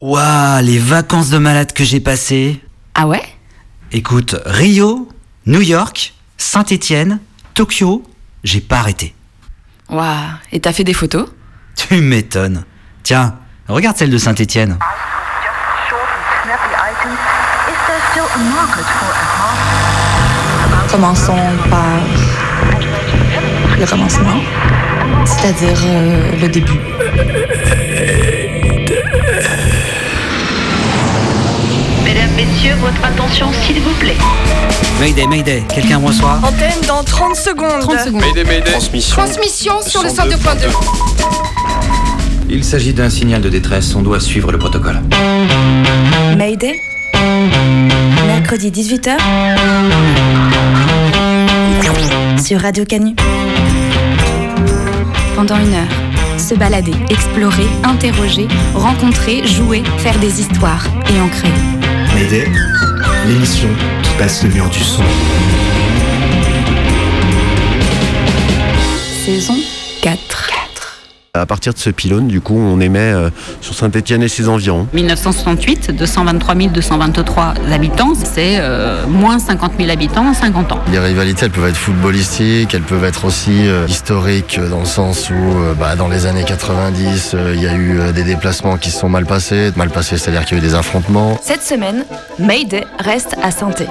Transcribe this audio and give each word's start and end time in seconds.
Waouh, 0.00 0.62
les 0.62 0.78
vacances 0.78 1.28
de 1.28 1.38
malade 1.38 1.72
que 1.72 1.82
j'ai 1.82 1.98
passées. 1.98 2.60
Ah 2.94 3.08
ouais? 3.08 3.22
Écoute, 3.90 4.36
Rio, 4.46 5.08
New 5.46 5.60
York, 5.60 6.14
Saint-Étienne, 6.36 7.18
Tokyo, 7.54 8.04
j'ai 8.44 8.60
pas 8.60 8.76
arrêté. 8.76 9.12
Waouh, 9.90 10.04
et 10.52 10.60
t'as 10.60 10.72
fait 10.72 10.84
des 10.84 10.94
photos? 10.94 11.28
Tu 11.74 12.00
m'étonnes. 12.00 12.64
Tiens, 13.02 13.38
regarde 13.66 13.96
celle 13.96 14.10
de 14.10 14.18
Saint-Étienne. 14.18 14.78
Commençons 20.92 21.36
par 21.68 21.98
le 23.76 23.84
commencement, 23.84 24.40
c'est-à-dire 25.24 25.76
euh, 25.86 26.40
le 26.40 26.48
début. 26.48 26.78
Messieurs, 32.48 32.74
votre 32.80 33.04
attention 33.04 33.46
s'il 33.52 33.78
vous 33.80 33.92
plaît. 34.00 34.16
Mayday, 34.98 35.26
Mayday, 35.26 35.62
quelqu'un 35.68 35.98
me 35.98 36.06
reçoit 36.06 36.40
Antenne 36.42 36.80
dans 36.86 37.04
30 37.04 37.36
secondes. 37.36 37.80
30 37.80 38.00
secondes. 38.00 38.22
Transmission. 38.64 39.16
Transmission 39.16 39.82
sur 39.82 40.02
le 40.02 40.08
102.2. 40.08 40.68
Il 42.48 42.64
s'agit 42.64 42.94
d'un 42.94 43.10
signal 43.10 43.42
de 43.42 43.50
détresse, 43.50 43.94
on 43.94 44.00
doit 44.00 44.20
suivre 44.20 44.50
le 44.50 44.58
protocole. 44.58 45.00
Mayday 46.38 46.80
Mercredi 48.26 48.70
18h 48.70 49.16
sur 52.42 52.60
Radio 52.60 52.84
Canu. 52.86 53.14
Pendant 55.36 55.56
une 55.56 55.74
heure, 55.74 56.38
se 56.38 56.54
balader, 56.54 56.94
explorer, 57.10 57.66
interroger, 57.84 58.48
rencontrer, 58.74 59.46
jouer, 59.46 59.82
faire 59.98 60.18
des 60.18 60.40
histoires 60.40 60.86
et 61.14 61.20
en 61.20 61.28
créer. 61.28 61.87
L'émission 63.28 63.68
qui 64.02 64.10
passe 64.18 64.42
le 64.42 64.50
mur 64.50 64.68
du 64.70 64.80
son. 64.80 65.04
Saison 69.24 69.56
4. 70.02 70.57
À 71.40 71.46
partir 71.46 71.72
de 71.72 71.78
ce 71.78 71.90
pylône, 71.90 72.28
du 72.28 72.40
coup, 72.40 72.58
on 72.58 72.80
émet 72.80 72.98
euh, 72.98 73.30
sur 73.60 73.74
Saint-Étienne 73.74 74.22
et 74.22 74.28
ses 74.28 74.48
environs. 74.48 74.86
1968, 74.92 75.96
223 75.96 76.54
223 76.54 77.54
habitants, 77.72 78.12
c'est 78.14 78.56
euh, 78.58 79.06
moins 79.06 79.38
50 79.38 79.72
000 79.78 79.90
habitants 79.90 80.28
en 80.28 80.34
50 80.34 80.72
ans. 80.72 80.80
Les 80.90 80.98
rivalités, 80.98 81.46
elles 81.46 81.50
peuvent 81.52 81.68
être 81.68 81.76
footballistiques, 81.76 82.74
elles 82.74 82.82
peuvent 82.82 83.04
être 83.04 83.24
aussi 83.24 83.68
euh, 83.68 83.86
historiques, 83.88 84.58
dans 84.70 84.80
le 84.80 84.84
sens 84.86 85.30
où, 85.30 85.34
euh, 85.34 85.74
bah, 85.74 85.96
dans 85.96 86.08
les 86.08 86.26
années 86.26 86.44
90, 86.44 87.32
euh, 87.34 87.52
il 87.54 87.62
y 87.62 87.66
a 87.66 87.74
eu 87.74 87.98
euh, 88.00 88.12
des 88.12 88.24
déplacements 88.24 88.76
qui 88.76 88.90
se 88.90 89.00
sont 89.00 89.08
mal 89.08 89.26
passés. 89.26 89.70
Mal 89.76 89.90
passés, 89.90 90.16
c'est-à-dire 90.16 90.44
qu'il 90.44 90.58
y 90.58 90.60
a 90.60 90.64
eu 90.64 90.66
des 90.66 90.74
affrontements. 90.74 91.38
Cette 91.42 91.62
semaine, 91.62 92.04
Mayday 92.38 92.84
reste 92.98 93.36
à 93.42 93.50
Sainté. 93.50 93.86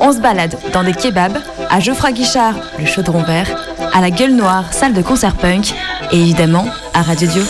On 0.00 0.12
se 0.12 0.20
balade 0.20 0.56
dans 0.72 0.82
des 0.84 0.92
kebabs, 0.92 1.38
à 1.70 1.80
Geoffroy 1.80 2.12
Guichard, 2.12 2.54
le 2.78 2.86
chaudron 2.86 3.22
vert, 3.22 3.48
à 3.94 4.00
la 4.00 4.10
gueule 4.10 4.34
noire, 4.34 4.72
salle 4.72 4.92
de 4.92 5.00
concert 5.00 5.34
punk, 5.36 5.74
et 6.12 6.20
évidemment 6.20 6.66
à 6.94 7.02
Radio 7.02 7.28
Dio. 7.28 7.42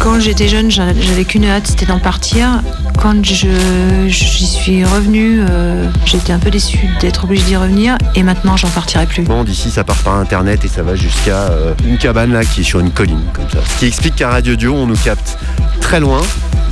Quand 0.00 0.18
j'étais 0.18 0.48
jeune, 0.48 0.70
j'a- 0.70 0.92
j'avais 1.00 1.24
qu'une 1.24 1.44
hâte, 1.44 1.66
c'était 1.68 1.86
d'en 1.86 2.00
partir. 2.00 2.60
Quand 3.00 3.24
je- 3.24 4.08
j'y 4.08 4.46
suis 4.46 4.84
revenue, 4.84 5.40
euh, 5.48 5.86
j'étais 6.04 6.32
un 6.32 6.38
peu 6.40 6.50
déçue 6.50 6.88
d'être 7.00 7.24
obligée 7.24 7.44
d'y 7.44 7.56
revenir 7.56 7.96
et 8.16 8.22
maintenant 8.24 8.56
j'en 8.56 8.68
partirai 8.68 9.06
plus. 9.06 9.22
Bon, 9.22 9.44
d'ici, 9.44 9.70
ça 9.70 9.84
part 9.84 9.96
par 9.98 10.14
Internet 10.16 10.64
et 10.64 10.68
ça 10.68 10.82
va 10.82 10.96
jusqu'à 10.96 11.36
euh, 11.50 11.74
une 11.86 11.98
cabane 11.98 12.32
là 12.32 12.44
qui 12.44 12.62
est 12.62 12.64
sur 12.64 12.80
une 12.80 12.90
colline, 12.90 13.22
comme 13.32 13.48
ça. 13.48 13.58
Ce 13.74 13.78
qui 13.78 13.86
explique 13.86 14.16
qu'à 14.16 14.28
Radio 14.30 14.56
Dio, 14.56 14.74
on 14.74 14.86
nous 14.86 14.96
capte 14.96 15.38
très 15.80 16.00
loin, 16.00 16.20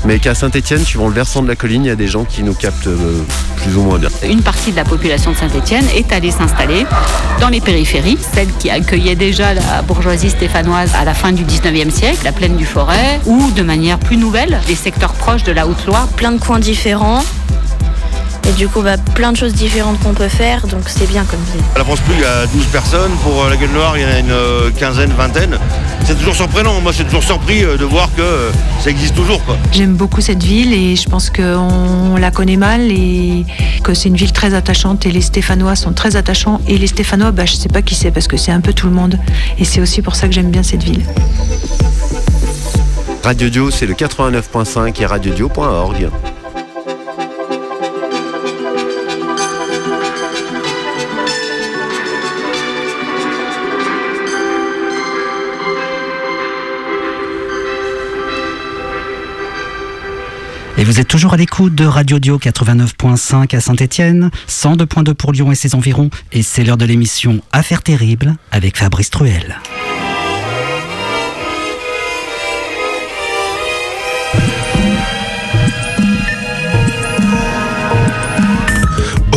mais 0.05 0.19
qu'à 0.19 0.35
Saint-Étienne, 0.35 0.85
suivant 0.85 1.09
le 1.09 1.15
versant 1.15 1.43
de 1.43 1.49
la 1.49 1.57
colline, 1.57 1.85
il 1.85 1.89
y 1.89 1.91
a 1.91 1.97
des 1.97 2.09
gens 2.09 2.25
qui 2.25 2.43
nous 2.43 2.55
captent 2.55 2.87
euh, 2.87 3.23
plus 3.57 3.77
ou 3.77 3.83
moins 3.83 3.99
bien. 3.99 4.09
Une 4.29 4.43
partie 4.43 4.71
de 4.71 4.77
la 4.77 4.85
population 4.85 5.33
de 5.33 5.37
Saint-Étienne 5.37 5.85
est 5.95 6.13
allée 6.13 6.31
s'installer 6.31 6.87
dans 7.41 7.49
les 7.49 7.61
périphéries, 7.61 8.19
celle 8.35 8.49
qui 8.59 8.71
accueillait 8.71 9.15
déjà 9.15 9.55
la 9.55 9.83
bourgeoisie 9.83 10.31
stéphanoise 10.31 10.95
à 10.95 11.05
la 11.05 11.15
fin 11.15 11.33
du 11.33 11.45
19e 11.45 11.91
siècle, 11.91 12.21
la 12.25 12.33
plaine 12.33 12.57
du 12.57 12.65
Forêt, 12.65 13.21
ou 13.27 13.51
de 13.53 13.63
manière 13.63 13.99
plus 13.99 14.17
nouvelle, 14.17 14.61
les 14.69 14.75
secteurs 14.75 15.13
proches 15.13 15.45
de 15.45 15.53
la 15.53 15.67
Haute-Loire. 15.67 16.09
plein 16.09 16.33
de 16.33 16.41
coins 16.41 16.59
différents. 16.61 17.23
Et 18.49 18.53
du 18.53 18.69
coup, 18.69 18.83
bah, 18.83 18.97
plein 19.15 19.33
de 19.33 19.37
choses 19.37 19.53
différentes 19.53 20.01
qu'on 20.01 20.15
peut 20.15 20.29
faire, 20.29 20.67
donc 20.67 20.83
c'est 20.87 21.09
bien 21.09 21.25
comme 21.25 21.41
ville. 21.53 21.63
À 21.75 21.79
la 21.79 21.85
France 21.85 22.01
Plus, 22.01 22.15
il 22.15 22.21
y 22.21 22.25
a 22.25 22.47
12 22.47 22.65
personnes. 22.67 23.13
Pour 23.23 23.45
euh, 23.45 23.51
la 23.51 23.57
Gueule 23.57 23.71
Noire, 23.71 23.97
il 23.97 24.03
y 24.03 24.05
en 24.05 24.09
a 24.09 24.19
une 24.19 24.31
euh, 24.31 24.71
quinzaine, 24.71 25.11
vingtaine. 25.11 25.59
C'est 26.05 26.19
toujours 26.19 26.35
surprenant. 26.35 26.81
Moi, 26.81 26.93
je 26.93 26.97
suis 26.97 27.05
toujours 27.05 27.23
surpris 27.23 27.65
euh, 27.65 27.77
de 27.77 27.85
voir 27.85 28.09
que 28.17 28.51
ça 28.83 28.91
existe 28.91 29.15
toujours. 29.15 29.41
J'aime 29.73 29.95
beaucoup 29.95 30.21
cette 30.21 30.43
ville 30.43 30.73
et 30.73 30.97
je 30.97 31.09
pense 31.09 31.31
qu'on 31.31 32.17
la 32.17 32.31
connaît 32.31 32.57
mal 32.57 32.81
et 32.91 33.45
que 33.85 33.95
c'est 33.95 34.09
une 34.09 34.17
ville 34.17 34.33
très 34.33 34.55
attachante 34.55 35.07
et 35.07 35.11
les 35.11 35.23
Stéphanois 35.23 35.77
sont 35.77 35.93
très 35.93 36.17
attachants. 36.17 36.61
Et 36.67 36.79
les 36.79 36.87
Stéphanois, 36.87 37.33
bah, 37.33 37.47
je 37.47 37.55
sais 37.55 37.69
pas 37.69 37.83
qui 37.83 37.95
c'est 37.95 38.11
parce 38.11 38.27
que 38.27 38.37
c'est 38.37 38.53
un 38.53 38.61
peu 38.61 38.73
tout 38.73 38.87
le 38.87 38.95
monde. 38.95 39.19
Et 39.59 39.65
c'est 39.65 39.81
aussi 39.81 40.03
pour 40.03 40.17
ça 40.17 40.27
que 40.27 40.35
j'aime 40.35 40.51
bien 40.51 40.63
cette 40.63 40.83
ville. 40.83 41.05
Radio 43.23 43.51
Dio, 43.51 43.71
c'est 43.71 43.87
le 43.87 43.95
89.5 43.95 45.01
et 45.01 45.07
radiodio.org. 45.07 46.09
Et 60.79 60.85
vous 60.85 61.01
êtes 61.01 61.09
toujours 61.09 61.35
à 61.35 61.37
l'écoute 61.37 61.75
de 61.75 61.85
Radio 61.85 62.19
Dio 62.19 62.39
89.5 62.39 63.55
à 63.55 63.61
Saint-Étienne, 63.61 64.31
102.2 64.49 65.15
pour 65.15 65.33
Lyon 65.33 65.53
et 65.53 65.55
ses 65.55 65.75
environs, 65.75 66.11
et 66.33 66.43
c'est 66.43 66.65
l'heure 66.65 66.79
de 66.79 66.87
l'émission 66.87 67.41
Affaires 67.53 67.83
terribles 67.83 68.37
avec 68.51 68.79
Fabrice 68.79 69.11
Truel. 69.11 69.59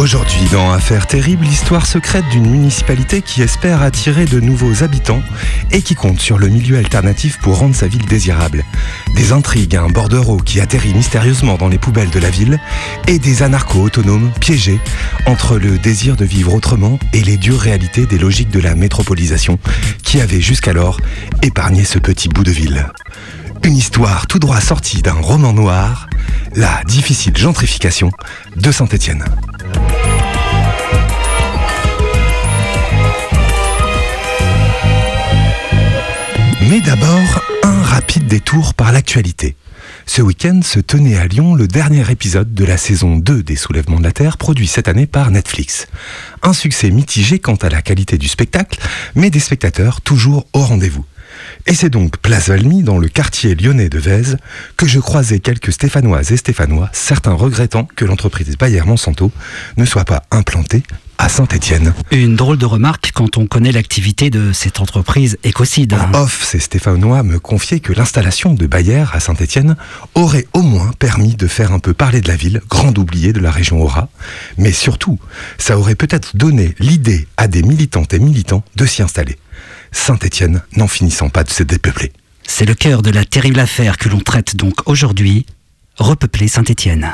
Aujourd'hui, 0.03 0.50
dans 0.52 0.69
Affaires 0.69 1.08
terribles, 1.08 1.46
l'histoire 1.46 1.86
secrète 1.86 2.28
d'une 2.30 2.50
municipalité 2.50 3.22
qui 3.22 3.41
espère 3.41 3.81
attirer 3.81 4.25
de 4.25 4.41
nouveaux 4.41 4.84
habitants 4.84 5.24
et 5.72 5.81
qui 5.81 5.96
compte 5.96 6.19
sur 6.19 6.38
le 6.38 6.50
milieu 6.50 6.78
alternatif 6.78 7.40
pour 7.40 7.59
rendre 7.59 7.74
sa 7.74 7.88
ville 7.88 8.06
désirable. 8.06 8.66
Des 9.16 9.31
intrigues, 9.31 9.78
un 9.78 9.88
bordereau 9.88 10.36
qui 10.36 10.59
atterrit 10.59 10.94
mystérieusement 10.94 11.56
dans 11.56 11.69
les 11.69 11.78
poubelles 11.78 12.09
de 12.09 12.19
la 12.19 12.30
ville 12.30 12.59
et 13.08 13.18
des 13.18 13.44
anarchos 13.44 13.81
autonomes 13.81 14.30
piégés 14.42 14.81
entre 15.25 15.58
le 15.58 15.78
désir 15.80 16.18
de 16.18 16.25
vivre 16.25 16.53
autrement 16.53 17.00
et 17.13 17.22
les 17.22 17.38
dures 17.38 17.62
réalités 17.62 18.06
des 18.06 18.18
logiques 18.18 18.52
de 18.52 18.59
la 18.59 18.75
métropolisation 18.75 19.58
qui 20.03 20.19
avaient 20.19 20.42
jusqu'alors 20.42 21.00
épargné 21.44 21.86
ce 21.86 21.97
petit 21.97 22.28
bout 22.28 22.44
de 22.44 22.52
ville. 22.52 22.90
Une 23.63 23.78
histoire 23.78 24.28
tout 24.28 24.40
droit 24.40 24.59
sortie 24.59 25.02
d'un 25.02 25.13
roman 25.13 25.53
noir, 25.53 26.09
la 26.56 26.84
difficile 26.84 27.38
gentrification 27.38 28.12
de 28.58 28.69
Saint-Étienne. 28.69 29.24
Mais 36.69 36.79
d'abord, 36.79 37.41
un 37.63 37.81
rapide 37.81 38.28
détour 38.28 38.74
par 38.74 38.91
l'actualité. 38.91 39.56
Ce 40.06 40.22
week-end 40.22 40.62
se 40.63 40.79
tenait 40.79 41.18
à 41.18 41.28
Lyon 41.28 41.56
le 41.56 41.68
dernier 41.68 42.09
épisode 42.09 42.53
de 42.53 42.63
la 42.63 42.78
saison 42.78 43.18
2 43.18 43.44
des 43.44 43.56
Soulèvements 43.56 44.00
de 44.00 44.03
la 44.03 44.12
Terre, 44.13 44.38
produit 44.38 44.68
cette 44.68 44.88
année 44.88 45.06
par 45.06 45.29
Netflix. 45.31 45.88
Un 46.41 46.53
succès 46.53 46.90
mitigé 46.90 47.40
quant 47.40 47.56
à 47.56 47.69
la 47.69 47.81
qualité 47.81 48.18
du 48.18 48.28
spectacle, 48.28 48.79
mais 49.16 49.29
des 49.29 49.40
spectateurs 49.40 50.00
toujours 50.00 50.47
au 50.53 50.59
rendez-vous. 50.59 51.06
Et 51.68 51.74
c'est 51.74 51.90
donc 51.90 52.18
place 52.18 52.47
Valmy, 52.47 52.84
dans 52.84 52.97
le 52.97 53.09
quartier 53.09 53.56
lyonnais 53.56 53.90
de 53.90 54.00
Vèze, 54.00 54.38
que 54.78 54.88
je 54.88 55.00
croisais 55.00 55.40
quelques 55.40 55.74
Stéphanoises 55.74 56.31
et 56.31 56.38
Stéphanois, 56.38 56.89
certains 56.94 57.33
regrettant 57.33 57.88
que 57.95 58.06
l'entreprise 58.06 58.57
Bayer 58.57 58.83
Monsanto 58.83 59.31
ne 59.77 59.86
soit 59.86 60.06
pas 60.06 60.24
implantée 60.31 60.83
à 61.24 61.30
Saint-Étienne. 61.30 61.94
Une 62.12 62.36
drôle 62.36 62.58
de 62.58 62.66
remarque 62.66 63.12
quand 63.14 63.38
on 63.38 63.48
connaît 63.48 63.72
l'activité 63.72 64.30
de 64.30 64.52
cette 64.52 64.81
entreprise 64.81 65.38
écocide. 65.46 65.94
En 65.94 66.24
off, 66.24 66.44
ces 66.44 66.60
Stéphanois 66.60 67.24
me 67.24 67.40
confiaient 67.40 67.80
que 67.80 67.94
l'installation 67.94 68.54
de 68.54 68.68
Bayer 68.68 69.06
à 69.14 69.22
Saint-Étienne 69.22 69.78
aurait 70.16 70.46
au 70.52 70.62
moins 70.62 70.92
permis 71.00 71.36
de 71.36 71.48
faire 71.48 71.72
un 71.72 71.80
peu 71.80 71.94
parler 71.94 72.20
de 72.20 72.28
la 72.28 72.36
ville, 72.36 72.62
grande 72.70 72.98
oubliée 72.98 73.31
de 73.31 73.40
la 73.40 73.52
région 73.52 73.81
Aura. 73.81 74.10
Mais 74.58 74.74
surtout, 74.74 75.18
ça 75.58 75.80
aurait 75.80 75.96
peut-être 75.96 76.36
donné 76.36 76.75
l'idée 76.80 77.25
à 77.38 77.48
des 77.48 77.64
militantes 77.64 78.14
et 78.14 78.20
militants 78.20 78.66
de 78.75 78.86
s'y 78.86 79.02
installer. 79.02 79.38
Saint-Étienne 79.94 80.62
n'en 80.75 80.90
finissant 80.90 81.30
pas 81.30 81.46
de 81.46 81.52
se 81.52 81.64
dépeupler. 81.64 82.12
C'est 82.46 82.66
le 82.66 82.75
cœur 82.75 83.02
de 83.02 83.12
la 83.12 83.24
terrible 83.24 83.62
affaire 83.62 83.98
que 83.98 84.10
l'on 84.10 84.20
traite 84.20 84.58
donc 84.58 84.90
aujourd'hui, 84.90 85.46
repeupler 85.96 86.50
Saint-Étienne. 86.50 87.14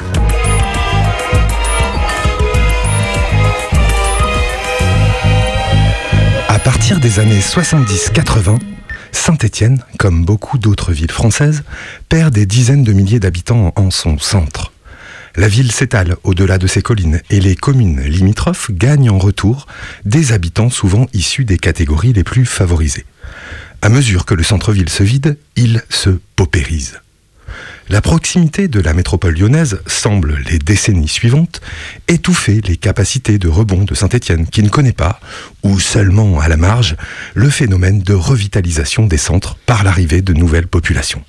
À 6.50 6.58
partir 6.58 7.00
des 7.00 7.20
années 7.20 7.42
70-80, 7.42 8.58
Saint-Étienne, 9.12 9.84
comme 10.00 10.26
beaucoup 10.26 10.58
d'autres 10.58 10.92
villes 10.92 11.12
françaises, 11.12 11.64
perd 12.10 12.34
des 12.34 12.48
dizaines 12.48 12.84
de 12.84 12.92
milliers 12.92 13.20
d'habitants 13.20 13.72
en 13.76 13.92
son 13.92 14.18
centre. 14.18 14.74
La 15.36 15.48
ville 15.48 15.72
s'étale 15.72 16.16
au-delà 16.24 16.58
de 16.58 16.66
ses 16.66 16.82
collines 16.82 17.22
et 17.30 17.40
les 17.40 17.56
communes 17.56 18.02
limitrophes 18.02 18.72
gagnent 18.72 19.12
en 19.12 19.20
retour 19.20 19.68
des 20.06 20.32
habitants 20.32 20.72
souvent 20.72 21.06
issus 21.14 21.46
des 21.46 21.60
catégories 21.60 22.14
les 22.14 22.24
plus 22.24 22.48
favorisées. 22.48 23.06
À 23.84 23.90
mesure 23.90 24.26
que 24.26 24.34
le 24.34 24.42
centre-ville 24.42 24.90
se 24.90 25.04
vide, 25.04 25.38
il 25.56 25.84
se 25.90 26.10
paupérise. 26.36 27.00
La 27.90 28.02
proximité 28.02 28.68
de 28.68 28.80
la 28.80 28.94
métropole 28.94 29.36
lyonnaise 29.36 29.82
semble, 29.88 30.38
les 30.50 30.60
décennies 30.60 31.08
suivantes, 31.08 31.60
étouffer 32.08 32.62
les 32.62 32.78
capacités 32.78 33.40
de 33.40 33.48
rebond 33.48 33.84
de 33.84 33.96
Saint-Étienne, 33.96 34.46
qui 34.46 34.62
ne 34.62 34.70
connaît 34.70 34.92
pas, 34.92 35.20
ou 35.64 35.80
seulement 35.80 36.40
à 36.40 36.48
la 36.48 36.58
marge, 36.58 36.96
le 37.34 37.50
phénomène 37.50 38.02
de 38.02 38.14
revitalisation 38.14 39.08
des 39.08 39.18
centres 39.18 39.58
par 39.66 39.84
l'arrivée 39.84 40.22
de 40.22 40.34
nouvelles 40.34 40.68
populations. 40.68 41.24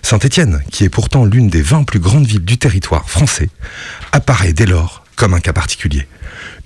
Saint-Étienne, 0.00 0.62
qui 0.70 0.84
est 0.84 0.88
pourtant 0.88 1.24
l'une 1.24 1.48
des 1.48 1.62
20 1.62 1.84
plus 1.84 2.00
grandes 2.00 2.26
villes 2.26 2.44
du 2.44 2.58
territoire 2.58 3.08
français, 3.08 3.48
apparaît 4.12 4.52
dès 4.52 4.66
lors 4.66 5.04
comme 5.16 5.34
un 5.34 5.40
cas 5.40 5.52
particulier. 5.52 6.06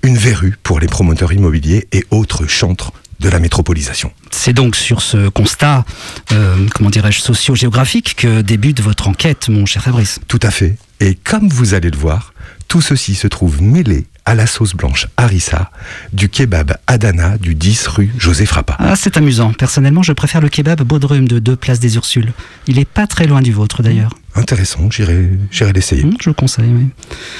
Une 0.01 0.17
verrue 0.17 0.57
pour 0.63 0.79
les 0.79 0.87
promoteurs 0.87 1.33
immobiliers 1.33 1.87
et 1.91 2.05
autres 2.09 2.47
chantres 2.47 2.93
de 3.19 3.29
la 3.29 3.39
métropolisation. 3.39 4.11
C'est 4.31 4.53
donc 4.53 4.75
sur 4.75 5.01
ce 5.01 5.29
constat, 5.29 5.85
euh, 6.31 6.55
comment 6.73 6.89
dirais-je, 6.89 7.19
socio-géographique 7.19 8.15
que 8.15 8.41
débute 8.41 8.81
votre 8.81 9.07
enquête, 9.07 9.49
mon 9.49 9.65
cher 9.65 9.83
Fabrice. 9.83 10.19
Tout 10.27 10.39
à 10.41 10.51
fait. 10.51 10.77
Et 10.99 11.15
comme 11.15 11.49
vous 11.49 11.73
allez 11.73 11.91
le 11.91 11.97
voir, 11.97 12.33
tout 12.67 12.81
ceci 12.81 13.15
se 13.15 13.27
trouve 13.27 13.61
mêlé 13.61 14.05
à 14.25 14.35
la 14.35 14.45
sauce 14.45 14.75
blanche 14.75 15.07
harissa 15.17 15.71
du 16.13 16.29
kebab 16.29 16.77
Adana 16.85 17.37
du 17.37 17.55
10 17.55 17.87
rue 17.87 18.13
José 18.17 18.45
Frappa. 18.45 18.75
Ah, 18.77 18.95
c'est 18.95 19.17
amusant. 19.17 19.53
Personnellement, 19.53 20.03
je 20.03 20.13
préfère 20.13 20.39
le 20.39 20.49
kebab 20.49 20.83
Baudrum 20.83 21.27
de 21.27 21.39
2 21.39 21.55
Place 21.55 21.79
des 21.79 21.95
Ursules. 21.95 22.31
Il 22.67 22.77
est 22.77 22.87
pas 22.87 23.07
très 23.07 23.25
loin 23.25 23.41
du 23.41 23.51
vôtre 23.51 23.81
d'ailleurs. 23.81 24.11
Intéressant, 24.35 24.89
j'irai, 24.91 25.29
l'essayer. 25.73 26.03
Hum, 26.03 26.15
je 26.21 26.29
le 26.29 26.33
conseille, 26.33 26.69
oui. 26.69 26.87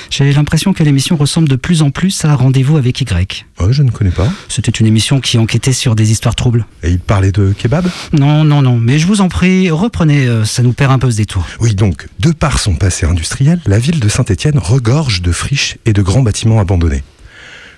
J'ai 0.10 0.34
l'impression 0.34 0.74
que 0.74 0.84
l'émission 0.84 1.16
ressemble 1.16 1.48
de 1.48 1.56
plus 1.56 1.82
en 1.82 1.92
plus 1.92 2.26
à 2.26 2.36
Rendez-vous 2.36 2.78
avec 2.78 3.00
Y. 3.00 3.46
Oh, 3.60 3.72
je 3.72 3.84
ne 3.84 3.92
connais 3.92 4.12
pas. 4.12 4.28
C'était 4.48 4.72
une 4.72 4.88
émission 4.88 5.22
qui 5.22 5.38
enquêtait 5.38 5.74
sur 5.74 5.96
des 5.96 6.12
histoires 6.12 6.36
troubles. 6.36 6.66
Et 6.84 6.90
il 6.90 7.00
parlait 7.00 7.32
de 7.32 7.54
kebab? 7.54 7.88
Non, 8.14 8.44
non, 8.44 8.62
non. 8.62 8.78
Mais 8.78 8.98
je 8.98 9.08
vous 9.08 9.22
en 9.22 9.30
prie, 9.30 9.70
reprenez, 9.70 10.28
euh, 10.28 10.46
ça 10.46 10.64
nous 10.64 10.74
perd 10.74 10.92
un 10.92 11.00
peu 11.00 11.12
ce 11.12 11.18
détour. 11.18 11.46
Oui, 11.60 11.76
donc, 11.76 12.08
de 12.20 12.32
par 12.32 12.60
son 12.60 12.76
passé 12.76 13.06
industriel, 13.06 13.62
la 13.66 13.80
ville 13.80 14.00
de 14.00 14.10
Saint-Étienne 14.10 14.58
regorge 14.58 15.22
de 15.22 15.32
friches 15.32 15.78
et 15.86 15.94
de 15.94 16.02
grands 16.02 16.24
bâtiments 16.24 16.60
abandonnés. 16.60 17.04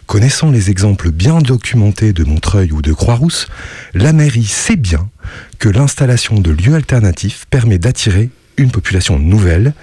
Connaissant 0.05 0.51
les 0.51 0.69
exemples 0.69 1.11
bien 1.11 1.39
documentés 1.39 2.11
de 2.11 2.23
Montreuil 2.23 2.71
ou 2.71 2.81
de 2.81 2.91
Croix-Rousse, 2.91 3.47
la 3.93 4.11
mairie 4.13 4.45
sait 4.45 4.75
bien 4.75 5.09
que 5.57 5.69
l'installation 5.69 6.39
de 6.39 6.51
lieux 6.51 6.75
alternatifs 6.75 7.45
permet 7.49 7.77
d'attirer 7.77 8.29
une 8.57 8.71
population 8.71 9.17
nouvelle, 9.19 9.73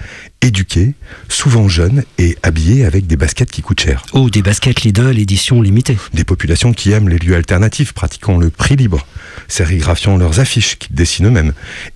éduquée, 0.40 0.94
souvent 1.28 1.68
jeune 1.68 2.04
et 2.18 2.36
habillée 2.42 2.84
avec 2.84 3.06
des 3.06 3.16
baskets 3.16 3.50
qui 3.50 3.62
coûtent 3.62 3.80
cher. 3.80 4.04
Ou 4.12 4.30
des 4.30 4.42
baskets 4.42 4.82
Lidl 4.82 5.18
édition 5.18 5.60
limitée. 5.62 5.98
Des 6.14 6.24
populations 6.24 6.72
qui 6.72 6.92
aiment 6.92 7.08
les 7.08 7.18
lieux 7.18 7.34
alternatifs, 7.34 7.92
pratiquant 7.92 8.36
le 8.38 8.50
prix 8.50 8.76
libre, 8.76 9.06
sérigraphiant 9.48 10.16
leurs 10.16 10.40
affiches 10.40 10.78
qu'ils 10.78 10.94
dessinent 10.94 11.26
eux-mêmes 11.26 11.52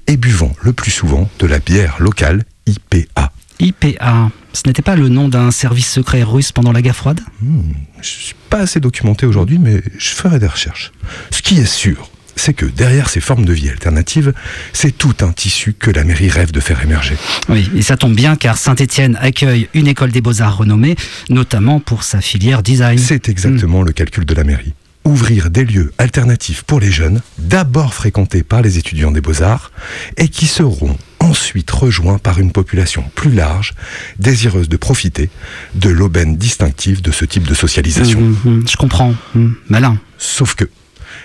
et 0.07 0.17
buvant 0.17 0.53
le 0.63 0.73
plus 0.73 0.91
souvent 0.91 1.31
de 1.39 1.47
la 1.47 1.59
bière 1.59 1.97
locale 2.01 2.43
IPA. 2.67 3.33
IPA, 3.61 4.31
ce 4.53 4.63
n'était 4.67 4.83
pas 4.83 4.97
le 4.97 5.09
nom 5.09 5.29
d'un 5.29 5.51
service 5.51 5.89
secret 5.89 6.23
russe 6.25 6.51
pendant 6.53 6.73
la 6.73 6.83
guerre 6.83 6.97
froide? 6.97 7.21
Hmm, 7.41 7.73
Je 8.01 8.09
suis 8.09 8.35
pas 8.51 8.59
assez 8.61 8.81
documenté 8.81 9.25
aujourd'hui, 9.27 9.59
mais 9.59 9.83
je 9.99 10.09
ferai 10.11 10.39
des 10.41 10.47
recherches. 10.49 10.93
Ce 11.31 11.43
qui 11.43 11.59
est 11.59 11.67
sûr, 11.67 12.11
c'est 12.37 12.55
que 12.55 12.67
derrière 12.67 13.09
ces 13.09 13.21
formes 13.21 13.45
de 13.45 13.53
vie 13.53 13.69
alternatives, 13.69 14.33
c'est 14.73 14.97
tout 14.97 15.15
un 15.21 15.33
tissu 15.33 15.75
que 15.79 15.91
la 15.91 16.05
mairie 16.05 16.29
rêve 16.29 16.53
de 16.53 16.61
faire 16.61 16.83
émerger. 16.83 17.17
Oui, 17.49 17.71
et 17.77 17.83
ça 17.83 17.97
tombe 17.97 18.15
bien 18.15 18.37
car 18.37 18.59
Saint-Étienne 18.59 19.19
accueille 19.21 19.69
une 19.75 19.87
école 19.87 20.13
des 20.13 20.21
beaux-arts 20.21 20.57
renommée, 20.57 20.97
notamment 21.29 21.81
pour 21.81 22.03
sa 22.05 22.21
filière 22.21 22.63
design. 22.63 22.99
C'est 22.99 23.29
exactement 23.29 23.83
le 23.83 23.93
calcul 23.93 24.25
de 24.25 24.35
la 24.35 24.45
mairie. 24.45 24.75
Ouvrir 25.05 25.51
des 25.51 25.65
lieux 25.65 25.93
alternatifs 25.99 26.63
pour 26.63 26.79
les 26.79 26.93
jeunes, 26.93 27.23
d'abord 27.39 27.93
fréquentés 27.93 28.45
par 28.45 28.63
les 28.63 28.79
étudiants 28.79 29.11
des 29.11 29.21
beaux-arts, 29.21 29.73
et 30.17 30.29
qui 30.29 30.47
seront 30.47 30.97
ensuite 31.19 31.71
rejoints 31.71 32.19
par 32.19 32.39
une 32.39 32.53
population 32.53 33.05
plus 33.15 33.33
large, 33.33 33.75
désireuse 34.19 34.69
de 34.69 34.77
profiter 34.77 35.29
de 35.75 35.89
l'aubaine 35.89 36.37
distinctive 36.37 37.03
de 37.03 37.11
ce 37.11 37.25
type 37.25 37.49
de 37.49 37.55
socialisation. 37.55 38.21
Mmh, 38.21 38.37
mmh, 38.45 38.69
je 38.69 38.77
comprends. 38.77 39.15
Mmh, 39.35 39.49
malin. 39.69 39.99
Sauf 40.19 40.55
que 40.55 40.69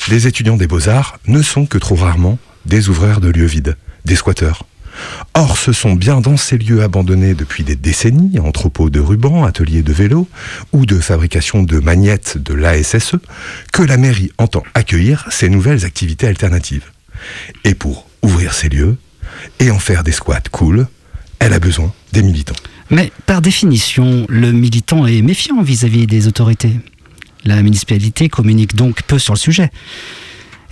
les 0.09 0.27
étudiants 0.27 0.57
des 0.57 0.67
beaux-arts 0.67 1.19
ne 1.27 1.41
sont 1.41 1.65
que 1.65 1.77
trop 1.77 1.95
rarement 1.95 2.39
des 2.65 2.89
ouvreurs 2.89 3.21
de 3.21 3.29
lieux 3.29 3.45
vides, 3.45 3.77
des 4.05 4.15
squatteurs. 4.15 4.65
Or, 5.33 5.57
ce 5.57 5.73
sont 5.73 5.93
bien 5.93 6.21
dans 6.21 6.37
ces 6.37 6.57
lieux 6.57 6.81
abandonnés 6.81 7.33
depuis 7.33 7.63
des 7.63 7.75
décennies, 7.75 8.39
entrepôts 8.39 8.89
de 8.89 8.99
rubans, 8.99 9.43
ateliers 9.43 9.83
de 9.83 9.93
vélos 9.93 10.27
ou 10.73 10.85
de 10.85 10.99
fabrication 10.99 11.63
de 11.63 11.79
magnettes 11.79 12.37
de 12.37 12.53
l'ASSE, 12.53 13.15
que 13.71 13.83
la 13.83 13.97
mairie 13.97 14.31
entend 14.37 14.63
accueillir 14.73 15.27
ces 15.29 15.49
nouvelles 15.49 15.85
activités 15.85 16.27
alternatives. 16.27 16.85
Et 17.63 17.75
pour 17.75 18.07
ouvrir 18.21 18.53
ces 18.53 18.69
lieux 18.69 18.97
et 19.59 19.71
en 19.71 19.79
faire 19.79 20.03
des 20.03 20.11
squats 20.11 20.41
cool, 20.51 20.87
elle 21.39 21.53
a 21.53 21.59
besoin 21.59 21.93
des 22.13 22.23
militants. 22.23 22.55
Mais 22.89 23.11
par 23.25 23.41
définition, 23.41 24.25
le 24.29 24.51
militant 24.51 25.05
est 25.05 25.21
méfiant 25.21 25.61
vis-à-vis 25.61 26.07
des 26.07 26.27
autorités. 26.27 26.79
La 27.47 27.63
municipalité 27.63 28.27
communique 28.27 28.75
donc 28.75 29.03
peu 29.03 29.17
sur 29.17 29.33
le 29.33 29.39
sujet. 29.39 29.71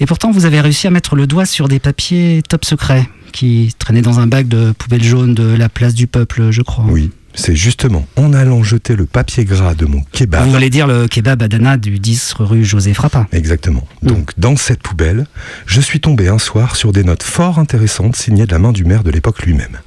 Et 0.02 0.06
pourtant, 0.06 0.32
vous 0.32 0.46
avez 0.46 0.60
réussi 0.60 0.88
à 0.88 0.90
mettre 0.90 1.16
le 1.16 1.26
doigt 1.26 1.46
sur 1.46 1.70
des 1.70 1.80
papiers 1.80 2.44
top 2.48 2.66
secrets 2.66 3.08
qui 3.32 3.74
traînaient 3.80 4.02
dans 4.02 4.20
un 4.20 4.28
bac 4.28 4.50
de 4.50 4.74
poubelle 4.78 5.04
jaune 5.04 5.34
de 5.34 5.56
la 5.56 5.70
place 5.70 5.94
du 5.94 6.06
peuple, 6.06 6.52
je 6.52 6.62
crois. 6.62 6.84
Oui, 6.90 7.12
c'est 7.36 7.56
justement 7.56 8.08
en 8.16 8.34
allant 8.34 8.64
jeter 8.64 8.96
le 8.96 9.06
papier 9.06 9.46
gras 9.46 9.76
de 9.76 9.86
mon 9.86 10.02
kebab. 10.12 10.48
Vous 10.48 10.56
allez 10.56 10.70
dire 10.70 10.88
le 10.88 11.08
kebab 11.08 11.42
Adana 11.44 11.78
du 11.78 12.00
10 12.00 12.34
rue 12.40 12.66
José 12.66 12.94
Frappa. 12.94 13.28
Exactement. 13.32 13.88
Donc, 14.02 14.32
dans 14.38 14.56
cette 14.56 14.82
poubelle, 14.82 15.26
je 15.66 15.82
suis 15.82 16.00
tombé 16.00 16.28
un 16.28 16.40
soir 16.40 16.76
sur 16.76 16.92
des 16.92 17.04
notes 17.04 17.24
fort 17.24 17.60
intéressantes 17.60 18.16
signées 18.16 18.46
de 18.46 18.52
la 18.52 18.60
main 18.60 18.72
du 18.72 18.86
maire 18.86 19.04
de 19.04 19.12
l'époque 19.12 19.44
lui-même. 19.44 19.78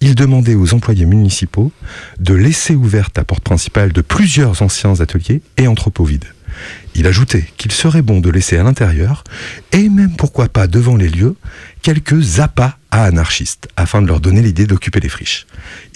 Il 0.00 0.14
demandait 0.14 0.54
aux 0.54 0.74
employés 0.74 1.06
municipaux 1.06 1.72
de 2.20 2.34
laisser 2.34 2.74
ouverte 2.74 3.16
la 3.16 3.24
porte 3.24 3.42
principale 3.42 3.92
de 3.92 4.00
plusieurs 4.00 4.62
anciens 4.62 5.00
ateliers 5.00 5.42
et 5.56 5.68
entrepôts 5.68 6.04
vides. 6.04 6.24
Il 6.94 7.06
ajoutait 7.06 7.44
qu'il 7.56 7.72
serait 7.72 8.02
bon 8.02 8.20
de 8.20 8.30
laisser 8.30 8.56
à 8.56 8.62
l'intérieur, 8.62 9.22
et 9.72 9.88
même 9.88 10.16
pourquoi 10.16 10.48
pas 10.48 10.66
devant 10.66 10.96
les 10.96 11.08
lieux, 11.08 11.36
quelques 11.82 12.40
appâts 12.40 12.77
à 12.90 13.04
anarchistes, 13.04 13.68
afin 13.76 14.02
de 14.02 14.06
leur 14.06 14.20
donner 14.20 14.42
l'idée 14.42 14.66
d'occuper 14.66 15.00
les 15.00 15.08
friches. 15.08 15.46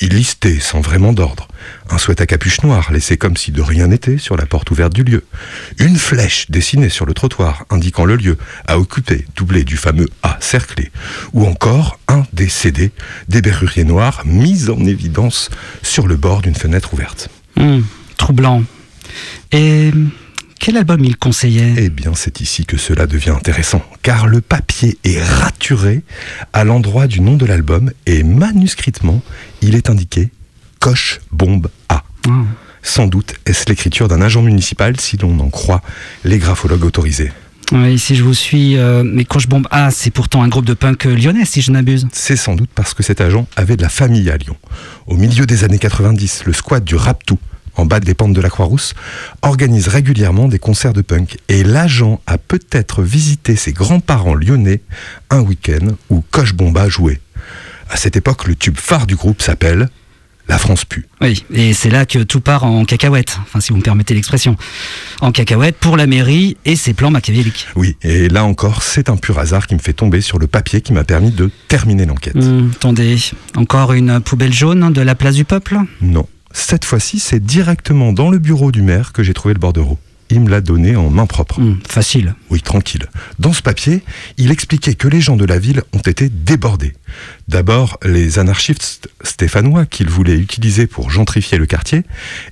Il 0.01 0.15
listait 0.15 0.61
sans 0.61 0.81
vraiment 0.81 1.13
d'ordre. 1.13 1.49
Un 1.91 1.99
souhait 1.99 2.21
à 2.21 2.27
capuche 2.27 2.63
noire 2.63 2.93
laissé 2.93 3.17
comme 3.17 3.37
si 3.37 3.53
de 3.53 3.63
rien 3.63 3.87
n'était 3.87 4.19
sur 4.19 4.37
la 4.37 4.47
porte 4.47 4.71
ouverte 4.71 4.93
du 4.93 5.03
lieu. 5.03 5.25
Une 5.79 5.97
flèche 5.97 6.51
dessinée 6.51 6.89
sur 6.89 7.07
le 7.07 7.15
trottoir 7.15 7.65
indiquant 7.71 8.05
le 8.05 8.17
lieu 8.17 8.37
à 8.67 8.79
occuper, 8.79 9.27
doublé 9.37 9.65
du 9.65 9.77
fameux 9.77 10.09
A 10.23 10.37
cerclé. 10.41 10.91
Ou 11.33 11.47
encore 11.47 11.99
un 12.09 12.25
des 12.33 12.49
CD 12.49 12.93
des 13.29 13.43
berruriers 13.43 13.85
noirs 13.85 14.23
mis 14.25 14.69
en 14.69 14.85
évidence 14.85 15.51
sur 15.83 16.07
le 16.07 16.17
bord 16.17 16.43
d'une 16.43 16.55
fenêtre 16.55 16.93
ouverte. 16.95 17.29
Mmh, 17.57 17.81
troublant. 18.17 18.63
Et 19.53 19.91
quel 20.63 20.77
album 20.77 21.05
il 21.05 21.17
conseillait 21.17 21.75
Eh 21.77 21.91
bien, 21.91 22.13
c'est 22.15 22.41
ici 22.41 22.65
que 22.65 22.77
cela 22.77 23.09
devient 23.09 23.31
intéressant, 23.31 23.83
car 24.03 24.29
le 24.29 24.41
papier 24.41 24.97
est 25.03 25.21
raturé 25.21 26.03
à 26.53 26.63
l'endroit 26.63 27.09
du 27.09 27.21
nom 27.21 27.37
de 27.37 27.45
l'album 27.45 27.91
et 28.07 28.23
manuscritement, 28.23 29.23
il 29.61 29.75
est 29.75 29.91
indiqué 29.91 30.31
Coche 30.79 31.21
Bombe 31.33 31.69
A. 31.89 32.05
Ah. 32.29 32.31
Sans 32.81 33.09
doute 33.09 33.35
est-ce 33.45 33.69
l'écriture 33.69 34.07
d'un 34.07 34.23
agent 34.23 34.41
municipal 34.41 35.01
si 35.01 35.17
l'on 35.17 35.41
en 35.41 35.51
croit 35.51 35.83
les 36.25 36.39
graphologues 36.39 36.85
autorisés. 36.85 37.33
Oui, 37.73 37.99
si 37.99 38.15
je 38.15 38.23
vous 38.23 38.35
suis, 38.35 38.77
euh, 38.77 39.03
mais 39.05 39.25
Coche 39.25 39.49
Bombe 39.49 39.67
A, 39.73 39.91
c'est 39.91 40.11
pourtant 40.11 40.45
un 40.45 40.49
groupe 40.49 40.67
de 40.67 40.75
punk 40.75 41.07
lyonnais, 41.07 41.45
si 41.45 41.61
je 41.61 41.73
n'abuse. 41.73 42.07
C'est 42.13 42.37
sans 42.37 42.55
doute 42.55 42.71
parce 42.73 42.95
que 42.95 43.03
cet 43.03 43.21
agent 43.21 43.49
avait 43.57 43.77
de 43.77 43.83
la 43.83 43.89
famille 43.89 44.31
à 44.31 44.37
Lyon. 44.37 44.57
Au 45.09 45.17
milieu 45.17 45.45
des 45.45 45.65
années 45.65 45.81
90, 45.81 46.45
le 46.47 46.53
squat 46.53 46.85
du 46.85 46.95
Raptou 46.95 47.41
en 47.77 47.87
bas 47.87 48.01
des 48.01 48.15
pentes 48.15 48.35
de 48.35 48.41
la 48.41 48.51
Croix-Rousse, 48.51 48.95
organise 49.43 49.89
régulièrement 49.89 50.49
des 50.49 50.59
concerts 50.59 50.93
de 50.93 51.03
punk. 51.03 51.39
Et 51.49 51.65
l'agent 51.65 52.21
a 52.27 52.39
peut-être 52.39 53.03
visité 53.03 53.57
ses 53.57 53.73
grands-parents 53.73 54.35
lyonnais 54.35 54.81
un 55.31 55.41
week-end 55.41 55.89
où 56.11 56.23
Coche 56.31 56.55
Bomba 56.55 56.89
jouait. 56.89 57.21
À 57.91 57.97
cette 57.97 58.17
époque, 58.17 58.47
le 58.47 58.55
tube 58.55 58.77
phare 58.79 59.07
du 59.07 59.17
groupe 59.17 59.43
s'appelle 59.43 59.89
La 60.49 60.59
France 60.59 60.85
pue. 60.85 61.07
Oui, 61.21 61.45
et 61.53 61.73
c'est 61.73 61.91
là 61.91 62.05
que 62.05 62.19
tout 62.19 62.41
part 62.41 62.65
en 62.65 62.85
cacahuète, 62.85 63.39
enfin 63.43 63.61
si 63.61 63.71
vous 63.71 63.79
me 63.79 63.83
permettez 63.83 64.15
l'expression. 64.15 64.57
En 65.21 65.31
cacahuète 65.31 65.77
pour 65.77 65.97
la 65.97 66.07
mairie 66.07 66.57
et 66.65 66.77
ses 66.77 66.95
plans 66.95 67.11
machiavéliques. 67.11 67.69
Oui, 67.77 67.97
et 68.03 68.29
là 68.29 68.45
encore, 68.45 68.83
c'est 68.83 69.09
un 69.09 69.17
pur 69.17 69.39
hasard 69.39 69.67
qui 69.67 69.75
me 69.75 69.81
fait 69.81 69.93
tomber 69.93 70.21
sur 70.21 70.39
le 70.39 70.47
papier 70.47 70.81
qui 70.81 70.93
m'a 70.93 71.05
permis 71.05 71.31
de 71.31 71.51
terminer 71.69 72.07
l'enquête. 72.07 72.37
Hum, 72.37 72.71
attendez, 72.75 73.19
encore 73.57 73.93
une 73.93 74.21
poubelle 74.21 74.53
jaune 74.53 74.93
de 74.93 75.01
la 75.01 75.15
place 75.15 75.35
du 75.35 75.45
peuple? 75.45 75.79
Non. 76.01 76.27
Cette 76.53 76.85
fois-ci, 76.85 77.19
c'est 77.19 77.45
directement 77.45 78.13
dans 78.13 78.31
le 78.31 78.39
bureau 78.39 78.73
du 78.73 78.83
maire 78.83 79.13
que 79.13 79.23
j'ai 79.23 79.35
trouvé 79.35 79.55
le 79.55 79.61
bordereau. 79.61 79.99
il 80.31 80.41
me 80.41 80.49
l'a 80.49 80.63
donné 80.63 80.97
en 80.97 81.11
main 81.11 81.27
propre. 81.27 81.59
Hum, 81.59 81.79
facile. 81.87 82.35
Oui, 82.49 82.63
tranquille. 82.63 83.07
Dans 83.39 83.53
ce 83.53 83.61
papier, 83.61 84.03
il 84.39 84.51
expliquait 84.51 84.95
que 84.95 85.09
les 85.09 85.21
gens 85.21 85.37
de 85.37 85.45
la 85.45 85.59
ville 85.59 85.83
ont 85.93 85.99
été 85.99 86.31
débordés. 86.31 86.95
D'abord, 87.49 87.99
les 88.03 88.39
anarchistes 88.39 89.09
stéphanois 89.23 89.85
qu'il 89.85 90.09
voulait 90.09 90.39
utiliser 90.39 90.87
pour 90.87 91.11
gentrifier 91.11 91.59
le 91.59 91.67
quartier 91.67 92.05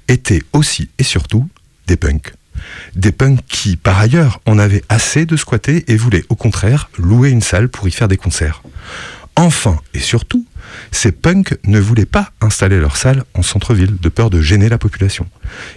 étaient 0.09 0.43
aussi 0.53 0.91
et 0.99 1.05
surtout 1.05 1.49
des 1.87 1.97
punks. 1.97 2.35
Des 2.97 3.13
punks 3.13 3.41
qui, 3.49 3.77
par 3.77 3.99
ailleurs, 3.99 4.41
en 4.45 4.59
avaient 4.59 4.85
assez 4.91 5.25
de 5.25 5.37
squatter 5.37 5.91
et 5.91 5.97
voulaient 5.97 6.25
au 6.29 6.37
contraire 6.37 6.91
louer 6.99 7.31
une 7.31 7.41
salle 7.41 7.71
pour 7.71 7.89
y 7.89 7.91
faire 7.91 8.09
des 8.09 8.19
concerts. 8.19 8.63
Enfin 9.37 9.81
et 9.95 10.01
surtout, 10.01 10.45
ces 10.93 11.13
punks 11.13 11.57
ne 11.65 11.79
voulaient 11.81 12.07
pas 12.07 12.31
installer 12.41 12.79
leur 12.81 12.97
salle 12.97 13.25
en 13.35 13.43
centre-ville 13.43 13.97
de 14.01 14.09
peur 14.09 14.31
de 14.31 14.41
gêner 14.41 14.69
la 14.69 14.79
population. 14.79 15.27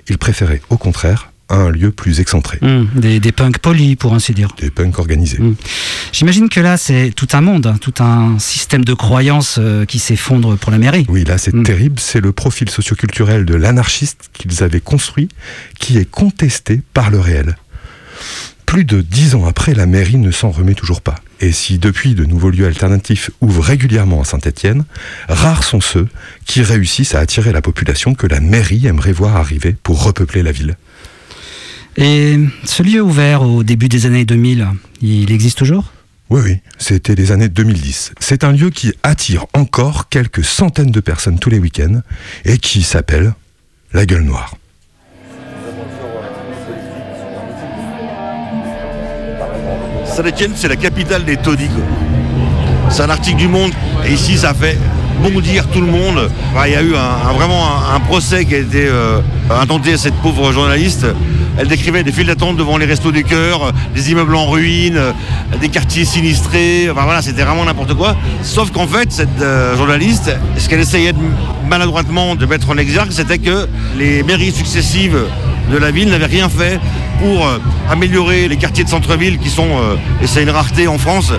Ils 0.09 0.17
préféraient 0.17 0.61
au 0.69 0.77
contraire 0.77 1.29
un 1.49 1.69
lieu 1.69 1.91
plus 1.91 2.19
excentré. 2.19 2.57
Hum, 2.61 2.89
des, 2.95 3.19
des 3.19 3.31
punks 3.31 3.59
polis, 3.59 3.95
pour 3.95 4.13
ainsi 4.15 4.33
dire. 4.33 4.47
Des 4.59 4.71
punks 4.71 4.97
organisés. 4.97 5.39
Hum. 5.39 5.55
J'imagine 6.11 6.49
que 6.49 6.59
là, 6.61 6.77
c'est 6.77 7.11
tout 7.15 7.27
un 7.33 7.41
monde, 7.41 7.67
hein, 7.67 7.75
tout 7.79 7.93
un 7.99 8.39
système 8.39 8.83
de 8.85 8.93
croyances 8.93 9.57
euh, 9.59 9.85
qui 9.85 9.99
s'effondre 9.99 10.57
pour 10.57 10.71
la 10.71 10.77
mairie. 10.79 11.05
Oui, 11.09 11.25
là, 11.25 11.37
c'est 11.37 11.53
Hum. 11.53 11.63
terrible. 11.63 11.99
C'est 11.99 12.21
le 12.21 12.31
profil 12.31 12.69
socioculturel 12.69 13.45
de 13.45 13.55
l'anarchiste 13.55 14.29
qu'ils 14.33 14.63
avaient 14.63 14.79
construit 14.81 15.27
qui 15.79 15.97
est 15.97 16.09
contesté 16.09 16.81
par 16.93 17.11
le 17.11 17.19
réel. 17.19 17.55
Plus 18.65 18.85
de 18.85 19.01
dix 19.01 19.35
ans 19.35 19.45
après, 19.45 19.75
la 19.75 19.85
mairie 19.85 20.17
ne 20.17 20.31
s'en 20.31 20.49
remet 20.49 20.73
toujours 20.73 21.01
pas. 21.01 21.15
Et 21.43 21.51
si 21.51 21.77
depuis 21.77 22.15
de 22.15 22.23
nouveaux 22.23 22.49
lieux 22.49 22.65
alternatifs 22.65 23.29
ouvrent 23.41 23.61
régulièrement 23.61 24.21
à 24.21 24.23
Saint-Étienne, 24.23 24.85
rares 25.27 25.65
sont 25.65 25.81
ceux 25.81 26.07
qui 26.45 26.61
réussissent 26.61 27.15
à 27.15 27.19
attirer 27.19 27.51
la 27.51 27.61
population 27.61 28.15
que 28.15 28.27
la 28.27 28.39
mairie 28.39 28.87
aimerait 28.87 29.11
voir 29.11 29.35
arriver 29.35 29.75
pour 29.83 30.03
repeupler 30.03 30.41
la 30.41 30.53
ville. 30.53 30.77
Et 31.97 32.39
ce 32.63 32.81
lieu 32.81 33.01
ouvert 33.01 33.41
au 33.41 33.63
début 33.63 33.89
des 33.89 34.05
années 34.05 34.23
2000, 34.23 34.69
il 35.01 35.33
existe 35.33 35.57
toujours? 35.57 35.91
Oui, 36.29 36.39
oui, 36.45 36.57
c'était 36.77 37.13
les 37.13 37.33
années 37.33 37.49
2010. 37.49 38.13
C'est 38.21 38.45
un 38.45 38.53
lieu 38.53 38.69
qui 38.69 38.93
attire 39.03 39.45
encore 39.53 40.07
quelques 40.07 40.45
centaines 40.45 40.91
de 40.91 41.01
personnes 41.01 41.39
tous 41.39 41.49
les 41.49 41.59
week-ends 41.59 42.03
et 42.45 42.57
qui 42.57 42.83
s'appelle 42.83 43.33
La 43.91 44.05
Gueule 44.05 44.23
Noire. 44.23 44.55
Saint-Etienne, 50.13 50.51
c'est 50.55 50.67
la 50.67 50.75
capitale 50.75 51.25
des 51.25 51.37
taudis. 51.37 51.69
C'est 52.89 53.01
un 53.01 53.09
article 53.09 53.37
du 53.37 53.47
Monde. 53.47 53.71
Et 54.05 54.13
ici, 54.13 54.37
ça 54.37 54.53
fait 54.53 54.77
bondir 55.23 55.67
tout 55.69 55.81
le 55.81 55.87
monde. 55.87 56.29
Il 56.65 56.71
y 56.71 56.75
a 56.75 56.83
eu 56.83 56.93
vraiment 57.33 57.63
un, 57.91 57.99
procès 57.99 58.45
qui 58.45 58.53
a 58.53 58.59
été 58.59 58.85
euh, 58.87 59.21
intenté 59.49 59.93
à 59.93 59.97
cette 59.97 60.13
pauvre 60.15 60.51
journaliste. 60.51 61.07
Elle 61.57 61.67
décrivait 61.67 62.03
des 62.03 62.11
files 62.11 62.27
d'attente 62.27 62.57
devant 62.57 62.77
les 62.77 62.85
restos 62.85 63.11
du 63.11 63.23
cœur, 63.23 63.63
euh, 63.63 63.71
des 63.93 64.11
immeubles 64.11 64.35
en 64.35 64.47
ruine, 64.47 64.97
euh, 64.97 65.11
des 65.61 65.69
quartiers 65.69 66.05
sinistrés. 66.05 66.89
C'était 67.21 67.43
vraiment 67.43 67.65
n'importe 67.65 67.93
quoi. 67.93 68.15
Sauf 68.41 68.71
qu'en 68.71 68.87
fait, 68.87 69.11
cette 69.11 69.41
euh, 69.41 69.77
journaliste, 69.77 70.31
ce 70.57 70.67
qu'elle 70.67 70.79
essayait 70.79 71.13
maladroitement 71.67 72.35
de 72.35 72.45
mettre 72.45 72.69
en 72.71 72.77
exergue, 72.77 73.11
c'était 73.11 73.37
que 73.37 73.67
les 73.97 74.23
mairies 74.23 74.51
successives 74.51 75.17
de 75.71 75.77
la 75.77 75.91
ville 75.91 76.09
n'avaient 76.09 76.25
rien 76.25 76.49
fait 76.49 76.79
pour 77.23 77.47
euh, 77.47 77.57
améliorer 77.89 78.49
les 78.49 78.57
quartiers 78.57 78.83
de 78.83 78.89
centre-ville 78.89 79.39
qui 79.39 79.49
sont, 79.49 79.69
euh, 79.69 79.95
et 80.21 80.27
c'est 80.27 80.43
une 80.43 80.49
rareté 80.49 80.89
en 80.89 80.97
France, 80.97 81.31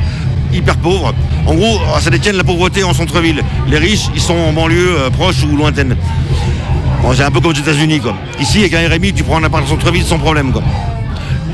hyper 0.50 0.76
pauvres. 0.76 1.14
En 1.46 1.54
gros, 1.54 1.78
à 1.94 2.00
Saint-Etienne, 2.00 2.36
la 2.36 2.44
pauvreté 2.44 2.82
en 2.84 2.94
centre-ville. 2.94 3.42
Les 3.68 3.76
riches, 3.76 4.06
ils 4.14 4.20
sont 4.20 4.34
en 4.34 4.54
banlieue 4.54 4.96
euh, 4.98 5.10
proche 5.10 5.44
ou 5.44 5.54
lointaine. 5.54 5.94
Bon, 7.02 7.12
c'est 7.14 7.22
un 7.22 7.30
peu 7.30 7.40
comme 7.40 7.50
aux 7.50 7.54
États-Unis. 7.54 8.00
quoi. 8.00 8.14
Ici, 8.40 8.60
avec 8.60 8.72
un 8.72 8.88
RMI, 8.88 9.12
tu 9.12 9.24
prends 9.24 9.36
un 9.36 9.44
appart 9.44 9.62
en 9.62 9.68
centre-ville 9.68 10.04
sans 10.04 10.18
problème. 10.18 10.52
quoi. 10.52 10.62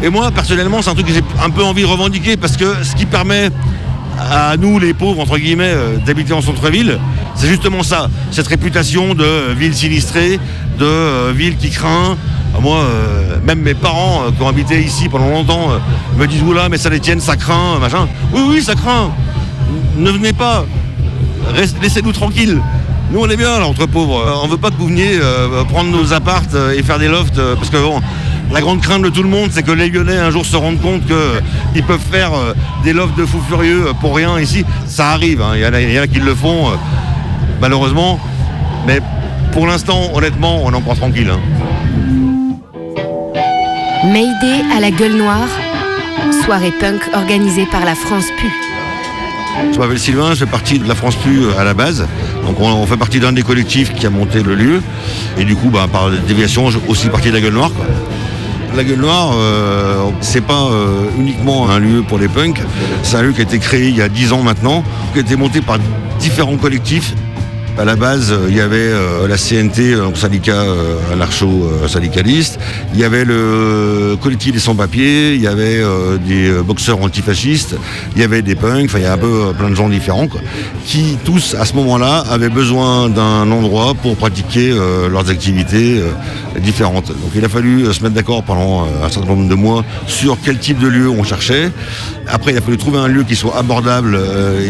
Et 0.01 0.09
moi, 0.09 0.31
personnellement, 0.31 0.81
c'est 0.81 0.91
un 0.91 0.95
truc 0.95 1.09
que 1.09 1.13
j'ai 1.13 1.25
un 1.45 1.51
peu 1.51 1.65
envie 1.65 1.83
de 1.83 1.89
revendiquer 1.89 2.37
parce 2.37 2.57
que 2.57 2.85
ce 2.85 2.95
qui 2.95 3.07
permet 3.07 3.51
à 4.17 4.57
nous, 4.57 4.79
les 4.79 4.95
pauvres, 4.95 5.21
entre 5.21 5.39
guillemets, 5.39 5.75
d'habiter 6.07 6.35
en 6.35 6.41
centre-ville, 6.41 7.01
c'est 7.35 7.49
justement 7.49 7.83
ça. 7.83 8.09
Cette 8.31 8.47
réputation 8.47 9.15
de 9.15 9.53
ville 9.59 9.75
sinistrée, 9.75 10.39
de 10.79 11.33
ville 11.33 11.57
qui 11.57 11.71
craint. 11.71 12.17
Ah, 12.55 12.61
Moi, 12.61 12.79
euh, 12.79 13.37
même 13.45 13.61
mes 13.61 13.75
parents 13.75 14.23
euh, 14.27 14.31
qui 14.33 14.43
ont 14.43 14.49
habité 14.49 14.81
ici 14.83 15.09
pendant 15.09 15.29
longtemps 15.31 15.71
euh, 15.71 15.79
me 16.19 16.27
disent 16.27 16.43
Oula, 16.43 16.69
mais 16.69 16.79
Saint-Etienne, 16.79 17.21
ça 17.21 17.37
craint, 17.37 17.79
machin. 17.81 18.09
Oui, 18.33 18.41
oui, 18.49 18.63
ça 18.63 18.75
craint. 18.75 19.11
Ne 19.97 20.11
venez 20.11 20.33
pas. 20.33 20.65
Laissez-nous 21.83 22.13
tranquilles. 22.13 22.61
Nous, 23.13 23.21
on 23.21 23.29
est 23.29 23.37
bien 23.37 23.59
là, 23.59 23.67
entre 23.67 23.87
pauvres. 23.87 24.41
On 24.45 24.49
veut 24.49 24.57
pas 24.57 24.71
que 24.71 24.77
vous 24.79 24.87
veniez 24.87 25.19
prendre 25.69 25.91
nos 25.91 26.13
appartes 26.13 26.57
et 26.77 26.83
faire 26.83 26.99
des 26.99 27.09
lofts. 27.09 27.41
parce 27.57 27.69
que 27.71 27.77
bon, 27.77 28.01
la 28.53 28.61
grande 28.61 28.81
crainte 28.81 29.03
de 29.03 29.09
tout 29.09 29.23
le 29.25 29.29
monde, 29.29 29.49
c'est 29.53 29.63
que 29.65 29.73
les 29.73 29.89
Lyonnais 29.89 30.17
un 30.17 30.31
jour 30.31 30.45
se 30.47 30.57
rendent 30.57 30.81
compte 30.81 31.03
qu'ils 31.07 31.83
peuvent 31.83 31.99
faire 32.11 32.31
des 32.85 32.93
lofts 32.93 33.17
de 33.19 33.25
fous 33.27 33.43
furieux 33.49 33.87
pour 34.01 34.15
rien 34.15 34.39
ici. 34.39 34.65
Ça 34.87 35.11
arrive, 35.11 35.43
hein. 35.43 35.53
il 35.55 35.61
y, 35.61 35.67
en 35.67 35.73
a- 35.73 36.05
en 36.05 36.07
qui 36.07 36.21
le 36.21 36.35
font, 36.37 36.67
malheureusement. 37.61 38.21
Mais 38.87 39.01
pour 39.53 39.67
l'instant, 39.67 40.11
honnêtement, 40.15 40.61
on 40.65 40.73
est 40.73 40.77
encore 40.77 40.97
tranquille. 40.97 41.31
hein. 41.33 41.41
Mayday 44.05 44.63
à 44.75 44.81
la 44.81 44.91
gueule 44.91 45.17
noire. 45.17 45.49
Soirée 46.45 46.73
punk 46.73 47.03
organisée 47.13 47.67
par 47.71 47.85
la 47.85 47.95
France 47.95 48.25
Pu. 48.39 48.47
Je 49.73 49.79
m'appelle 49.79 49.99
Sylvain, 49.99 50.31
je 50.31 50.45
fais 50.45 50.51
partie 50.51 50.79
de 50.79 50.89
la 50.89 50.95
France 50.95 51.17
Pu 51.17 51.43
à 51.59 51.65
la 51.65 51.75
base. 51.75 52.07
Donc 52.47 52.59
on, 52.61 52.87
fait 52.87 52.97
partie 52.97 53.21
d'un 53.21 53.33
des 53.33 53.43
collectifs 53.43 53.93
qui 53.93 54.07
a 54.07 54.11
monté 54.11 54.43
le 54.43 54.55
lieu. 54.55 54.83
Et 55.37 55.45
du 55.45 55.55
coup, 55.55 55.69
bah, 55.69 55.87
par 55.91 56.11
déviation, 56.11 56.71
je 56.71 56.79
aussi 56.89 57.09
partie 57.09 57.29
de 57.29 57.35
la 57.35 57.43
Gueule 57.43 57.53
Noire. 57.53 57.73
La 58.75 58.85
Gueule 58.85 59.01
Noire, 59.01 59.33
euh, 59.35 60.09
c'est 60.23 60.41
pas 60.41 60.63
euh, 60.71 61.05
uniquement 61.19 61.69
un 61.69 61.79
lieu 61.79 62.03
pour 62.03 62.19
les 62.19 62.29
punks. 62.29 62.63
C'est 63.03 63.17
un 63.17 63.23
lieu 63.23 63.33
qui 63.33 63.41
a 63.41 63.45
été 63.45 63.59
créé 63.59 63.89
il 63.89 63.97
y 63.97 64.03
a 64.03 64.09
10 64.09 64.33
ans 64.33 64.43
maintenant, 64.43 64.83
qui 65.13 65.19
a 65.19 65.23
été 65.23 65.37
monté 65.37 65.61
par 65.61 65.77
différents 66.19 66.57
collectifs. 66.57 67.15
À 67.79 67.85
la 67.85 67.97
base, 67.97 68.33
euh, 68.33 68.47
il 68.49 68.57
y 68.57 68.61
avait 68.61 68.77
euh, 68.77 69.27
la 69.27 69.37
CNT, 69.37 69.95
euh, 69.95 70.03
donc 70.03 70.17
syndicat 70.17 70.53
euh, 70.53 70.97
anarcho-syndicaliste. 71.13 72.59
Il 72.93 73.01
y 73.01 73.05
avait 73.05 73.25
le 73.25 74.17
collectif 74.21 74.53
des 74.53 74.59
sans-papiers. 74.59 75.35
Il 75.35 75.41
y 75.41 75.47
avait 75.47 75.83
des 76.27 76.53
boxeurs 76.63 77.01
antifascistes. 77.03 77.77
Il 78.15 78.21
y 78.21 78.25
avait 78.25 78.43
des 78.43 78.55
punks. 78.55 78.85
Enfin, 78.85 78.99
il 78.99 79.05
y 79.05 79.07
a 79.07 79.13
un 79.13 79.19
peu 79.19 79.53
plein 79.57 79.71
de 79.71 79.75
gens 79.75 79.89
différents, 79.89 80.29
qui 80.85 81.17
tous, 81.25 81.55
à 81.59 81.65
ce 81.65 81.75
moment-là, 81.75 82.25
avaient 82.31 82.49
besoin 82.49 83.09
d'un 83.09 83.51
endroit 83.51 83.95
pour 83.95 84.17
pratiquer 84.17 84.75
leurs 85.11 85.31
activités 85.31 86.03
différentes. 86.59 87.09
Donc, 87.09 87.31
il 87.35 87.45
a 87.45 87.49
fallu 87.49 87.93
se 87.93 88.03
mettre 88.03 88.15
d'accord 88.15 88.43
pendant 88.43 88.87
un 89.03 89.09
certain 89.09 89.29
nombre 89.29 89.49
de 89.49 89.55
mois 89.55 89.85
sur 90.07 90.37
quel 90.45 90.59
type 90.59 90.79
de 90.79 90.89
lieu 90.89 91.09
on 91.09 91.23
cherchait. 91.23 91.71
Après, 92.27 92.53
il 92.53 92.59
a 92.59 92.61
fallu 92.61 92.77
trouver 92.77 92.99
un 92.99 93.09
lieu 93.09 93.23
qui 93.23 93.37
soit 93.37 93.57
abordable 93.57 94.19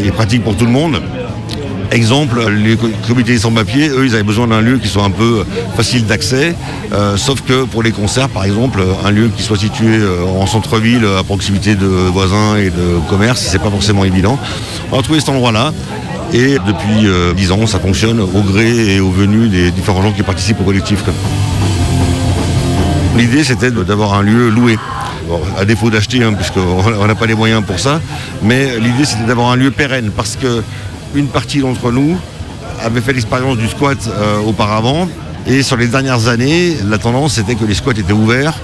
et 0.04 0.10
pratique 0.10 0.44
pour 0.44 0.56
tout 0.56 0.66
le 0.66 0.72
monde. 0.72 1.00
Exemple, 1.92 2.48
les 2.50 2.76
co- 2.76 2.88
comités 3.08 3.36
sans 3.38 3.50
papier, 3.50 3.88
eux, 3.88 4.06
ils 4.06 4.14
avaient 4.14 4.22
besoin 4.22 4.46
d'un 4.46 4.60
lieu 4.60 4.78
qui 4.78 4.86
soit 4.86 5.02
un 5.02 5.10
peu 5.10 5.44
facile 5.76 6.06
d'accès, 6.06 6.54
euh, 6.92 7.16
sauf 7.16 7.40
que 7.40 7.64
pour 7.64 7.82
les 7.82 7.90
concerts, 7.90 8.28
par 8.28 8.44
exemple, 8.44 8.80
un 9.04 9.10
lieu 9.10 9.28
qui 9.36 9.42
soit 9.42 9.58
situé 9.58 9.96
euh, 9.98 10.24
en 10.24 10.46
centre-ville, 10.46 11.04
à 11.18 11.24
proximité 11.24 11.74
de 11.74 11.86
voisins 11.86 12.56
et 12.56 12.70
de 12.70 13.00
commerces, 13.08 13.40
c'est 13.40 13.58
pas 13.58 13.70
forcément 13.70 14.04
évident. 14.04 14.38
On 14.92 15.00
a 15.00 15.02
trouvé 15.02 15.18
cet 15.18 15.30
endroit-là. 15.30 15.72
Et 16.32 16.58
depuis 16.64 17.06
euh, 17.08 17.32
10 17.34 17.50
ans, 17.50 17.66
ça 17.66 17.80
fonctionne 17.80 18.20
au 18.20 18.42
gré 18.42 18.94
et 18.94 19.00
au 19.00 19.10
venu 19.10 19.48
des 19.48 19.72
différents 19.72 20.00
gens 20.00 20.12
qui 20.12 20.22
participent 20.22 20.60
au 20.60 20.64
collectif. 20.64 21.02
L'idée, 23.16 23.42
c'était 23.42 23.72
d'avoir 23.72 24.14
un 24.14 24.22
lieu 24.22 24.48
loué. 24.48 24.78
À 25.58 25.64
défaut 25.64 25.90
d'acheter, 25.90 26.22
hein, 26.22 26.32
puisqu'on 26.34 27.06
n'a 27.06 27.14
pas 27.16 27.26
les 27.26 27.34
moyens 27.34 27.64
pour 27.64 27.78
ça, 27.80 28.00
mais 28.42 28.78
l'idée, 28.78 29.04
c'était 29.04 29.24
d'avoir 29.24 29.50
un 29.50 29.56
lieu 29.56 29.70
pérenne, 29.72 30.10
parce 30.16 30.36
que 30.36 30.62
une 31.14 31.26
partie 31.26 31.60
d'entre 31.60 31.90
nous 31.90 32.16
avait 32.82 33.00
fait 33.00 33.12
l'expérience 33.12 33.56
du 33.56 33.68
squat 33.68 33.98
euh, 34.08 34.38
auparavant, 34.40 35.08
et 35.46 35.62
sur 35.62 35.76
les 35.76 35.86
dernières 35.86 36.28
années, 36.28 36.76
la 36.86 36.98
tendance, 36.98 37.34
c'était 37.34 37.54
que 37.54 37.64
les 37.64 37.74
squats 37.74 37.92
étaient 37.92 38.12
ouverts 38.12 38.54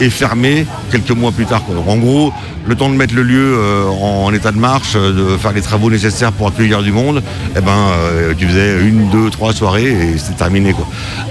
et 0.00 0.10
fermés 0.10 0.66
quelques 0.90 1.10
mois 1.10 1.32
plus 1.32 1.46
tard. 1.46 1.62
en 1.86 1.96
gros, 1.96 2.32
le 2.66 2.74
temps 2.74 2.90
de 2.90 2.94
mettre 2.94 3.14
le 3.14 3.22
lieu 3.22 3.56
euh, 3.56 3.84
en, 3.88 4.32
état 4.34 4.52
de 4.52 4.58
marche, 4.58 4.92
euh, 4.96 5.32
de 5.32 5.36
faire 5.38 5.52
les 5.52 5.62
travaux 5.62 5.90
nécessaires 5.90 6.32
pour 6.32 6.48
accueillir 6.48 6.82
du 6.82 6.92
monde, 6.92 7.22
eh 7.56 7.60
ben, 7.60 7.88
tu 8.36 8.46
faisais 8.46 8.80
une, 8.80 9.08
deux, 9.08 9.30
trois 9.30 9.54
soirées 9.54 9.90
et 9.90 10.18
c'était 10.18 10.36
terminé. 10.36 10.74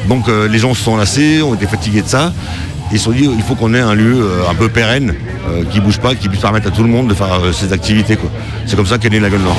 Donc 0.09 0.27
les 0.27 0.57
gens 0.57 0.73
se 0.73 0.83
sont 0.83 0.97
lassés, 0.97 1.41
ont 1.41 1.53
été 1.53 1.67
fatigués 1.67 2.01
de 2.01 2.07
ça. 2.07 2.33
Ils 2.91 2.99
se 2.99 3.05
sont 3.05 3.11
dit 3.11 3.29
il 3.31 3.43
faut 3.43 3.55
qu'on 3.55 3.73
ait 3.73 3.79
un 3.79 3.93
lieu 3.95 4.27
un 4.49 4.55
peu 4.55 4.69
pérenne, 4.69 5.13
qui 5.71 5.79
bouge 5.79 5.99
pas, 5.99 6.15
qui 6.15 6.29
puisse 6.29 6.41
permettre 6.41 6.67
à 6.67 6.71
tout 6.71 6.83
le 6.83 6.89
monde 6.89 7.07
de 7.07 7.13
faire 7.13 7.41
ses 7.53 7.73
activités. 7.73 8.17
C'est 8.65 8.75
comme 8.75 8.87
ça 8.87 8.97
qu'est 8.97 9.09
née 9.09 9.19
la 9.19 9.29
Gueule 9.29 9.41
Nord. 9.41 9.57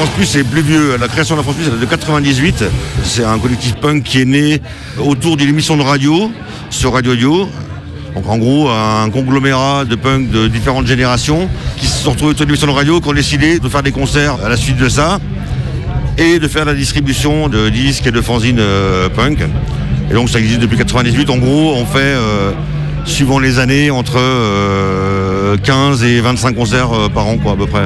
France 0.00 0.14
Plus, 0.16 0.24
c'est 0.24 0.44
plus 0.44 0.62
vieux. 0.62 0.96
La 0.96 1.08
création 1.08 1.34
de 1.34 1.40
la 1.40 1.42
France 1.42 1.56
Plus, 1.56 1.66
c'est 1.66 1.78
de 1.78 1.84
98. 1.84 2.64
C'est 3.04 3.22
un 3.22 3.38
collectif 3.38 3.74
punk 3.74 4.02
qui 4.02 4.22
est 4.22 4.24
né 4.24 4.58
autour 4.98 5.36
d'une 5.36 5.50
émission 5.50 5.76
de 5.76 5.82
radio, 5.82 6.30
sur 6.70 6.94
Radio 6.94 7.14
Dio. 7.14 7.46
Donc 8.14 8.26
en 8.26 8.38
gros, 8.38 8.70
un 8.70 9.10
conglomérat 9.10 9.84
de 9.84 9.96
punk 9.96 10.30
de 10.30 10.48
différentes 10.48 10.86
générations 10.86 11.50
qui 11.76 11.84
se 11.84 12.02
sont 12.02 12.12
retrouvés 12.12 12.34
sur 12.34 12.46
l'émission 12.46 12.66
de 12.68 12.72
radio, 12.72 12.98
qui 12.98 13.08
ont 13.08 13.12
décidé 13.12 13.58
de 13.58 13.68
faire 13.68 13.82
des 13.82 13.92
concerts 13.92 14.38
à 14.42 14.48
la 14.48 14.56
suite 14.56 14.78
de 14.78 14.88
ça 14.88 15.20
et 16.16 16.38
de 16.38 16.48
faire 16.48 16.64
la 16.64 16.72
distribution 16.72 17.50
de 17.50 17.68
disques 17.68 18.06
et 18.06 18.10
de 18.10 18.22
fanzines 18.22 18.56
euh, 18.58 19.10
punk. 19.10 19.40
Et 20.10 20.14
donc 20.14 20.30
ça 20.30 20.38
existe 20.38 20.60
depuis 20.60 20.78
98. 20.78 21.28
En 21.28 21.36
gros, 21.36 21.74
on 21.74 21.84
fait, 21.84 21.98
euh, 22.00 22.52
suivant 23.04 23.38
les 23.38 23.58
années, 23.58 23.90
entre 23.90 24.16
euh, 24.16 25.56
15 25.58 26.04
et 26.04 26.20
25 26.20 26.54
concerts 26.54 26.92
euh, 26.92 27.08
par 27.10 27.26
an, 27.26 27.36
quoi, 27.36 27.52
à 27.52 27.56
peu 27.56 27.66
près. 27.66 27.84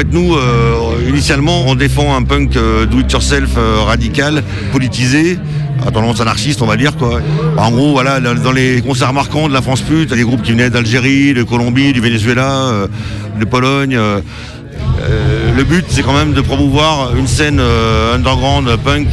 Fait, 0.00 0.06
nous, 0.12 0.34
euh, 0.34 1.10
initialement, 1.10 1.64
on 1.66 1.74
défend 1.74 2.16
un 2.16 2.22
punk 2.22 2.56
euh, 2.56 2.86
do-it-yourself 2.86 3.50
euh, 3.58 3.82
radical, 3.82 4.42
politisé, 4.72 5.38
à 5.86 5.90
tendance 5.90 6.22
anarchiste, 6.22 6.62
on 6.62 6.66
va 6.66 6.78
dire. 6.78 6.96
Quoi. 6.96 7.20
En 7.58 7.70
gros, 7.70 7.92
voilà, 7.92 8.18
dans 8.18 8.52
les 8.52 8.80
concerts 8.80 9.12
marquants 9.12 9.46
de 9.46 9.52
la 9.52 9.60
France 9.60 9.84
y 9.90 10.02
a 10.10 10.16
des 10.16 10.22
groupes 10.22 10.40
qui 10.40 10.52
venaient 10.52 10.70
d'Algérie, 10.70 11.34
de 11.34 11.42
Colombie, 11.42 11.92
du 11.92 12.00
Venezuela, 12.00 12.86
de 13.38 13.44
Pologne. 13.44 13.98
le 13.98 15.64
but, 15.64 15.84
c'est 15.88 16.02
quand 16.02 16.14
même 16.14 16.32
de 16.32 16.40
promouvoir 16.40 17.14
une 17.14 17.26
scène 17.26 17.60
underground 17.60 18.74
punk 18.82 19.06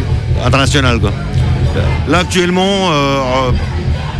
internationale. 0.46 1.02
Là, 2.08 2.20
actuellement, 2.20 2.92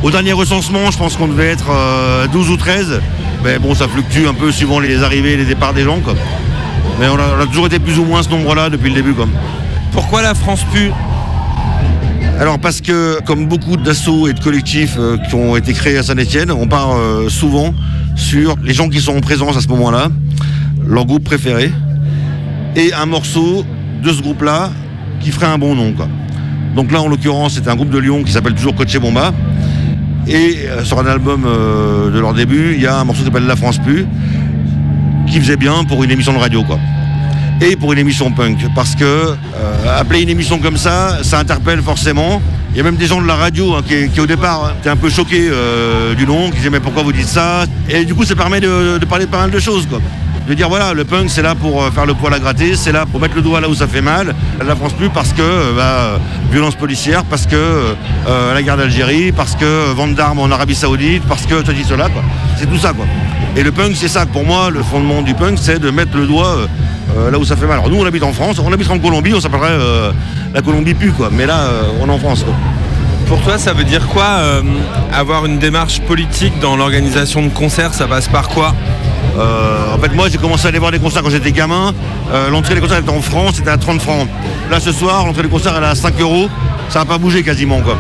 au 0.04 0.12
dernier 0.12 0.34
recensement, 0.34 0.92
je 0.92 0.98
pense 0.98 1.16
qu'on 1.16 1.28
devait 1.28 1.48
être 1.48 1.72
euh, 1.72 2.28
12 2.28 2.52
ou 2.52 2.58
13. 2.58 3.02
Mais 3.44 3.58
bon, 3.58 3.74
ça 3.74 3.88
fluctue 3.88 4.28
un 4.28 4.34
peu 4.34 4.52
suivant 4.52 4.80
les 4.80 5.02
arrivées 5.04 5.34
et 5.34 5.38
les 5.38 5.46
départs 5.46 5.74
des 5.74 5.84
gens. 5.84 6.00
Quoi. 6.02 6.14
Mais 7.00 7.08
on 7.08 7.16
a, 7.16 7.38
on 7.38 7.44
a 7.44 7.46
toujours 7.48 7.68
été 7.68 7.80
plus 7.80 8.00
ou 8.00 8.06
moins 8.06 8.24
ce 8.24 8.30
nombre-là 8.30 8.70
depuis 8.70 8.90
le 8.90 8.96
début. 8.96 9.14
Quoi. 9.14 9.28
Pourquoi 9.92 10.22
la 10.22 10.34
France 10.34 10.64
pue? 10.72 10.92
Alors 12.40 12.60
parce 12.60 12.82
que, 12.82 13.20
comme 13.24 13.48
beaucoup 13.48 13.78
d'assauts 13.78 14.28
et 14.28 14.34
de 14.34 14.40
collectifs 14.40 14.96
euh, 15.00 15.18
qui 15.18 15.36
ont 15.36 15.56
été 15.56 15.74
créés 15.74 15.98
à 15.98 16.04
Saint-Etienne, 16.04 16.52
on 16.52 16.68
part 16.68 16.96
euh, 16.96 17.30
souvent 17.30 17.74
sur 18.16 18.56
les 18.64 18.74
gens 18.74 18.90
qui 18.90 19.00
sont 19.00 19.16
en 19.16 19.22
présence 19.22 19.58
à 19.58 19.62
ce 19.62 19.68
moment-là, 19.70 20.10
leur 20.88 21.06
groupe 21.06 21.24
préféré, 21.24 21.72
et 22.76 22.94
un 22.94 23.06
morceau 23.08 23.66
de 24.04 24.12
ce 24.12 24.22
groupe-là 24.22 24.72
qui 25.20 25.32
ferait 25.32 25.48
un 25.48 25.58
bon 25.58 25.76
nom. 25.76 25.94
Quoi. 25.94 26.08
Donc 26.76 26.92
là, 26.92 27.02
en 27.02 27.08
l'occurrence, 27.08 27.54
c'est 27.56 27.68
un 27.68 27.76
groupe 27.76 27.90
de 27.90 27.98
Lyon 27.98 28.24
qui 28.24 28.32
s'appelle 28.32 28.54
toujours 28.54 28.76
Coche 28.76 29.00
Bomba. 29.00 29.34
Et 30.28 30.58
euh, 30.68 30.84
sur 30.84 31.00
un 31.00 31.06
album 31.08 31.44
euh, 31.46 32.12
de 32.12 32.20
leur 32.20 32.34
début, 32.34 32.74
il 32.76 32.82
y 32.82 32.86
a 32.86 33.00
un 33.00 33.04
morceau 33.04 33.22
qui 33.22 33.28
s'appelle 33.28 33.48
La 33.48 33.56
France 33.56 33.80
Pue, 33.80 34.06
qui 35.28 35.40
faisait 35.40 35.58
bien 35.58 35.84
pour 35.84 36.04
une 36.04 36.12
émission 36.12 36.34
de 36.34 36.40
radio. 36.40 36.64
Quoi 36.64 36.80
et 37.62 37.76
pour 37.76 37.94
une 37.94 38.00
émission 38.00 38.32
punk. 38.32 38.60
Parce 38.76 38.96
que 38.96 39.04
euh, 39.04 40.00
appeler 40.00 40.22
une 40.22 40.30
émission 40.30 40.60
comme 40.60 40.78
ça, 40.78 41.20
ça 41.24 41.40
interpelle 41.40 41.82
forcément. 41.82 42.42
Il 42.72 42.78
y 42.78 42.80
a 42.80 42.84
même 42.84 42.96
des 42.96 43.08
gens 43.08 43.22
de 43.22 43.28
la 43.28 43.36
radio 43.36 43.76
hein, 43.76 43.82
qui, 43.88 44.10
qui, 44.10 44.20
au 44.20 44.28
départ 44.28 44.66
hein, 44.66 44.74
étaient 44.80 44.90
un 44.90 44.96
peu 44.96 45.10
choqués 45.10 45.48
euh, 45.50 46.14
du 46.14 46.26
nom, 46.26 46.50
qui 46.50 46.58
disaient 46.58 46.70
mais 46.70 46.80
pourquoi 46.80 47.04
vous 47.04 47.14
dites 47.14 47.28
ça? 47.28 47.66
Et 47.90 48.06
du 48.06 48.14
coup 48.14 48.24
ça 48.24 48.36
permet 48.36 48.60
de, 48.60 49.00
parler 49.10 49.26
pas 49.26 49.40
mal 49.40 49.52
de 49.52 49.60
choses. 49.60 49.88
Quoi. 49.88 50.00
De 50.48 50.54
dire 50.54 50.70
voilà, 50.70 50.94
le 50.94 51.04
punk 51.04 51.30
c'est 51.30 51.42
là 51.42 51.56
pour 51.56 51.82
euh, 51.84 51.92
faire 51.92 52.06
le 52.06 52.14
poil 52.14 52.34
à 52.34 52.40
gratter, 52.40 52.76
c'est 52.76 52.92
là 52.92 53.06
pour 53.06 53.20
mettre 53.20 53.36
le 53.36 53.42
doigt 53.42 53.60
là 53.62 53.70
où 53.70 53.74
ça 53.74 53.88
fait 53.88 54.02
mal. 54.02 54.36
La 54.66 54.76
France 54.76 54.94
plus 54.94 55.10
parce 55.10 55.34
que 55.34 55.76
bah, 55.76 56.20
violence 56.52 56.76
policière, 56.76 57.24
parce 57.24 57.48
que 57.48 57.96
la 58.28 58.62
guerre 58.62 58.78
d'Algérie, 58.78 59.32
parce 59.32 59.56
que 59.56 59.94
vente 59.94 60.14
d'armes 60.16 60.40
en 60.40 60.52
Arabie 60.52 60.76
Saoudite, 60.76 61.24
parce 61.28 61.46
que 61.46 61.62
tu 61.64 61.74
dis 61.74 61.84
cela. 61.84 62.08
C'est 62.58 62.70
tout 62.70 62.78
ça 62.78 62.94
quoi. 62.94 63.06
Et 63.58 63.64
le 63.64 63.72
punk 63.72 63.96
c'est 63.96 64.08
ça. 64.08 64.26
Pour 64.26 64.46
moi, 64.46 64.70
le 64.70 64.84
fondement 64.84 65.22
du 65.22 65.34
punk 65.34 65.58
c'est 65.62 65.80
de 65.80 65.90
mettre 65.90 66.16
le 66.16 66.28
doigt 66.28 66.56
euh, 66.56 66.68
euh, 67.18 67.32
là 67.32 67.40
où 67.40 67.44
ça 67.44 67.56
fait 67.56 67.66
mal. 67.66 67.80
Alors 67.80 67.90
nous 67.90 67.98
on 67.98 68.06
habite 68.06 68.24
en 68.24 68.32
France, 68.34 68.60
on 68.60 68.72
habite 68.72 68.90
en 68.90 69.00
Colombie, 69.00 69.34
on 69.34 69.42
s'appellerait 69.42 69.72
euh, 69.72 70.12
la 70.54 70.62
Colombie 70.62 70.96
quoi. 71.18 71.30
Mais 71.32 71.46
là 71.46 71.62
euh, 71.62 71.82
on 72.00 72.08
est 72.08 72.12
en 72.12 72.20
France 72.20 72.44
quoi. 72.44 72.54
Pour 73.28 73.42
toi, 73.42 73.58
ça 73.58 73.74
veut 73.74 73.84
dire 73.84 74.08
quoi 74.08 74.40
Avoir 75.12 75.46
une 75.46 75.60
démarche 75.60 76.00
politique 76.00 76.58
dans 76.62 76.78
l'organisation 76.78 77.42
de 77.42 77.50
concerts, 77.50 77.94
ça 77.94 78.08
passe 78.08 78.30
par 78.30 78.48
quoi? 78.48 78.74
Euh, 79.38 79.94
en 79.94 80.00
fait, 80.00 80.14
moi, 80.14 80.30
j'ai 80.30 80.38
commencé 80.38 80.66
à 80.66 80.70
aller 80.70 80.80
voir 80.80 80.92
des 80.92 81.00
concerts 81.00 81.22
quand 81.22 81.30
j'étais 81.30 81.52
gamin. 81.52 81.94
Euh, 82.32 82.50
l'entrée 82.50 82.76
des 82.76 82.82
concerts 82.82 83.00
était 83.00 83.10
en 83.10 83.22
France, 83.22 83.56
c'était 83.56 83.70
à 83.70 83.78
30 83.78 84.02
francs. 84.02 84.28
Là, 84.72 84.80
ce 84.80 84.92
soir, 84.92 85.26
l'entrée 85.26 85.44
des 85.44 85.50
concerts, 85.50 85.74
elle 85.78 85.84
est 85.84 85.88
à 85.88 85.96
5 85.96 86.20
euros. 86.22 86.50
Ça 86.90 87.00
n'a 87.00 87.06
pas 87.06 87.18
bougé 87.18 87.44
quasiment, 87.44 87.82
quoi. 87.82 87.98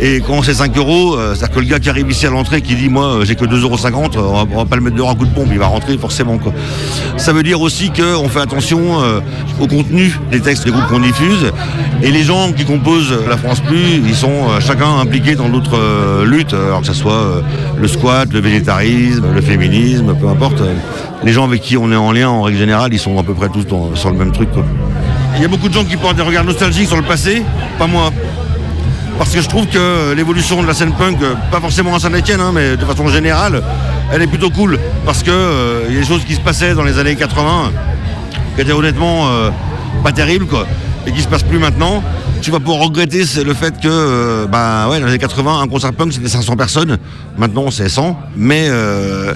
Et 0.00 0.20
quand 0.26 0.42
c'est 0.42 0.54
5 0.54 0.76
euros, 0.76 1.14
euh, 1.16 1.34
c'est-à-dire 1.34 1.54
que 1.56 1.60
le 1.60 1.66
gars 1.66 1.78
qui 1.78 1.90
arrive 1.90 2.10
ici 2.10 2.26
à 2.26 2.30
l'entrée 2.30 2.62
qui 2.62 2.74
dit 2.74 2.88
moi 2.88 3.04
euh, 3.04 3.24
j'ai 3.24 3.34
que 3.34 3.44
2,50 3.44 3.56
euros, 3.62 3.76
on 4.16 4.32
va, 4.32 4.44
on 4.52 4.56
va 4.58 4.64
pas 4.64 4.76
le 4.76 4.82
mettre 4.82 4.96
dehors 4.96 5.10
à 5.10 5.14
coup 5.14 5.24
de 5.26 5.30
pompe, 5.34 5.48
il 5.50 5.58
va 5.58 5.66
rentrer 5.66 5.96
forcément. 5.98 6.38
Ça 7.16 7.32
veut 7.32 7.42
dire 7.42 7.60
aussi 7.60 7.90
qu'on 7.90 8.28
fait 8.28 8.40
attention 8.40 9.02
euh, 9.02 9.20
au 9.60 9.66
contenu 9.66 10.16
des 10.30 10.40
textes 10.40 10.64
des 10.64 10.70
groupes 10.70 10.86
qu'on 10.88 11.00
diffuse. 11.00 11.50
Et 12.02 12.10
les 12.12 12.22
gens 12.22 12.52
qui 12.52 12.64
composent 12.64 13.12
la 13.28 13.36
France 13.36 13.60
Plus, 13.60 14.02
ils 14.06 14.14
sont 14.14 14.30
euh, 14.50 14.60
chacun 14.60 14.98
impliqués 15.00 15.34
dans 15.34 15.48
d'autres 15.48 15.76
euh, 15.76 16.24
luttes, 16.24 16.54
alors 16.54 16.80
que 16.82 16.86
ce 16.86 16.92
soit 16.92 17.12
euh, 17.12 17.40
le 17.80 17.88
squat, 17.88 18.32
le 18.32 18.40
végétarisme, 18.40 19.24
le 19.34 19.40
féminisme, 19.40 20.14
peu 20.14 20.28
importe. 20.28 20.62
Les 21.24 21.32
gens 21.32 21.44
avec 21.44 21.62
qui 21.62 21.76
on 21.76 21.90
est 21.90 21.96
en 21.96 22.12
lien 22.12 22.28
en 22.28 22.42
règle 22.42 22.58
générale, 22.58 22.90
ils 22.92 22.98
sont 23.00 23.18
à 23.18 23.24
peu 23.24 23.34
près 23.34 23.48
tous 23.48 23.66
dans- 23.66 23.96
sur 23.96 24.10
le 24.10 24.16
même 24.16 24.30
truc. 24.30 24.48
Il 25.36 25.42
y 25.42 25.44
a 25.44 25.48
beaucoup 25.48 25.68
de 25.68 25.74
gens 25.74 25.84
qui 25.84 25.96
portent 25.96 26.16
des 26.16 26.22
regards 26.22 26.44
nostalgiques 26.44 26.86
sur 26.88 26.96
le 26.96 27.02
passé, 27.02 27.42
pas 27.78 27.86
moi. 27.86 28.07
Parce 29.18 29.30
que 29.34 29.40
je 29.40 29.48
trouve 29.48 29.66
que 29.66 30.14
l'évolution 30.14 30.62
de 30.62 30.66
la 30.66 30.74
scène 30.74 30.92
punk, 30.92 31.18
pas 31.50 31.60
forcément 31.60 31.94
à 31.94 31.98
Saint-Etienne, 31.98 32.40
mais 32.52 32.76
de 32.76 32.84
façon 32.84 33.08
générale, 33.08 33.62
elle 34.12 34.22
est 34.22 34.26
plutôt 34.26 34.50
cool. 34.50 34.78
Parce 35.04 35.22
que 35.22 35.30
euh, 35.30 35.86
y 35.90 35.96
a 35.96 36.00
des 36.00 36.06
choses 36.06 36.24
qui 36.24 36.34
se 36.34 36.40
passaient 36.40 36.74
dans 36.74 36.84
les 36.84 36.98
années 36.98 37.16
80 37.16 37.72
qui 38.54 38.62
étaient 38.62 38.72
honnêtement 38.72 39.28
euh, 39.28 39.50
pas 40.02 40.12
terribles, 40.12 40.46
et 41.08 41.12
qui 41.12 41.22
se 41.22 41.28
passent 41.28 41.42
plus 41.42 41.58
maintenant. 41.58 42.02
Tu 42.42 42.50
vas 42.50 42.60
pouvoir 42.60 42.80
regretter 42.80 43.24
le 43.44 43.54
fait 43.54 43.80
que, 43.80 43.88
euh, 43.88 44.46
bah 44.46 44.88
ouais, 44.88 45.00
dans 45.00 45.06
les 45.06 45.12
années 45.12 45.18
80, 45.18 45.60
un 45.60 45.68
concert 45.68 45.92
punk 45.92 46.12
c'était 46.12 46.28
500 46.28 46.56
personnes. 46.56 46.98
Maintenant 47.36 47.70
c'est 47.70 47.88
100. 47.88 48.16
Mais 48.36 48.66
euh, 48.68 49.34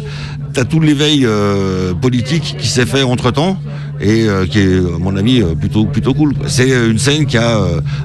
t'as 0.53 0.65
tout 0.65 0.81
l'éveil 0.81 1.25
euh, 1.25 1.95
politique 1.95 2.57
qui 2.59 2.69
s'est 2.69 2.87
fait 2.87 3.03
entre 3.03 3.31
temps 3.31 3.59
et 4.03 4.27
euh, 4.29 4.47
qui 4.47 4.59
est, 4.59 4.79
à 4.79 4.99
mon 4.99 5.17
avis, 5.17 5.41
euh, 5.43 5.55
plutôt, 5.55 5.85
plutôt 5.85 6.13
cool. 6.13 6.35
C'est 6.49 6.71
euh, 6.73 6.91
une 6.91 6.99
scène 6.99 7.25
qui 7.27 7.39
a 7.39 7.59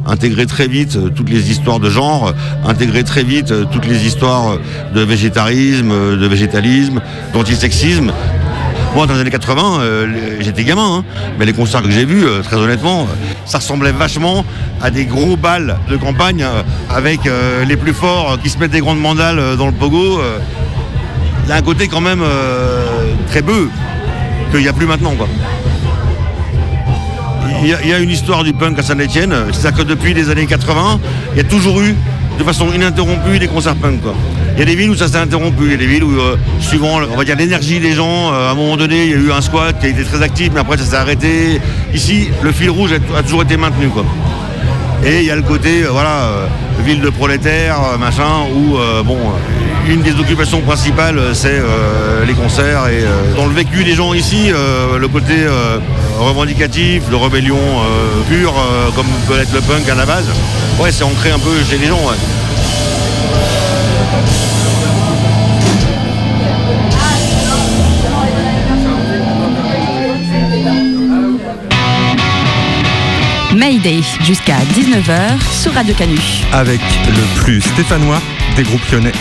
intégré 0.05 0.45
très 0.45 0.67
vite 0.67 0.97
toutes 1.15 1.29
les 1.29 1.49
histoires 1.51 1.79
de 1.79 1.89
genre, 1.89 2.33
intégré 2.65 3.03
très 3.03 3.23
vite 3.23 3.51
toutes 3.71 3.87
les 3.87 4.05
histoires 4.05 4.57
de 4.93 5.01
végétarisme, 5.01 5.89
de 6.17 6.27
végétalisme, 6.27 7.01
d'antisexisme. 7.33 8.11
Moi, 8.95 9.05
dans 9.05 9.15
les 9.15 9.21
années 9.21 9.31
80, 9.31 9.79
euh, 9.81 10.07
les- 10.07 10.43
j'étais 10.43 10.63
gamin, 10.63 10.99
hein, 10.99 11.03
mais 11.37 11.45
les 11.45 11.53
concerts 11.53 11.81
que 11.81 11.91
j'ai 11.91 12.05
vus, 12.05 12.25
très 12.43 12.55
honnêtement, 12.55 13.07
ça 13.45 13.57
ressemblait 13.57 13.91
vachement 13.91 14.45
à 14.81 14.89
des 14.91 15.05
gros 15.05 15.35
balles 15.35 15.77
de 15.89 15.97
campagne 15.97 16.45
avec 16.89 17.21
les 17.67 17.75
plus 17.77 17.93
forts 17.93 18.37
qui 18.41 18.49
se 18.49 18.57
mettent 18.59 18.71
des 18.71 18.79
grandes 18.79 18.99
mandales 18.99 19.41
dans 19.57 19.65
le 19.67 19.73
pogo. 19.73 20.19
Il 21.43 21.49
y 21.49 21.51
a 21.51 21.55
un 21.55 21.61
côté 21.61 21.87
quand 21.87 22.01
même 22.01 22.23
très 23.29 23.41
bœuf 23.41 23.67
qu'il 24.51 24.61
n'y 24.61 24.67
a 24.67 24.73
plus 24.73 24.85
maintenant. 24.87 25.13
Quoi. 25.17 25.27
Il 27.61 27.67
y, 27.69 27.93
a, 27.93 27.99
une 27.99 28.09
histoire 28.09 28.43
du 28.43 28.53
punk 28.53 28.77
à 28.77 28.83
Saint-Etienne, 28.83 29.33
c'est-à-dire 29.51 29.83
que 29.83 29.87
depuis 29.87 30.13
les 30.13 30.29
années 30.29 30.45
80, 30.45 30.99
il 31.33 31.37
y 31.37 31.41
a 31.41 31.43
toujours 31.43 31.81
eu, 31.81 31.95
de 32.37 32.43
façon 32.43 32.71
ininterrompue, 32.71 33.39
des 33.39 33.47
concerts 33.47 33.75
punk. 33.75 34.01
Quoi. 34.01 34.13
Il 34.53 34.59
y 34.59 34.61
a 34.61 34.65
des 34.65 34.75
villes 34.75 34.91
où 34.91 34.95
ça 34.95 35.07
s'est 35.07 35.17
interrompu, 35.17 35.63
il 35.65 35.71
y 35.71 35.73
a 35.73 35.77
des 35.77 35.87
villes 35.87 36.03
où, 36.03 36.19
euh, 36.19 36.35
suivant, 36.59 36.99
on 37.11 37.15
va 37.15 37.23
dire, 37.23 37.35
l'énergie 37.35 37.79
des 37.79 37.93
gens, 37.93 38.31
euh, 38.31 38.49
à 38.49 38.51
un 38.51 38.55
moment 38.55 38.77
donné, 38.77 39.05
il 39.05 39.11
y 39.11 39.13
a 39.13 39.17
eu 39.17 39.31
un 39.31 39.41
squat 39.41 39.79
qui 39.79 39.87
a 39.87 39.89
été 39.89 40.03
très 40.03 40.21
actif, 40.21 40.51
mais 40.53 40.59
après 40.59 40.77
ça 40.77 40.85
s'est 40.85 40.95
arrêté. 40.95 41.59
Ici, 41.93 42.29
le 42.41 42.51
fil 42.51 42.69
rouge 42.69 42.91
a, 42.93 43.23
toujours 43.23 43.41
été 43.41 43.57
maintenu. 43.57 43.87
Quoi. 43.87 44.05
Et 45.05 45.19
il 45.19 45.25
y 45.25 45.31
a 45.31 45.35
le 45.35 45.41
côté, 45.41 45.83
euh, 45.83 45.89
voilà, 45.91 46.29
ville 46.85 47.01
de 47.01 47.09
prolétaires, 47.09 47.79
machin, 47.99 48.45
où, 48.55 48.77
bon, 49.03 49.17
une 49.87 50.01
des 50.01 50.11
occupations 50.19 50.61
principales, 50.61 51.17
euh, 51.17 51.33
c'est 51.33 51.49
euh, 51.59 52.25
les 52.25 52.33
concerts. 52.33 52.87
Et 52.87 53.03
euh, 53.03 53.35
dans 53.35 53.45
le 53.45 53.53
vécu 53.53 53.83
des 53.83 53.93
gens 53.93 54.13
ici, 54.13 54.51
euh, 54.51 54.97
le 54.97 55.07
côté 55.07 55.33
euh, 55.37 55.79
revendicatif, 56.19 57.09
de 57.09 57.15
rébellion 57.15 57.57
euh, 57.57 58.21
pure, 58.29 58.53
euh, 58.57 58.89
comme 58.95 59.07
peut 59.27 59.39
être 59.39 59.53
le 59.53 59.61
punk 59.61 59.87
à 59.89 59.95
la 59.95 60.05
base, 60.05 60.25
ouais, 60.79 60.91
c'est 60.91 61.03
ancré 61.03 61.31
un 61.31 61.39
peu 61.39 61.51
chez 61.69 61.77
les 61.77 61.87
gens. 61.87 61.99
ouais. 62.05 62.17
Mayday 73.55 74.01
jusqu'à 74.23 74.57
19h 74.75 75.41
sur 75.51 75.73
Radio 75.73 75.93
Canu. 75.95 76.17
Avec 76.53 76.81
le 77.07 77.41
plus 77.41 77.61
stéphanois 77.61 78.21
des 78.55 78.63
groupes 78.63 78.85
lyonnais. 78.91 79.13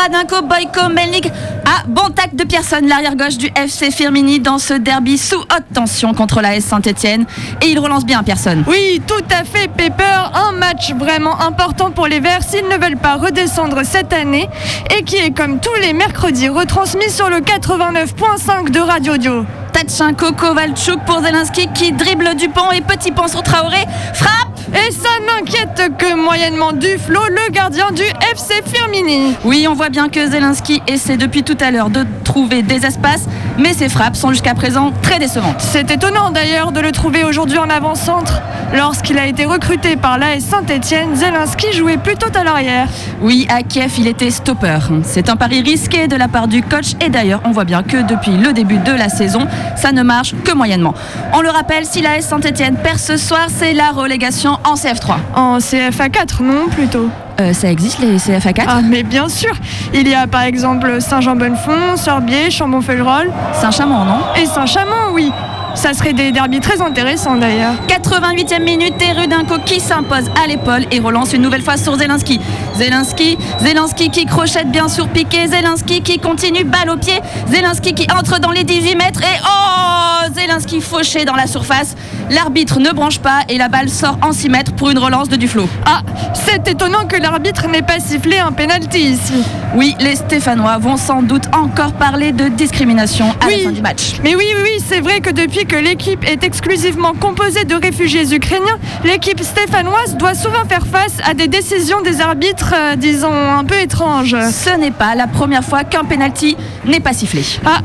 Boradinko, 0.00 0.42
Boyko, 0.42 0.88
Melnik. 0.88 1.30
Ah, 1.66 1.82
bon 1.86 2.08
tact 2.08 2.34
de 2.34 2.44
Pierson, 2.44 2.80
l'arrière 2.86 3.16
gauche 3.16 3.36
du 3.36 3.50
FC 3.54 3.90
Firmini 3.90 4.40
dans 4.40 4.56
ce 4.56 4.72
derby 4.72 5.18
sous 5.18 5.40
haute 5.40 5.64
tension 5.74 6.14
contre 6.14 6.40
la 6.40 6.56
S 6.56 6.64
Saint-Etienne. 6.64 7.26
Et 7.60 7.66
il 7.66 7.78
relance 7.78 8.06
bien 8.06 8.22
Pierson. 8.22 8.64
Oui, 8.66 9.02
tout 9.06 9.22
à 9.30 9.44
fait, 9.44 9.68
Pepper. 9.68 10.30
Un 10.32 10.52
match 10.52 10.94
vraiment 10.94 11.38
important 11.42 11.90
pour 11.90 12.06
les 12.06 12.18
Verts 12.18 12.42
s'ils 12.42 12.66
ne 12.66 12.82
veulent 12.82 12.96
pas 12.96 13.16
redescendre 13.16 13.80
cette 13.84 14.14
année 14.14 14.48
et 14.96 15.02
qui 15.02 15.16
est 15.16 15.36
comme 15.36 15.60
tous 15.60 15.74
les 15.82 15.92
mercredis 15.92 16.48
retransmis 16.48 17.10
sur 17.10 17.28
le 17.28 17.40
89.5 17.40 18.70
de 18.70 18.80
Radio 18.80 19.18
Dio. 19.18 19.44
Tachenko, 19.72 20.32
Kovalchuk 20.32 21.04
pour 21.04 21.20
Zelensky 21.20 21.68
qui 21.74 21.92
dribble 21.92 22.34
Dupont 22.36 22.72
et 22.72 22.80
petit 22.80 23.12
pont 23.12 23.28
sur 23.28 23.42
Traoré. 23.42 23.84
Frappe 24.14 24.39
Et 24.72 24.92
ça 24.92 25.08
n'inquiète 25.26 25.96
que 25.98 26.14
moyennement 26.14 26.72
Duflo, 26.72 27.20
le 27.28 27.50
gardien 27.50 27.90
du 27.90 28.02
FC 28.02 28.62
Firmini. 28.64 29.34
Oui, 29.44 29.66
on 29.68 29.74
voit 29.74 29.88
bien 29.88 30.08
que 30.08 30.30
Zelensky 30.30 30.80
essaie 30.86 31.16
depuis 31.16 31.42
tout 31.42 31.56
à 31.60 31.70
l'heure 31.70 31.90
de 31.90 32.04
trouver 32.30 32.62
des 32.62 32.86
espaces, 32.86 33.26
mais 33.58 33.74
ses 33.74 33.88
frappes 33.88 34.14
sont 34.14 34.30
jusqu'à 34.30 34.54
présent 34.54 34.92
très 35.02 35.18
décevantes. 35.18 35.56
C'est 35.58 35.90
étonnant 35.90 36.30
d'ailleurs 36.30 36.70
de 36.70 36.78
le 36.78 36.92
trouver 36.92 37.24
aujourd'hui 37.24 37.58
en 37.58 37.68
avant-centre. 37.68 38.40
Lorsqu'il 38.72 39.18
a 39.18 39.26
été 39.26 39.46
recruté 39.46 39.96
par 39.96 40.16
l'AS 40.16 40.44
Saint-Etienne, 40.44 41.16
Zelensky 41.16 41.72
jouait 41.72 41.96
plutôt 41.96 42.28
à 42.38 42.44
l'arrière. 42.44 42.86
Oui, 43.20 43.48
à 43.50 43.64
Kiev, 43.64 43.94
il 43.98 44.06
était 44.06 44.30
stopper. 44.30 44.78
C'est 45.02 45.28
un 45.28 45.34
pari 45.34 45.60
risqué 45.60 46.06
de 46.06 46.14
la 46.14 46.28
part 46.28 46.46
du 46.46 46.62
coach 46.62 46.92
et 47.04 47.08
d'ailleurs, 47.08 47.40
on 47.44 47.50
voit 47.50 47.64
bien 47.64 47.82
que 47.82 48.00
depuis 48.00 48.36
le 48.36 48.52
début 48.52 48.78
de 48.78 48.92
la 48.92 49.08
saison, 49.08 49.48
ça 49.74 49.90
ne 49.90 50.04
marche 50.04 50.36
que 50.44 50.52
moyennement. 50.52 50.94
On 51.32 51.40
le 51.40 51.50
rappelle, 51.50 51.84
si 51.84 52.00
l'AS 52.00 52.22
Saint-Etienne 52.22 52.76
perd 52.76 53.00
ce 53.00 53.16
soir, 53.16 53.48
c'est 53.48 53.72
la 53.72 53.90
relégation 53.90 54.56
en 54.62 54.74
CF3. 54.74 55.16
En 55.34 55.58
CFA 55.58 56.08
4, 56.08 56.44
non 56.44 56.68
plutôt 56.68 57.10
euh, 57.40 57.52
ça 57.52 57.70
existe 57.70 57.98
les 57.98 58.16
CFA 58.16 58.52
4 58.52 58.68
Ah 58.70 58.80
mais 58.82 59.02
bien 59.02 59.28
sûr. 59.28 59.52
Il 59.92 60.06
y 60.08 60.14
a 60.14 60.26
par 60.26 60.42
exemple 60.42 61.00
Saint-Jean-Bonnefond, 61.00 61.96
Sorbier, 61.96 62.50
Chambon-Fellerolles. 62.50 63.30
Saint-Chamond, 63.54 64.04
non? 64.04 64.20
Et 64.40 64.46
Saint-Chamond, 64.46 65.12
oui 65.12 65.32
ça 65.74 65.94
serait 65.94 66.12
des 66.12 66.32
derbys 66.32 66.60
très 66.60 66.80
intéressants 66.80 67.36
d'ailleurs. 67.36 67.74
88e 67.88 68.62
minute 68.62 68.94
et 69.00 69.12
Rudinko 69.12 69.58
qui 69.64 69.80
s'impose 69.80 70.30
à 70.42 70.46
l'épaule 70.46 70.86
et 70.90 71.00
relance 71.00 71.32
une 71.32 71.42
nouvelle 71.42 71.62
fois 71.62 71.76
sur 71.76 71.96
Zelensky. 71.96 72.40
Zelensky, 72.76 73.38
Zelensky 73.60 74.10
qui 74.10 74.26
crochette 74.26 74.70
bien 74.70 74.88
sur 74.88 75.08
piqué, 75.08 75.46
Zelensky 75.48 76.02
qui 76.02 76.18
continue 76.18 76.64
balle 76.64 76.90
au 76.90 76.96
pied, 76.96 77.20
Zelensky 77.48 77.94
qui 77.94 78.06
entre 78.12 78.40
dans 78.40 78.50
les 78.50 78.64
18 78.64 78.96
mètres 78.96 79.22
et 79.22 79.40
oh 79.44 80.32
Zelensky 80.34 80.80
fauché 80.80 81.24
dans 81.24 81.36
la 81.36 81.46
surface. 81.46 81.96
L'arbitre 82.30 82.78
ne 82.78 82.90
branche 82.90 83.18
pas 83.18 83.40
et 83.48 83.58
la 83.58 83.68
balle 83.68 83.88
sort 83.88 84.18
en 84.22 84.32
6 84.32 84.48
mètres 84.48 84.72
pour 84.72 84.90
une 84.90 84.98
relance 84.98 85.28
de 85.28 85.36
Duflo. 85.36 85.68
Ah, 85.84 86.02
c'est 86.34 86.68
étonnant 86.68 87.06
que 87.06 87.16
l'arbitre 87.16 87.68
n'ait 87.68 87.82
pas 87.82 87.98
sifflé 87.98 88.38
un 88.38 88.52
penalty 88.52 89.00
ici. 89.00 89.42
Oui, 89.74 89.96
les 90.00 90.16
Stéphanois 90.16 90.78
vont 90.78 90.96
sans 90.96 91.22
doute 91.22 91.44
encore 91.52 91.92
parler 91.92 92.32
de 92.32 92.48
discrimination 92.48 93.26
à 93.40 93.46
oui, 93.46 93.56
la 93.58 93.64
fin 93.64 93.72
du 93.72 93.82
match. 93.82 94.14
Mais 94.22 94.34
oui, 94.34 94.44
oui, 94.56 94.62
oui, 94.62 94.84
c'est 94.86 95.00
vrai 95.00 95.20
que 95.20 95.30
depuis 95.30 95.59
que 95.64 95.76
l'équipe 95.76 96.24
est 96.24 96.44
exclusivement 96.44 97.12
composée 97.12 97.64
de 97.64 97.74
réfugiés 97.74 98.34
ukrainiens, 98.34 98.78
l'équipe 99.04 99.40
stéphanoise 99.42 100.16
doit 100.16 100.34
souvent 100.34 100.64
faire 100.68 100.86
face 100.86 101.18
à 101.24 101.34
des 101.34 101.48
décisions 101.48 102.00
des 102.00 102.20
arbitres, 102.20 102.74
euh, 102.74 102.96
disons, 102.96 103.32
un 103.32 103.64
peu 103.64 103.78
étranges. 103.78 104.36
Ce 104.52 104.78
n'est 104.78 104.90
pas 104.90 105.14
la 105.14 105.26
première 105.26 105.64
fois 105.64 105.84
qu'un 105.84 106.04
penalty 106.04 106.56
n'est 106.86 107.00
pas 107.00 107.12
sifflé. 107.12 107.42
Ah, 107.64 107.80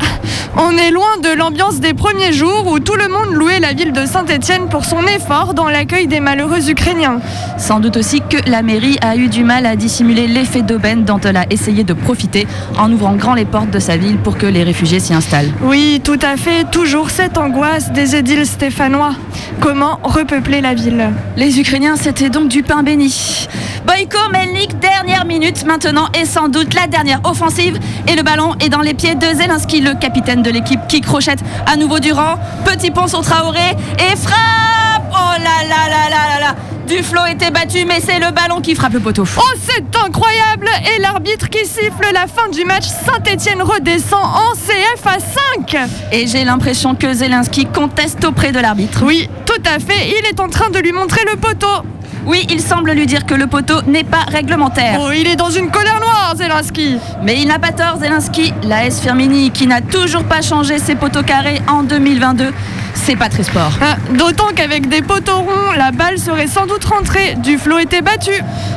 on 0.58 0.72
est 0.72 0.92
loin 0.92 1.18
de 1.22 1.38
l'ambiance 1.38 1.80
des 1.80 1.94
premiers 1.94 2.32
jours 2.32 2.68
où 2.68 2.80
tout 2.80 2.96
le 2.96 3.10
monde 3.10 3.34
louait 3.34 3.60
la 3.60 3.74
ville 3.74 3.92
de 3.92 4.06
Saint-Étienne 4.06 4.70
pour 4.70 4.86
son 4.86 5.02
effort 5.08 5.54
dans 5.54 5.68
l'accueil 5.70 6.08
des 6.08 6.22
malheureux 6.22 6.70
Ukrainiens. 6.70 7.20
Sans 7.58 7.80
doute 7.80 7.98
aussi 7.98 8.22
que 8.22 8.38
la 8.50 8.62
mairie 8.62 8.98
a 9.02 9.18
eu 9.18 9.28
du 9.28 9.44
mal 9.44 9.66
à 9.66 9.76
dissimuler 9.76 10.28
l'effet 10.28 10.62
d'aubaine 10.62 11.04
dont 11.04 11.20
elle 11.20 11.38
a 11.38 11.46
essayé 11.50 11.84
de 11.84 11.94
profiter 11.94 12.48
en 12.78 12.92
ouvrant 12.92 13.16
grand 13.16 13.34
les 13.34 13.46
portes 13.46 13.72
de 13.72 13.80
sa 13.80 13.98
ville 13.98 14.18
pour 14.18 14.38
que 14.38 14.46
les 14.46 14.64
réfugiés 14.64 15.00
s'y 15.00 15.14
installent. 15.14 15.52
Oui, 15.62 16.00
tout 16.04 16.20
à 16.22 16.38
fait, 16.38 16.64
toujours 16.72 17.10
cette 17.10 17.38
angoisse 17.38 17.64
des 17.93 18.15
édiles 18.15 18.45
stéphanois. 18.45 19.13
Comment 19.60 19.99
repeupler 20.04 20.62
la 20.62 20.75
ville 20.75 21.10
Les 21.36 21.60
Ukrainiens, 21.60 21.95
c'était 21.95 22.30
donc 22.30 22.47
du 22.47 22.62
pain 22.62 22.84
béni. 22.84 23.47
Boyko 23.86 24.17
Melnik, 24.32 24.80
dernière 24.80 25.25
minute 25.25 25.65
maintenant 25.65 26.08
et 26.19 26.25
sans 26.25 26.47
doute 26.47 26.73
la 26.73 26.88
dernière 26.88 27.21
offensive. 27.23 27.80
Et 28.08 28.15
le 28.15 28.23
ballon 28.23 28.54
est 28.60 28.69
dans 28.69 28.82
les 28.82 28.93
pieds 28.93 29.15
de 29.15 29.25
Zelensky, 29.25 29.82
le 29.82 29.95
capitaine 29.95 30.43
de 30.43 30.51
l'équipe 30.51 30.80
qui 30.88 31.01
crochette 31.01 31.39
à 31.65 31.75
nouveau 31.75 31.99
Durand. 31.99 32.36
Petit 32.65 32.91
pont 32.91 33.08
sur 33.08 33.21
Traoré 33.21 33.75
et 33.97 34.15
frappe 34.15 35.04
Oh 35.12 35.39
là 35.39 35.67
là 35.67 35.89
là 35.89 36.10
là 36.10 36.39
là 36.39 36.39
là 36.41 36.56
Duflo 36.88 37.21
était 37.26 37.50
battu, 37.50 37.84
mais 37.86 38.00
c'est 38.00 38.19
le 38.19 38.32
ballon 38.32 38.62
qui 38.62 38.76
frappe 38.76 38.93
le 38.93 39.00
poteau. 39.00 39.24
Oh, 39.38 39.58
c'est 39.60 39.84
incroyable 39.98 40.69
Et 40.95 41.02
l'arbitre 41.02 41.50
qui 41.50 41.65
siffle 41.65 42.13
la 42.13 42.28
fin 42.28 42.48
du 42.50 42.63
match, 42.63 42.86
Saint-Etienne 42.86 43.62
redescend 43.62 44.24
en 44.24 44.54
CF 44.54 45.06
à 45.06 45.17
5 45.19 45.76
Et 46.12 46.28
j'ai 46.28 46.43
l'impression 46.43 46.93
que 46.95 47.12
Zelensky 47.12 47.65
conteste 47.65 48.24
auprès 48.24 48.52
de 48.52 48.60
l'arbitre. 48.60 49.02
Oui, 49.04 49.30
tout 49.45 49.62
à 49.65 49.80
fait, 49.80 50.10
il 50.10 50.26
est 50.28 50.39
en 50.39 50.48
train 50.48 50.69
de 50.69 50.80
lui 50.80 50.91
montrer 50.91 51.21
le 51.30 51.38
poteau. 51.38 51.84
Oui, 52.26 52.46
il 52.50 52.60
semble 52.62 52.92
lui 52.92 53.06
dire 53.06 53.26
que 53.26 53.36
le 53.36 53.48
poteau 53.48 53.82
n'est 53.88 54.04
pas 54.04 54.24
réglementaire. 54.28 55.00
Oh, 55.02 55.12
il 55.16 55.28
est 55.28 55.36
dans 55.36 55.50
une 55.52 55.70
colère 55.70 56.00
noire, 56.00 56.34
Zelensky. 56.36 56.98
Mais 57.24 57.40
il 57.40 57.48
n'a 57.48 57.60
pas 57.60 57.72
tort, 57.72 57.98
Zelensky. 58.00 58.54
La 58.64 58.86
S 58.86 59.00
Firmini, 59.00 59.52
qui 59.52 59.68
n'a 59.68 59.82
toujours 59.82 60.24
pas 60.24 60.42
changé 60.42 60.80
ses 60.80 60.96
poteaux 60.96 61.22
carrés 61.24 61.62
en 61.68 61.84
2022, 61.84 62.52
c'est 62.96 63.16
pas 63.16 63.30
très 63.30 63.44
sport. 63.44 63.72
Ah, 63.82 63.98
D'autant 64.18 64.48
qu'avec 64.56 64.90
des 64.90 65.02
poteaux 65.04 65.38
ronds, 65.38 65.74
la 65.78 65.92
balle 65.92 66.18
serait 66.18 66.48
sans 66.48 66.66
doute 66.66 66.86
rentrée. 66.86 67.36
Duflo 67.38 67.78
était 67.78 68.02
battu. 68.02 68.32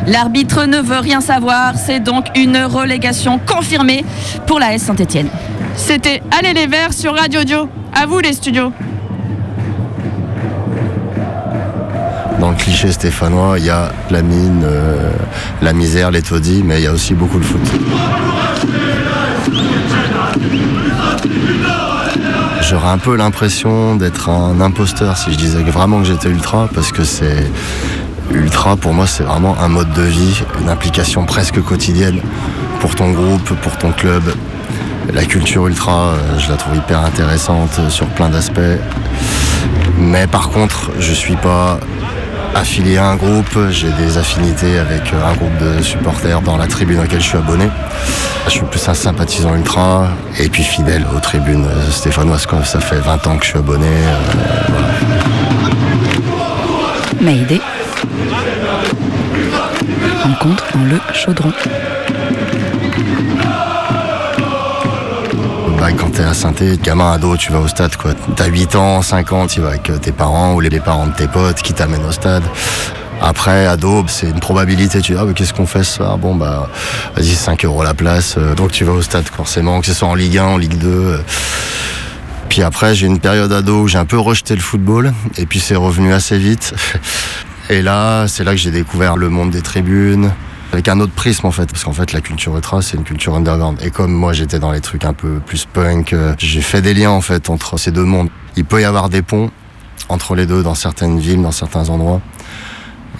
L'arbitre 0.06 0.66
ne 0.66 0.78
veut 0.80 0.98
rien 0.98 1.20
savoir. 1.22 1.74
C'est 1.76 2.00
donc 2.00 2.26
une 2.36 2.58
relégation 2.58 3.38
confirmée 3.38 4.04
pour 4.46 4.58
la 4.60 4.74
S 4.74 4.82
Saint-Etienne. 4.82 5.28
C'était 5.74 6.22
Allez 6.38 6.52
les 6.52 6.66
Verts 6.66 6.92
sur 6.92 7.14
Radio 7.16 7.44
Dio. 7.44 7.68
À 7.94 8.04
vous 8.06 8.18
les 8.18 8.34
studios. 8.34 8.72
Dans 12.48 12.52
le 12.52 12.60
cliché 12.60 12.90
stéphanois, 12.90 13.58
il 13.58 13.66
y 13.66 13.68
a 13.68 13.92
la 14.08 14.22
mine, 14.22 14.62
euh, 14.64 15.10
la 15.60 15.74
misère, 15.74 16.10
les 16.10 16.22
taudis, 16.22 16.62
mais 16.64 16.78
il 16.80 16.84
y 16.84 16.86
a 16.86 16.92
aussi 16.94 17.12
beaucoup 17.12 17.38
de 17.38 17.44
foot. 17.44 17.60
J'aurais 22.62 22.88
un 22.88 22.96
peu 22.96 23.16
l'impression 23.16 23.96
d'être 23.96 24.30
un 24.30 24.62
imposteur 24.62 25.18
si 25.18 25.30
je 25.30 25.36
disais 25.36 25.62
vraiment 25.62 25.98
que 26.00 26.06
j'étais 26.06 26.30
ultra, 26.30 26.70
parce 26.74 26.90
que 26.90 27.04
c'est 27.04 27.44
ultra 28.32 28.76
pour 28.76 28.94
moi, 28.94 29.06
c'est 29.06 29.24
vraiment 29.24 29.54
un 29.60 29.68
mode 29.68 29.92
de 29.92 30.04
vie, 30.04 30.42
une 30.62 30.70
implication 30.70 31.26
presque 31.26 31.60
quotidienne 31.60 32.18
pour 32.80 32.94
ton 32.94 33.10
groupe, 33.10 33.52
pour 33.60 33.76
ton 33.76 33.92
club. 33.92 34.22
La 35.12 35.26
culture 35.26 35.66
ultra, 35.66 35.92
euh, 35.92 36.38
je 36.38 36.48
la 36.48 36.56
trouve 36.56 36.76
hyper 36.76 37.00
intéressante 37.04 37.78
sur 37.90 38.06
plein 38.06 38.30
d'aspects. 38.30 38.80
Mais 39.98 40.26
par 40.26 40.48
contre, 40.48 40.90
je 40.98 41.12
suis 41.12 41.36
pas 41.36 41.78
affilié 42.54 42.96
à 42.98 43.06
un 43.06 43.16
groupe, 43.16 43.58
j'ai 43.70 43.90
des 43.92 44.18
affinités 44.18 44.78
avec 44.78 45.12
un 45.12 45.34
groupe 45.34 45.56
de 45.58 45.82
supporters 45.82 46.40
dans 46.42 46.56
la 46.56 46.66
tribune 46.66 46.98
à 46.98 47.02
laquelle 47.02 47.20
je 47.20 47.26
suis 47.28 47.38
abonné. 47.38 47.68
Je 48.46 48.50
suis 48.50 48.62
plus 48.62 48.88
un 48.88 48.94
sympathisant 48.94 49.54
ultra 49.54 50.08
et 50.38 50.48
puis 50.48 50.62
fidèle 50.62 51.04
aux 51.14 51.20
tribunes 51.20 51.66
stéphanoises. 51.90 52.46
Ça 52.64 52.80
fait 52.80 52.96
20 52.96 53.26
ans 53.26 53.36
que 53.36 53.44
je 53.44 53.50
suis 53.50 53.58
abonné. 53.58 53.86
euh, 53.86 54.16
voilà. 54.68 54.88
Mayday. 57.20 57.60
Rencontre 60.22 60.64
dans 60.74 60.84
le 60.84 61.00
chaudron. 61.12 61.52
Bah, 65.78 65.92
quand 65.92 66.10
t'es 66.10 66.22
à 66.24 66.34
saint 66.34 66.52
gamin 66.82 67.12
ado, 67.12 67.36
tu 67.36 67.52
vas 67.52 67.60
au 67.60 67.68
stade 67.68 67.96
quoi. 67.96 68.12
T'as 68.36 68.46
8 68.46 68.74
ans, 68.74 69.00
5 69.02 69.32
ans, 69.32 69.46
tu 69.46 69.60
vas 69.60 69.68
avec 69.70 69.90
euh, 69.90 69.98
tes 69.98 70.10
parents 70.12 70.54
ou 70.54 70.60
les 70.60 70.80
parents 70.80 71.06
de 71.06 71.12
tes 71.12 71.28
potes 71.28 71.62
qui 71.62 71.72
t'amènent 71.72 72.04
au 72.04 72.12
stade. 72.12 72.42
Après, 73.20 73.66
ado, 73.66 74.04
c'est 74.08 74.28
une 74.28 74.40
probabilité. 74.40 75.00
Tu 75.00 75.12
dis, 75.12 75.18
ah, 75.20 75.24
mais 75.24 75.34
qu'est-ce 75.34 75.52
qu'on 75.54 75.66
fait 75.66 75.82
ce 75.84 75.94
soir 75.96 76.18
Bon, 76.18 76.34
bah, 76.34 76.68
vas-y, 77.16 77.34
5 77.34 77.64
euros 77.64 77.82
la 77.82 77.94
place. 77.94 78.34
euh, 78.38 78.54
Donc, 78.54 78.70
tu 78.72 78.84
vas 78.84 78.92
au 78.92 79.02
stade, 79.02 79.24
forcément, 79.28 79.80
que 79.80 79.86
ce 79.86 79.94
soit 79.94 80.08
en 80.08 80.14
Ligue 80.14 80.38
1, 80.38 80.44
en 80.44 80.56
Ligue 80.56 80.78
2. 80.78 80.88
euh. 80.88 81.18
Puis 82.48 82.62
après, 82.62 82.94
j'ai 82.94 83.06
une 83.06 83.18
période 83.18 83.52
ado 83.52 83.82
où 83.82 83.88
j'ai 83.88 83.98
un 83.98 84.04
peu 84.04 84.18
rejeté 84.18 84.54
le 84.54 84.60
football. 84.60 85.12
Et 85.36 85.46
puis, 85.46 85.58
c'est 85.60 85.74
revenu 85.76 86.12
assez 86.12 86.38
vite. 86.38 86.74
Et 87.70 87.82
là, 87.82 88.26
c'est 88.28 88.44
là 88.44 88.52
que 88.52 88.56
j'ai 88.58 88.70
découvert 88.70 89.16
le 89.16 89.28
monde 89.28 89.50
des 89.50 89.62
tribunes. 89.62 90.32
Avec 90.72 90.88
un 90.88 91.00
autre 91.00 91.12
prisme 91.12 91.46
en 91.46 91.50
fait, 91.50 91.66
parce 91.66 91.84
qu'en 91.84 91.92
fait 91.92 92.12
la 92.12 92.20
culture 92.20 92.54
ultra 92.54 92.82
c'est 92.82 92.96
une 92.96 93.04
culture 93.04 93.34
underground. 93.34 93.78
Et 93.82 93.90
comme 93.90 94.12
moi 94.12 94.32
j'étais 94.32 94.58
dans 94.58 94.70
les 94.70 94.80
trucs 94.80 95.04
un 95.04 95.14
peu 95.14 95.40
plus 95.40 95.64
punk, 95.64 96.12
euh, 96.12 96.34
j'ai 96.38 96.60
fait 96.60 96.82
des 96.82 96.94
liens 96.94 97.10
en 97.10 97.22
fait 97.22 97.48
entre 97.50 97.78
ces 97.78 97.90
deux 97.90 98.04
mondes. 98.04 98.28
Il 98.56 98.64
peut 98.64 98.80
y 98.80 98.84
avoir 98.84 99.08
des 99.08 99.22
ponts 99.22 99.50
entre 100.08 100.34
les 100.34 100.46
deux 100.46 100.62
dans 100.62 100.74
certaines 100.74 101.18
villes, 101.18 101.42
dans 101.42 101.52
certains 101.52 101.88
endroits. 101.88 102.20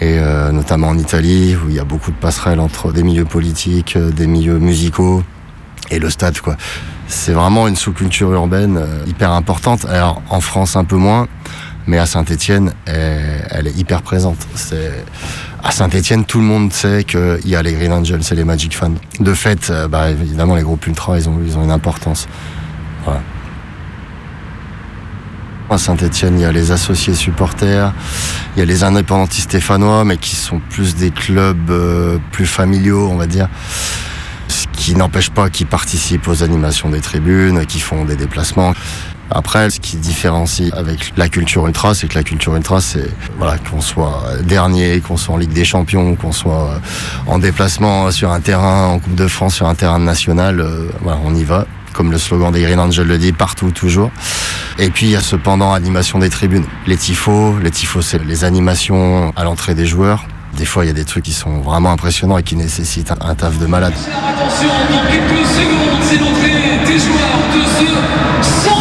Et 0.01 0.19
euh, 0.19 0.53
notamment 0.53 0.89
en 0.89 0.99
Italie 0.99 1.57
où 1.57 1.69
il 1.69 1.75
y 1.75 1.81
a 1.81 1.85
beaucoup 1.85 2.13
de 2.13 2.17
passerelles 2.17 2.61
entre 2.61 2.93
des 2.93 3.03
milieux 3.03 3.25
politiques, 3.25 3.97
euh, 3.97 4.11
des 4.11 4.29
milieux 4.29 4.59
musicaux 4.59 5.25
et 5.91 5.99
le 5.99 6.09
stade 6.09 6.41
quoi. 6.41 6.57
C'est 7.09 7.33
vraiment 7.33 7.67
une 7.67 7.75
sous-culture 7.75 8.33
urbaine 8.33 8.77
euh, 8.77 9.05
hyper 9.07 9.33
importante. 9.33 9.87
Alors 9.87 10.23
en 10.31 10.41
France 10.41 10.77
un 10.77 10.85
peu 10.85 10.97
moins, 10.97 11.27
mais 11.89 11.99
à 11.99 12.07
Saint-Étienne, 12.07 12.75
elle, 12.87 13.67
est 13.67 13.77
hyper 13.77 14.03
présente. 14.03 14.47
C'est 14.55 14.93
À 15.65 15.71
Saint-Etienne, 15.71 16.27
tout 16.27 16.39
le 16.39 16.45
monde 16.45 16.71
sait 16.73 17.03
qu'il 17.03 17.41
y 17.47 17.57
a 17.57 17.63
les 17.63 17.73
Green 17.73 17.93
Angels 17.93 18.21
et 18.31 18.35
les 18.35 18.45
Magic 18.45 18.77
Fans. 18.77 18.93
De 19.19 19.33
fait, 19.33 19.71
euh, 19.71 19.89
bah, 19.89 20.11
évidemment, 20.11 20.55
les 20.55 20.63
groupes 20.63 20.87
ultra, 20.87 21.19
ils 21.19 21.29
ont, 21.29 21.41
une 21.41 21.71
importance. 21.71 22.29
À 25.71 25.79
Saint-Etienne, 25.79 26.39
il 26.39 26.43
y 26.43 26.45
a 26.45 26.53
les 26.53 26.73
associés 26.73 27.15
supporters, 27.15 27.95
il 28.55 28.59
y 28.59 28.63
a 28.63 28.67
les 28.67 28.85
indépendantistes 28.85 29.51
stéphanois, 29.51 30.05
mais 30.05 30.19
qui 30.19 30.37
sont 30.37 30.61
plus 30.71 30.95
des 30.95 31.11
clubs 31.11 31.71
euh, 31.71 32.19
plus 32.33 32.47
familiaux, 32.47 33.09
on 33.11 33.17
va 33.17 33.27
dire. 33.27 33.49
Ce 34.49 34.67
qui 34.73 34.95
n'empêche 34.95 35.31
pas 35.31 35.49
qu'ils 35.49 35.67
participent 35.67 36.29
aux 36.29 36.43
animations 36.43 36.91
des 36.91 37.01
tribunes, 37.01 37.65
qu'ils 37.65 37.83
font 37.83 38.05
des 38.05 38.17
déplacements. 38.17 38.75
Après, 39.31 39.69
ce 39.71 39.79
qui 39.79 39.97
différencie 39.97 40.73
avec 40.75 41.13
la 41.17 41.29
culture 41.29 41.67
ultra, 41.67 41.95
c'est 41.95 42.09
que 42.09 42.15
la 42.15 42.23
culture 42.23 42.57
ultra, 42.57 42.81
c'est 42.81 43.11
voilà, 43.37 43.59
qu'on 43.59 43.81
soit 43.81 44.23
dernier, 44.43 45.01
qu'on 45.01 45.17
soit 45.17 45.35
en 45.35 45.39
Ligue 45.39 45.53
des 45.53 45.65
Champions, 45.65 46.15
qu'on 46.17 46.33
soit 46.33 46.71
euh, 46.71 46.79
en 47.27 47.39
déplacement 47.39 48.11
sur 48.11 48.33
un 48.33 48.41
terrain, 48.41 48.87
en 48.87 48.99
Coupe 48.99 49.15
de 49.15 49.29
France, 49.29 49.57
sur 49.57 49.67
un 49.67 49.75
terrain 49.75 49.99
national, 49.99 50.61
euh, 50.61 50.89
voilà, 51.03 51.21
on 51.25 51.35
y 51.35 51.45
va. 51.45 51.67
Comme 51.93 52.11
le 52.11 52.19
slogan 52.19 52.53
des 52.53 52.63
Green 52.63 52.79
Angels 52.79 53.07
le 53.07 53.19
dit, 53.19 53.33
partout, 53.33 53.71
toujours. 53.71 54.11
Et 54.79 54.91
puis 54.91 55.07
il 55.07 55.13
y 55.13 55.17
a 55.17 55.21
cependant 55.21 55.73
animation 55.73 56.19
des 56.19 56.31
tribunes. 56.31 56.65
Les 56.87 56.97
tifos, 56.97 57.59
les 57.59 57.71
tifos, 57.71 58.03
c'est 58.03 58.25
les 58.25 58.45
animations 58.45 59.33
à 59.37 59.45
l'entrée 59.45 59.75
des 59.75 59.87
joueurs. 59.87 60.25
Des 60.57 60.65
fois, 60.65 60.85
il 60.85 60.89
y 60.89 60.91
a 60.91 60.95
des 60.95 61.05
trucs 61.05 61.25
qui 61.25 61.33
sont 61.33 61.61
vraiment 61.61 61.93
impressionnants 61.93 62.39
et 62.39 62.43
qui 62.43 62.57
nécessitent 62.57 63.13
un, 63.21 63.35
taf 63.35 63.59
de 63.59 63.67
malade. 63.67 63.93
Attention, 63.95 64.69
dans 64.91 65.11
quelques 65.11 65.47
secondes, 65.47 66.03
c'est 66.03 66.19
l'entrée 66.19 66.87
des 66.87 66.99
joueurs 66.99 67.39
de 67.53 67.65
ce 67.65 68.78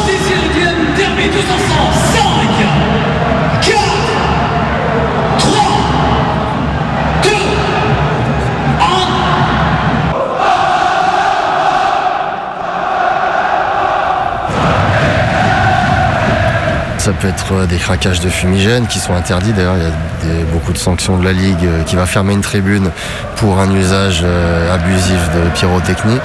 Ça 17.07 17.13
peut 17.13 17.29
être 17.29 17.53
euh, 17.53 17.65
des 17.65 17.77
craquages 17.77 18.19
de 18.19 18.27
fumigène 18.27 18.85
qui 18.85 18.99
sont 18.99 19.13
interdits. 19.13 19.53
D'ailleurs, 19.53 19.77
il 19.77 20.29
y 20.29 20.41
a 20.41 20.43
beaucoup 20.51 20.73
de 20.73 20.77
sanctions 20.77 21.17
de 21.17 21.23
la 21.23 21.31
Ligue 21.31 21.63
euh, 21.63 21.83
qui 21.83 21.95
va 21.95 22.05
fermer 22.05 22.33
une 22.33 22.41
tribune 22.41 22.91
pour 23.37 23.61
un 23.61 23.73
usage 23.73 24.23
euh, 24.25 24.75
abusif 24.75 25.29
de 25.33 25.49
pyrotechnie. 25.51 26.19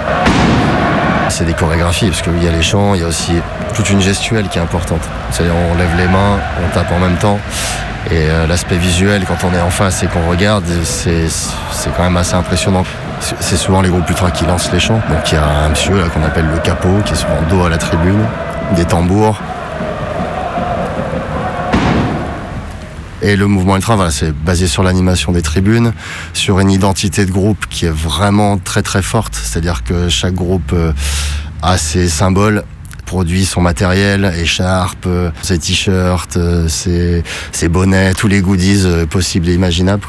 C'est 1.35 1.47
des 1.47 1.55
chorégraphies, 1.55 2.09
parce 2.09 2.21
qu'il 2.21 2.43
y 2.45 2.47
a 2.47 2.51
les 2.53 2.61
chants, 2.63 2.93
il 2.95 3.01
y 3.01 3.05
a 3.05 3.07
aussi 3.07 3.33
toute 3.75 3.89
une 3.89 4.03
gestuelle 4.03 4.49
qui 4.49 4.59
est 4.59 4.61
importante. 4.61 5.01
C'est-à-dire 5.31 5.55
on 5.73 5.75
lève 5.79 5.89
les 5.97 6.07
mains, 6.07 6.39
on 6.63 6.69
tape 6.75 6.93
en 6.93 6.99
même 6.99 7.17
temps. 7.17 7.39
Et 8.11 8.29
euh, 8.29 8.47
l'aspect 8.47 8.77
visuel, 8.77 9.25
quand 9.27 9.43
on 9.51 9.55
est 9.57 9.61
en 9.61 9.71
face 9.71 10.03
et 10.03 10.09
qu'on 10.09 10.29
regarde, 10.29 10.65
c'est 10.83 11.27
quand 11.97 12.03
même 12.03 12.19
assez 12.19 12.35
impressionnant. 12.35 12.85
C'est- 13.41 13.57
souvent 13.57 13.81
les 13.81 13.89
groupes 13.89 14.09
ultra 14.11 14.31
qui 14.31 14.45
lancent 14.45 14.71
les 14.73 14.81
chants. 14.81 15.01
Donc 15.09 15.31
il 15.33 15.37
y 15.37 15.39
a 15.39 15.45
un 15.47 15.69
monsieur 15.71 16.05
qu'on 16.13 16.23
appelle 16.25 16.47
le 16.53 16.59
capot, 16.59 16.99
qui 17.07 17.15
est 17.15 17.17
souvent 17.17 17.41
dos 17.49 17.65
à 17.65 17.71
la 17.71 17.79
tribune, 17.79 18.21
des 18.73 18.85
tambours. 18.85 19.41
Et 23.23 23.37
le 23.37 23.47
mouvement 23.47 23.77
ultra, 23.77 23.95
voilà, 23.95 24.11
c'est 24.11 24.33
basé 24.33 24.67
sur 24.67 24.83
l'animation 24.83 25.31
des 25.31 25.43
tribunes, 25.43 25.93
sur 26.33 26.59
une 26.59 26.73
identité 26.73 27.25
de 27.25 27.31
groupe 27.31 27.67
qui 27.71 27.87
est 27.87 27.95
vraiment 27.95 28.59
très 28.59 28.83
très 28.83 29.01
forte. 29.01 29.37
C'est-à-dire 29.37 29.85
que 29.85 30.09
chaque 30.09 30.35
groupe 30.35 30.73
euh, 30.73 30.93
a 31.63 31.79
ses 31.79 32.09
symboles, 32.09 32.65
produit 33.07 33.45
son 33.45 33.61
matériel, 33.61 34.35
écharpe, 34.41 35.07
euh, 35.07 35.31
ses 35.41 35.57
t-shirts, 35.59 36.37
euh, 36.37 36.67
ses, 36.67 37.69
bonnets, 37.69 38.13
tous 38.15 38.27
les 38.27 38.41
goodies 38.41 38.85
possibles 39.09 39.49
et 39.51 39.55
imaginables. 39.55 40.03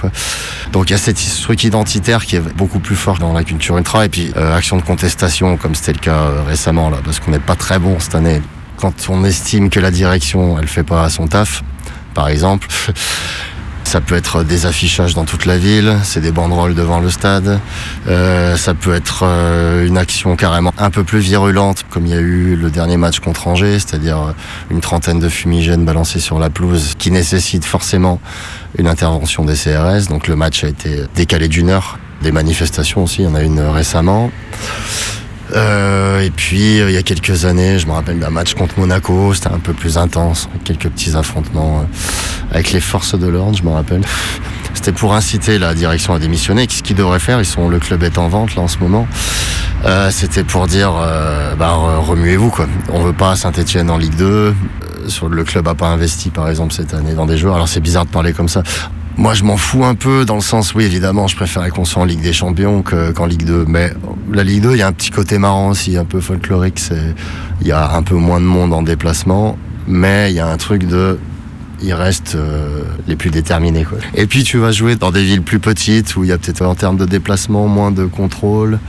Donc 0.71 0.89
il 0.89 0.93
y 0.93 0.95
a 0.95 0.99
cette 0.99 1.21
truc 1.43 1.63
identitaire 1.63 2.25
qui 2.25 2.37
est 2.37 2.55
beaucoup 2.57 2.79
plus 2.79 2.95
fort 2.95 3.19
dans 3.19 3.33
la 3.33 3.43
culture 3.43 3.77
ultra. 3.77 4.05
Et 4.05 4.09
puis 4.09 4.33
action 4.35 4.75
de 4.77 4.81
contestation, 4.81 5.55
comme 5.57 5.75
c'était 5.75 5.93
le 5.93 5.99
cas 5.99 6.29
récemment, 6.47 6.89
là, 6.89 6.97
parce 7.05 7.19
qu'on 7.19 7.29
n'est 7.29 7.37
pas 7.37 7.55
très 7.55 7.77
bon 7.77 7.99
cette 7.99 8.15
année. 8.15 8.41
Quand 8.77 9.07
on 9.09 9.23
estime 9.23 9.69
que 9.69 9.79
la 9.79 9.91
direction, 9.91 10.57
elle 10.59 10.67
fait 10.67 10.83
pas 10.83 11.07
son 11.11 11.27
taf, 11.27 11.63
par 12.13 12.29
exemple. 12.29 12.67
Ça 13.83 14.01
peut 14.01 14.15
être 14.15 14.43
des 14.43 14.65
affichages 14.65 15.13
dans 15.13 15.25
toute 15.25 15.45
la 15.45 15.57
ville, 15.57 15.97
c'est 16.03 16.19
des 16.19 16.31
banderoles 16.31 16.73
devant 16.73 16.99
le 16.99 17.11
stade. 17.11 17.59
Euh, 18.07 18.57
ça 18.57 18.73
peut 18.73 18.95
être 18.95 19.21
euh, 19.23 19.85
une 19.85 19.97
action 19.97 20.35
carrément 20.35 20.73
un 20.79 20.89
peu 20.89 21.03
plus 21.03 21.19
virulente, 21.19 21.83
comme 21.91 22.07
il 22.07 22.11
y 22.11 22.15
a 22.15 22.19
eu 22.19 22.55
le 22.55 22.71
dernier 22.71 22.97
match 22.97 23.19
contre 23.19 23.47
Angers, 23.47 23.77
c'est-à-dire 23.77 24.17
euh, 24.17 24.31
une 24.71 24.81
trentaine 24.81 25.19
de 25.19 25.29
fumigènes 25.29 25.85
balancés 25.85 26.19
sur 26.19 26.39
la 26.39 26.49
pelouse, 26.49 26.93
qui 26.97 27.11
nécessite 27.11 27.65
forcément 27.65 28.19
une 28.79 28.87
intervention 28.87 29.45
des 29.45 29.53
CRS. 29.53 30.07
Donc 30.09 30.27
le 30.27 30.35
match 30.35 30.63
a 30.63 30.69
été 30.69 31.03
décalé 31.13 31.47
d'une 31.47 31.69
heure. 31.69 31.99
Des 32.23 32.31
manifestations 32.31 33.03
aussi, 33.03 33.21
il 33.21 33.25
y 33.25 33.27
en 33.27 33.35
a 33.35 33.43
une 33.43 33.59
récemment. 33.59 34.31
Euh, 35.55 36.21
et 36.21 36.31
puis 36.31 36.79
euh, 36.81 36.89
il 36.89 36.93
y 36.93 36.97
a 36.97 37.03
quelques 37.03 37.45
années, 37.45 37.77
je 37.77 37.85
me 37.85 37.91
rappelle 37.91 38.19
d'un 38.19 38.29
match 38.31 38.55
contre 38.55 38.79
Monaco, 38.79 39.33
c'était 39.33 39.49
un 39.51 39.59
peu 39.59 39.73
plus 39.73 39.97
intense, 39.97 40.49
quelques 40.63 40.89
petits 40.89 41.15
affrontements 41.15 41.81
euh, 41.81 41.83
avec 42.51 42.71
les 42.71 42.79
forces 42.79 43.17
de 43.17 43.27
l'ordre, 43.27 43.55
je 43.57 43.63
me 43.63 43.69
rappelle. 43.69 44.01
C'était 44.73 44.91
pour 44.91 45.13
inciter 45.13 45.59
la 45.59 45.73
direction 45.75 46.13
à 46.15 46.19
démissionner. 46.19 46.65
Ce 46.69 46.81
qu'ils 46.81 46.95
devraient 46.95 47.19
faire, 47.19 47.39
ils 47.39 47.45
sont 47.45 47.69
le 47.69 47.77
club 47.79 48.03
est 48.03 48.17
en 48.17 48.27
vente 48.27 48.55
là 48.55 48.63
en 48.63 48.67
ce 48.67 48.79
moment. 48.79 49.07
C'était 50.11 50.43
pour 50.43 50.65
dire, 50.67 50.91
bah, 51.59 51.75
re- 51.77 51.99
remuez-vous 52.03 52.49
quoi. 52.49 52.67
On 52.91 53.03
veut 53.03 53.13
pas 53.13 53.35
Saint-Étienne 53.35 53.89
en 53.89 53.97
Ligue 53.97 54.15
2. 54.15 54.25
Euh, 54.25 54.53
sur 55.07 55.27
le 55.29 55.43
club 55.43 55.67
a 55.67 55.75
pas 55.75 55.87
investi 55.87 56.29
par 56.29 56.49
exemple 56.49 56.73
cette 56.73 56.93
année 56.93 57.13
dans 57.13 57.25
des 57.25 57.37
joueurs. 57.37 57.55
Alors 57.55 57.67
c'est 57.67 57.81
bizarre 57.81 58.05
de 58.05 58.09
parler 58.09 58.33
comme 58.33 58.47
ça. 58.47 58.63
Moi, 59.17 59.35
je 59.35 59.43
m'en 59.43 59.57
fous 59.57 59.85
un 59.85 59.93
peu 59.95 60.25
dans 60.25 60.35
le 60.35 60.41
sens, 60.41 60.73
oui, 60.73 60.85
évidemment, 60.85 61.27
je 61.27 61.35
préférais 61.35 61.69
qu'on 61.69 61.85
soit 61.85 62.01
en 62.01 62.05
Ligue 62.05 62.21
des 62.21 62.33
Champions 62.33 62.81
que- 62.81 63.11
qu'en 63.11 63.27
Ligue 63.27 63.45
2. 63.45 63.63
Mais 63.67 63.93
la 64.31 64.43
Ligue 64.43 64.63
2, 64.63 64.71
il 64.73 64.79
y 64.79 64.81
a 64.81 64.87
un 64.87 64.91
petit 64.91 65.11
côté 65.11 65.37
marrant 65.37 65.69
aussi, 65.69 65.97
un 65.97 66.05
peu 66.05 66.19
folklorique. 66.19 66.81
Il 67.61 67.67
y 67.67 67.71
a 67.71 67.93
un 67.93 68.01
peu 68.01 68.15
moins 68.15 68.39
de 68.39 68.45
monde 68.45 68.73
en 68.73 68.81
déplacement, 68.81 69.55
mais 69.87 70.31
il 70.31 70.35
y 70.35 70.39
a 70.39 70.47
un 70.47 70.57
truc 70.57 70.87
de, 70.87 71.19
ils 71.83 71.93
restent 71.93 72.35
euh, 72.35 72.81
les 73.07 73.15
plus 73.15 73.29
déterminés. 73.29 73.83
Quoi. 73.83 73.97
Et 74.15 74.25
puis 74.25 74.43
tu 74.43 74.57
vas 74.57 74.71
jouer 74.71 74.95
dans 74.95 75.11
des 75.11 75.23
villes 75.23 75.41
plus 75.41 75.59
petites 75.59 76.15
où 76.15 76.23
il 76.23 76.29
y 76.29 76.31
a 76.31 76.37
peut-être 76.37 76.61
en 76.63 76.75
termes 76.75 76.97
de 76.97 77.05
déplacement 77.05 77.67
moins 77.67 77.91
de 77.91 78.05
contrôle. 78.05 78.79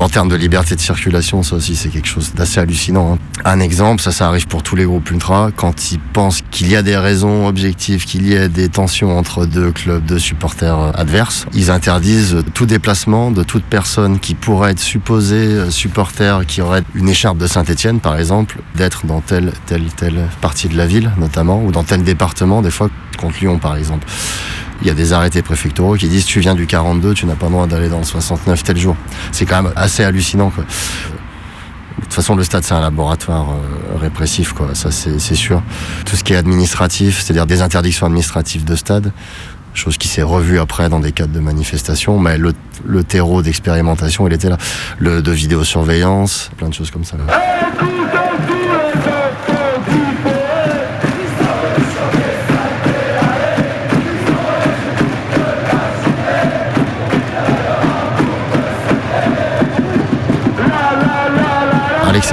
En 0.00 0.08
termes 0.08 0.28
de 0.28 0.36
liberté 0.36 0.76
de 0.76 0.80
circulation, 0.80 1.42
ça 1.42 1.56
aussi 1.56 1.74
c'est 1.74 1.88
quelque 1.88 2.06
chose 2.06 2.32
d'assez 2.34 2.60
hallucinant. 2.60 3.14
hein. 3.14 3.18
Un 3.44 3.58
exemple, 3.60 4.00
ça 4.02 4.12
ça 4.12 4.28
arrive 4.28 4.46
pour 4.46 4.62
tous 4.62 4.76
les 4.76 4.84
groupes 4.84 5.10
ultra, 5.10 5.50
quand 5.54 5.90
ils 5.90 5.98
pensent 5.98 6.42
qu'il 6.50 6.68
y 6.68 6.76
a 6.76 6.82
des 6.82 6.96
raisons 6.96 7.46
objectives, 7.48 8.04
qu'il 8.04 8.28
y 8.28 8.36
a 8.36 8.48
des 8.48 8.68
tensions 8.68 9.16
entre 9.18 9.46
deux 9.46 9.72
clubs 9.72 10.04
de 10.04 10.18
supporters 10.18 10.78
euh, 10.78 10.90
adverses, 10.94 11.46
ils 11.54 11.70
interdisent 11.70 12.36
tout 12.54 12.66
déplacement 12.66 13.30
de 13.30 13.42
toute 13.42 13.64
personne 13.64 14.18
qui 14.20 14.34
pourrait 14.34 14.72
être 14.72 14.80
supposée 14.80 15.36
euh, 15.36 15.70
supporter, 15.70 16.46
qui 16.46 16.60
aurait 16.62 16.82
une 16.94 17.08
écharpe 17.08 17.38
de 17.38 17.46
Saint-Etienne 17.46 18.00
par 18.00 18.16
exemple, 18.18 18.58
d'être 18.76 19.06
dans 19.06 19.20
telle, 19.20 19.52
telle, 19.66 19.86
telle 19.96 20.20
partie 20.40 20.68
de 20.68 20.76
la 20.76 20.86
ville 20.86 21.10
notamment, 21.18 21.62
ou 21.64 21.72
dans 21.72 21.84
tel 21.84 22.02
département, 22.04 22.17
des 22.62 22.70
fois 22.70 22.88
contre 23.16 23.38
Lyon 23.40 23.58
par 23.58 23.76
exemple. 23.76 24.06
Il 24.80 24.86
y 24.86 24.90
a 24.90 24.94
des 24.94 25.12
arrêtés 25.12 25.42
préfectoraux 25.42 25.96
qui 25.96 26.08
disent 26.08 26.24
tu 26.24 26.38
viens 26.40 26.54
du 26.54 26.66
42, 26.66 27.14
tu 27.14 27.26
n'as 27.26 27.34
pas 27.34 27.46
le 27.46 27.52
droit 27.52 27.66
d'aller 27.66 27.88
dans 27.88 27.98
le 27.98 28.04
69 28.04 28.62
tel 28.62 28.76
jour. 28.76 28.96
C'est 29.32 29.44
quand 29.44 29.62
même 29.62 29.72
assez 29.74 30.04
hallucinant. 30.04 30.50
Quoi. 30.50 30.64
De 30.64 32.04
toute 32.04 32.14
façon, 32.14 32.36
le 32.36 32.44
stade, 32.44 32.62
c'est 32.62 32.74
un 32.74 32.80
laboratoire 32.80 33.50
euh, 33.50 33.98
répressif, 33.98 34.52
quoi. 34.52 34.68
Ça, 34.74 34.90
c'est 34.92 35.34
sûr. 35.34 35.62
Tout 36.06 36.14
ce 36.14 36.22
qui 36.22 36.32
est 36.32 36.36
administratif, 36.36 37.20
c'est-à-dire 37.20 37.44
des 37.44 37.60
interdictions 37.60 38.06
administratives 38.06 38.64
de 38.64 38.76
stade, 38.76 39.12
chose 39.74 39.98
qui 39.98 40.06
s'est 40.08 40.22
revue 40.22 40.60
après 40.60 40.88
dans 40.88 41.00
des 41.00 41.12
cadres 41.12 41.32
de 41.32 41.40
manifestation, 41.40 42.18
mais 42.18 42.38
le, 42.38 42.54
le 42.86 43.02
terreau 43.02 43.42
d'expérimentation, 43.42 44.28
il 44.28 44.32
était 44.32 44.48
là. 44.48 44.58
Le, 44.98 45.22
de 45.22 45.32
vidéosurveillance, 45.32 46.50
plein 46.56 46.68
de 46.68 46.74
choses 46.74 46.90
comme 46.92 47.04
ça. 47.04 47.16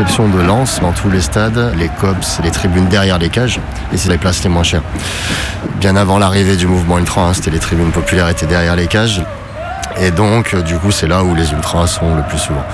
De 0.04 0.42
Lens, 0.42 0.82
dans 0.82 0.92
tous 0.92 1.10
les 1.10 1.22
stades, 1.22 1.74
les 1.78 1.88
COPS, 1.88 2.42
les 2.44 2.52
tribunes 2.52 2.88
derrière 2.88 3.18
les 3.18 3.30
cages, 3.30 3.62
et 3.94 3.98
c'est 3.98 4.10
les 4.10 4.18
places 4.18 4.44
les 4.44 4.50
moins 4.50 4.64
chères. 4.64 4.82
Bien 5.80 5.96
avant 5.96 6.20
l'arrivée 6.20 6.58
du 6.58 6.68
mouvement 6.68 7.00
ultra, 7.00 7.30
hein, 7.30 7.34
c'était 7.34 7.52
les 7.52 7.60
tribunes 7.60 7.92
populaires 7.92 8.28
étaient 8.28 8.46
derrière 8.46 8.76
les 8.76 8.88
cages, 8.88 9.24
et 9.98 10.12
donc 10.12 10.54
euh, 10.54 10.62
du 10.64 10.76
coup 10.76 10.92
c'est 10.92 11.08
là 11.08 11.24
où 11.24 11.34
les 11.34 11.50
ultras 11.54 11.88
sont 11.88 12.14
le 12.14 12.24
plus 12.24 12.38
souvent. 12.38 12.66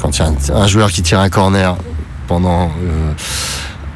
Quand 0.00 0.16
il 0.16 0.20
y 0.20 0.52
a 0.52 0.56
un, 0.56 0.66
joueur 0.68 0.92
qui 0.92 1.02
tire 1.02 1.18
un 1.18 1.30
corner 1.30 1.76
pendant 2.28 2.66
euh, 2.66 3.12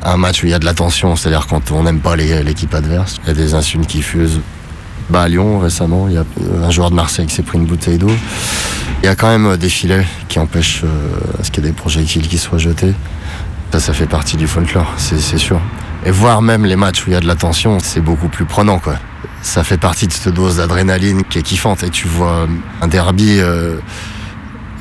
un 0.02 0.16
match 0.16 0.42
où 0.42 0.46
il 0.46 0.50
y 0.50 0.54
a 0.54 0.58
de 0.58 0.64
la 0.64 0.74
tension, 0.74 1.14
c'est-à-dire 1.14 1.46
quand 1.46 1.70
on 1.70 1.84
n'aime 1.84 2.00
pas 2.00 2.16
l'équipe 2.16 2.74
adverse, 2.74 3.20
il 3.22 3.28
y 3.28 3.30
a 3.30 3.34
des 3.34 3.54
insultes 3.54 3.86
qui 3.86 4.02
fusent. 4.02 4.40
Bah, 5.08 5.22
à 5.22 5.28
Lyon 5.28 5.60
récemment, 5.60 6.08
il 6.08 6.14
y 6.14 6.18
a 6.18 6.24
euh, 6.42 6.66
un 6.66 6.70
joueur 6.70 6.90
de 6.90 6.96
Marseille 6.96 7.26
qui 7.26 7.34
s'est 7.34 7.42
pris 7.44 7.58
une 7.58 7.66
bouteille 7.66 7.98
d'eau. 7.98 8.10
Il 9.02 9.06
y 9.06 9.08
a 9.08 9.16
quand 9.16 9.28
même 9.28 9.46
euh, 9.46 9.56
des 9.56 9.68
filets 9.68 10.06
qui 10.28 10.38
empêchent 10.38 10.84
euh, 10.84 11.40
à 11.40 11.44
ce 11.44 11.50
qu'il 11.50 11.64
y 11.64 11.66
ait 11.66 11.70
des 11.70 11.76
projectiles 11.76 12.28
qui 12.28 12.38
soient 12.38 12.58
jetés. 12.58 12.94
Ça, 13.72 13.80
ça 13.80 13.92
fait 13.92 14.06
partie 14.06 14.36
du 14.36 14.46
folklore, 14.46 14.92
c'est 14.96 15.38
sûr. 15.38 15.60
Et 16.06 16.12
voire 16.12 16.40
même 16.40 16.64
les 16.64 16.76
matchs 16.76 17.04
où 17.04 17.10
il 17.10 17.14
y 17.14 17.16
a 17.16 17.20
de 17.20 17.26
la 17.26 17.34
tension, 17.34 17.78
c'est 17.80 18.00
beaucoup 18.00 18.28
plus 18.28 18.44
prenant, 18.44 18.78
quoi. 18.78 18.94
Ça 19.40 19.64
fait 19.64 19.76
partie 19.76 20.06
de 20.06 20.12
cette 20.12 20.32
dose 20.32 20.58
d'adrénaline 20.58 21.24
qui 21.24 21.38
est 21.40 21.42
kiffante. 21.42 21.82
Et 21.82 21.90
tu 21.90 22.06
vois 22.06 22.46
un 22.80 22.86
derby, 22.86 23.38
euh, 23.40 23.76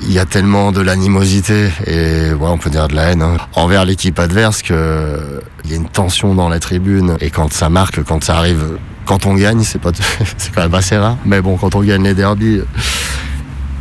il 0.04 0.12
y 0.12 0.20
a 0.20 0.26
tellement 0.26 0.72
de 0.72 0.82
l'animosité 0.82 1.70
et 1.88 2.32
ouais, 2.34 2.48
on 2.48 2.58
peut 2.60 2.70
dire 2.70 2.88
de 2.88 2.96
la 2.96 3.12
haine 3.12 3.24
hein, 3.24 3.38
envers 3.54 3.86
l'équipe 3.86 4.20
adverse 4.20 4.62
que 4.62 5.42
il 5.64 5.72
y 5.72 5.74
a 5.74 5.78
une 5.78 5.90
tension 5.90 6.36
dans 6.36 6.50
la 6.50 6.60
tribune. 6.60 7.18
Et 7.22 7.32
quand 7.32 7.52
ça 7.52 7.70
marque, 7.70 8.04
quand 8.04 8.24
ça 8.24 8.38
arrive, 8.38 8.78
quand 9.06 9.26
on 9.26 9.34
gagne, 9.34 9.64
c'est 9.64 9.80
pas, 9.80 9.92
c'est 10.38 10.54
quand 10.54 10.62
même 10.62 10.76
assez 10.76 10.98
rare. 10.98 11.18
Mais 11.26 11.42
bon, 11.42 11.58
quand 11.58 11.74
on 11.74 11.82
gagne 11.82 12.04
les 12.04 12.14
derbies, 12.14 12.62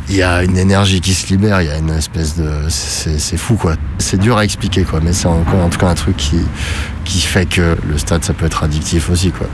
il 0.09 0.15
y 0.15 0.23
a 0.23 0.43
une 0.43 0.57
énergie 0.57 0.99
qui 1.01 1.13
se 1.13 1.27
libère, 1.27 1.61
il 1.61 1.67
y 1.67 1.71
a 1.71 1.77
une 1.77 1.89
espèce 1.89 2.37
de. 2.37 2.49
C'est 2.69 3.37
fou 3.37 3.55
quoi. 3.55 3.75
C'est 3.97 4.19
dur 4.19 4.37
à 4.37 4.43
expliquer 4.43 4.83
quoi, 4.83 4.99
mais 5.01 5.13
c'est 5.13 5.27
en 5.27 5.43
tout 5.69 5.77
cas 5.79 5.87
un 5.87 5.95
truc 5.95 6.17
qui, 6.17 6.39
qui 7.05 7.21
fait 7.21 7.45
que 7.45 7.75
le 7.89 7.97
stade 7.97 8.23
ça 8.23 8.33
peut 8.33 8.45
être 8.45 8.63
addictif 8.63 9.09
aussi 9.09 9.31
quoi. 9.31 9.47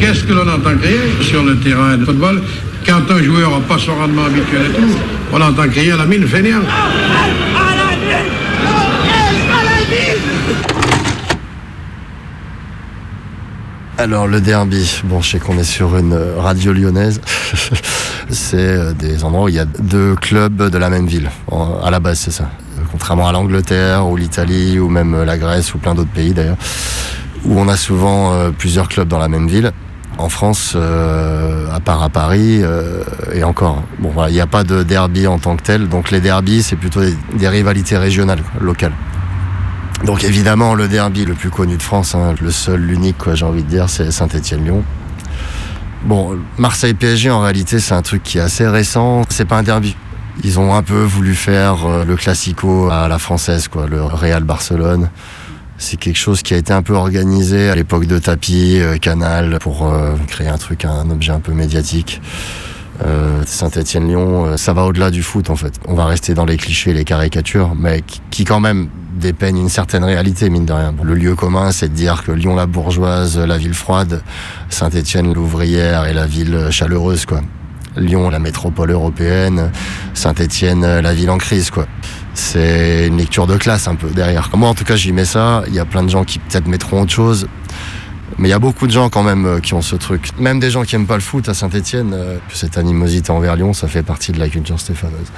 Qu'est-ce 0.00 0.24
que 0.24 0.32
l'on 0.32 0.48
entend 0.48 0.76
crier 0.80 1.00
sur 1.22 1.42
le 1.42 1.58
terrain 1.58 1.96
de 1.96 2.04
football 2.04 2.40
quand 2.86 3.10
un 3.10 3.22
joueur 3.22 3.50
n'a 3.50 3.66
pas 3.66 3.78
son 3.78 3.94
rendement 3.96 4.24
habituel 4.26 4.70
et 4.70 4.74
tout? 4.74 4.98
On 5.32 5.40
entend 5.40 5.68
crier 5.68 5.96
la 5.96 6.06
mine 6.06 6.26
fainéant. 6.26 6.62
Alors 14.00 14.28
le 14.28 14.40
derby, 14.40 15.00
bon 15.02 15.20
je 15.20 15.30
sais 15.32 15.38
qu'on 15.40 15.58
est 15.58 15.64
sur 15.64 15.96
une 15.96 16.12
euh, 16.12 16.38
radio 16.38 16.72
lyonnaise, 16.72 17.20
c'est 18.30 18.56
euh, 18.56 18.92
des 18.92 19.24
endroits 19.24 19.46
où 19.46 19.48
il 19.48 19.56
y 19.56 19.58
a 19.58 19.64
deux 19.64 20.14
clubs 20.14 20.70
de 20.70 20.78
la 20.78 20.88
même 20.88 21.08
ville, 21.08 21.28
à 21.82 21.90
la 21.90 21.98
base 21.98 22.20
c'est 22.20 22.30
ça. 22.30 22.44
Euh, 22.44 22.82
Contrairement 22.92 23.26
à 23.26 23.32
l'Angleterre 23.32 24.06
ou 24.06 24.16
l'Italie 24.16 24.78
ou 24.78 24.88
même 24.88 25.24
la 25.24 25.36
Grèce 25.36 25.74
ou 25.74 25.78
plein 25.78 25.96
d'autres 25.96 26.12
pays 26.12 26.32
d'ailleurs, 26.32 26.58
où 27.44 27.58
on 27.58 27.66
a 27.66 27.76
souvent 27.76 28.52
plusieurs 28.56 28.88
clubs 28.88 29.08
dans 29.08 29.18
la 29.18 29.28
même 29.28 29.48
ville. 29.48 29.72
En 30.16 30.28
France, 30.28 30.76
à 30.76 31.80
part 31.80 32.02
à 32.02 32.08
Paris, 32.08 32.62
et 33.32 33.44
encore, 33.44 33.82
bon 33.98 34.10
voilà, 34.10 34.30
il 34.30 34.34
n'y 34.34 34.40
a 34.40 34.46
pas 34.46 34.64
de 34.64 34.82
derby 34.82 35.26
en 35.26 35.38
tant 35.38 35.56
que 35.56 35.62
tel, 35.62 35.88
donc 35.88 36.10
les 36.10 36.20
derbies 36.20 36.62
c'est 36.62 36.76
plutôt 36.76 37.00
des, 37.00 37.48
rivalités 37.48 37.96
régionales, 37.96 38.42
locales. 38.60 38.94
Donc 40.04 40.24
évidemment, 40.24 40.74
le 40.74 40.88
derby 40.88 41.24
le 41.24 41.34
plus 41.34 41.50
connu 41.50 41.76
de 41.76 41.82
France, 41.82 42.14
hein, 42.14 42.34
le 42.40 42.50
seul, 42.50 42.80
l'unique, 42.80 43.18
quoi, 43.18 43.34
j'ai 43.34 43.44
envie 43.44 43.64
de 43.64 43.68
dire, 43.68 43.90
c'est 43.90 44.10
Saint-Étienne-Lyon. 44.10 44.84
Bon, 46.04 46.38
Marseille-PSG, 46.58 47.30
en 47.30 47.40
réalité, 47.40 47.80
c'est 47.80 47.94
un 47.94 48.02
truc 48.02 48.22
qui 48.22 48.38
est 48.38 48.40
assez 48.40 48.66
récent. 48.66 49.22
C'est 49.28 49.44
pas 49.44 49.58
un 49.58 49.62
derby. 49.62 49.96
Ils 50.44 50.60
ont 50.60 50.74
un 50.74 50.82
peu 50.82 51.02
voulu 51.02 51.34
faire 51.34 51.84
euh, 51.86 52.04
le 52.04 52.14
classico 52.14 52.88
à 52.90 53.08
la 53.08 53.18
française, 53.18 53.66
quoi, 53.66 53.86
le 53.88 54.02
Real 54.04 54.44
Barcelone. 54.44 55.10
C'est 55.78 55.96
quelque 55.96 56.16
chose 56.16 56.42
qui 56.42 56.54
a 56.54 56.56
été 56.56 56.72
un 56.72 56.82
peu 56.82 56.94
organisé 56.94 57.68
à 57.68 57.74
l'époque 57.74 58.06
de 58.06 58.18
Tapi, 58.18 58.78
euh, 58.78 58.98
Canal, 58.98 59.58
pour 59.60 59.86
euh, 59.86 60.14
créer 60.28 60.48
un 60.48 60.58
truc, 60.58 60.84
un 60.84 61.10
objet 61.10 61.32
un 61.32 61.40
peu 61.40 61.52
médiatique. 61.52 62.20
Saint-Étienne-Lyon, 63.46 64.56
ça 64.56 64.72
va 64.72 64.82
au-delà 64.84 65.12
du 65.12 65.22
foot 65.22 65.50
en 65.50 65.54
fait. 65.54 65.72
On 65.86 65.94
va 65.94 66.06
rester 66.06 66.34
dans 66.34 66.44
les 66.44 66.56
clichés, 66.56 66.92
les 66.92 67.04
caricatures, 67.04 67.76
mais 67.76 68.02
qui 68.32 68.44
quand 68.44 68.58
même 68.58 68.88
dépeignent 69.18 69.58
une 69.58 69.68
certaine 69.68 70.04
réalité, 70.04 70.48
mine 70.48 70.64
de 70.64 70.72
rien. 70.72 70.94
Le 71.02 71.14
lieu 71.14 71.34
commun, 71.34 71.70
c'est 71.72 71.88
de 71.88 71.94
dire 71.94 72.24
que 72.24 72.32
Lyon 72.32 72.56
la 72.56 72.66
bourgeoise, 72.66 73.38
la 73.38 73.58
ville 73.58 73.74
froide, 73.74 74.22
Saint-Étienne 74.70 75.32
l'ouvrière 75.34 76.06
et 76.06 76.14
la 76.14 76.26
ville 76.26 76.68
chaleureuse, 76.70 77.26
quoi. 77.26 77.42
Lyon 77.96 78.30
la 78.30 78.38
métropole 78.38 78.90
européenne, 78.90 79.70
Saint-Étienne 80.14 81.00
la 81.00 81.12
ville 81.12 81.30
en 81.30 81.38
crise, 81.38 81.70
quoi. 81.70 81.86
C'est 82.34 83.08
une 83.08 83.16
lecture 83.16 83.46
de 83.46 83.56
classe 83.56 83.88
un 83.88 83.96
peu 83.96 84.08
derrière. 84.10 84.48
Moi 84.54 84.68
en 84.68 84.74
tout 84.74 84.84
cas 84.84 84.94
j'y 84.94 85.12
mets 85.12 85.24
ça, 85.24 85.64
il 85.66 85.74
y 85.74 85.80
a 85.80 85.84
plein 85.84 86.04
de 86.04 86.08
gens 86.08 86.24
qui 86.24 86.38
peut-être 86.38 86.68
mettront 86.68 87.02
autre 87.02 87.12
chose. 87.12 87.48
Mais 88.36 88.48
il 88.48 88.50
y 88.50 88.54
a 88.54 88.58
beaucoup 88.58 88.86
de 88.86 88.92
gens 88.92 89.08
quand 89.08 89.22
même 89.22 89.46
euh, 89.46 89.60
qui 89.60 89.74
ont 89.74 89.82
ce 89.82 89.96
truc. 89.96 90.30
Même 90.38 90.60
des 90.60 90.70
gens 90.70 90.82
qui 90.82 90.94
aiment 90.94 91.06
pas 91.06 91.14
le 91.14 91.22
foot 91.22 91.48
à 91.48 91.54
Saint-Etienne, 91.54 92.14
cette 92.52 92.76
animosité 92.76 93.30
envers 93.30 93.56
Lyon, 93.56 93.72
ça 93.72 93.88
fait 93.88 94.02
partie 94.02 94.32
de 94.32 94.38
la 94.38 94.48
culture 94.48 94.78
stéphanoise. 94.78 95.32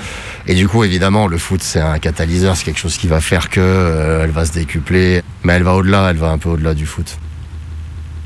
Et 0.47 0.55
du 0.55 0.69
coup, 0.69 0.83
évidemment, 0.85 1.27
le 1.27 1.39
foot, 1.39 1.63
c'est 1.63 1.81
un 1.81 1.99
catalyseur, 1.99 2.57
c'est 2.57 2.65
quelque 2.65 2.79
chose 2.81 2.97
qui 2.97 3.07
va 3.07 3.21
faire 3.21 3.49
que 3.51 3.61
euh, 3.61 4.25
elle 4.25 4.31
va 4.31 4.45
se 4.45 4.53
décupler. 4.53 5.23
Mais 5.45 5.53
elle 5.55 5.63
va 5.63 5.75
au-delà, 5.75 6.11
elle 6.11 6.17
va 6.17 6.31
un 6.31 6.39
peu 6.39 6.49
au-delà 6.49 6.75
du 6.75 6.87
foot. 6.87 7.19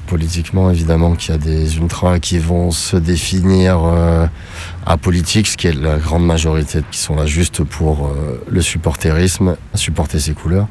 Politiquement, 0.06 0.70
évidemment, 0.70 1.14
qu'il 1.14 1.32
y 1.32 1.34
a 1.34 1.38
des 1.38 1.76
ultras 1.76 2.18
qui 2.18 2.38
vont 2.38 2.70
se 2.70 2.96
définir 2.96 3.84
euh, 3.84 4.26
apolitiques, 4.86 5.48
ce 5.48 5.56
qui 5.56 5.66
est 5.66 5.72
la 5.72 5.96
grande 5.96 6.24
majorité, 6.24 6.80
qui 6.90 6.98
sont 6.98 7.16
là 7.16 7.26
juste 7.26 7.64
pour 7.64 8.06
euh, 8.06 8.42
le 8.48 8.60
supporterisme, 8.60 9.56
supporter 9.74 10.20
ses 10.20 10.34
couleurs. 10.34 10.68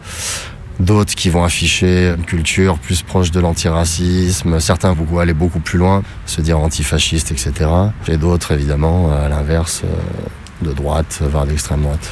D'autres 0.79 1.13
qui 1.15 1.29
vont 1.29 1.43
afficher 1.43 2.13
une 2.17 2.25
culture 2.25 2.77
plus 2.79 3.03
proche 3.03 3.31
de 3.31 3.39
l'antiracisme. 3.39 4.59
Certains 4.59 4.93
vont 4.93 5.19
aller 5.19 5.33
beaucoup 5.33 5.59
plus 5.59 5.77
loin, 5.77 6.03
se 6.25 6.41
dire 6.41 6.59
antifascistes, 6.59 7.31
etc. 7.31 7.69
Et 8.07 8.17
d'autres, 8.17 8.51
évidemment, 8.53 9.11
à 9.11 9.29
l'inverse, 9.29 9.81
euh, 9.85 10.67
de 10.67 10.73
droite, 10.73 11.19
voire 11.21 11.45
d'extrême 11.45 11.81
droite. 11.83 12.09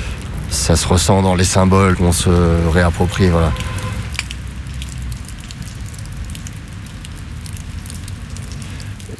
Ça 0.50 0.76
se 0.76 0.88
ressent 0.88 1.22
dans 1.22 1.36
les 1.36 1.44
symboles 1.44 1.96
qu'on 1.96 2.12
se 2.12 2.30
réapproprie, 2.72 3.30
voilà. 3.30 3.52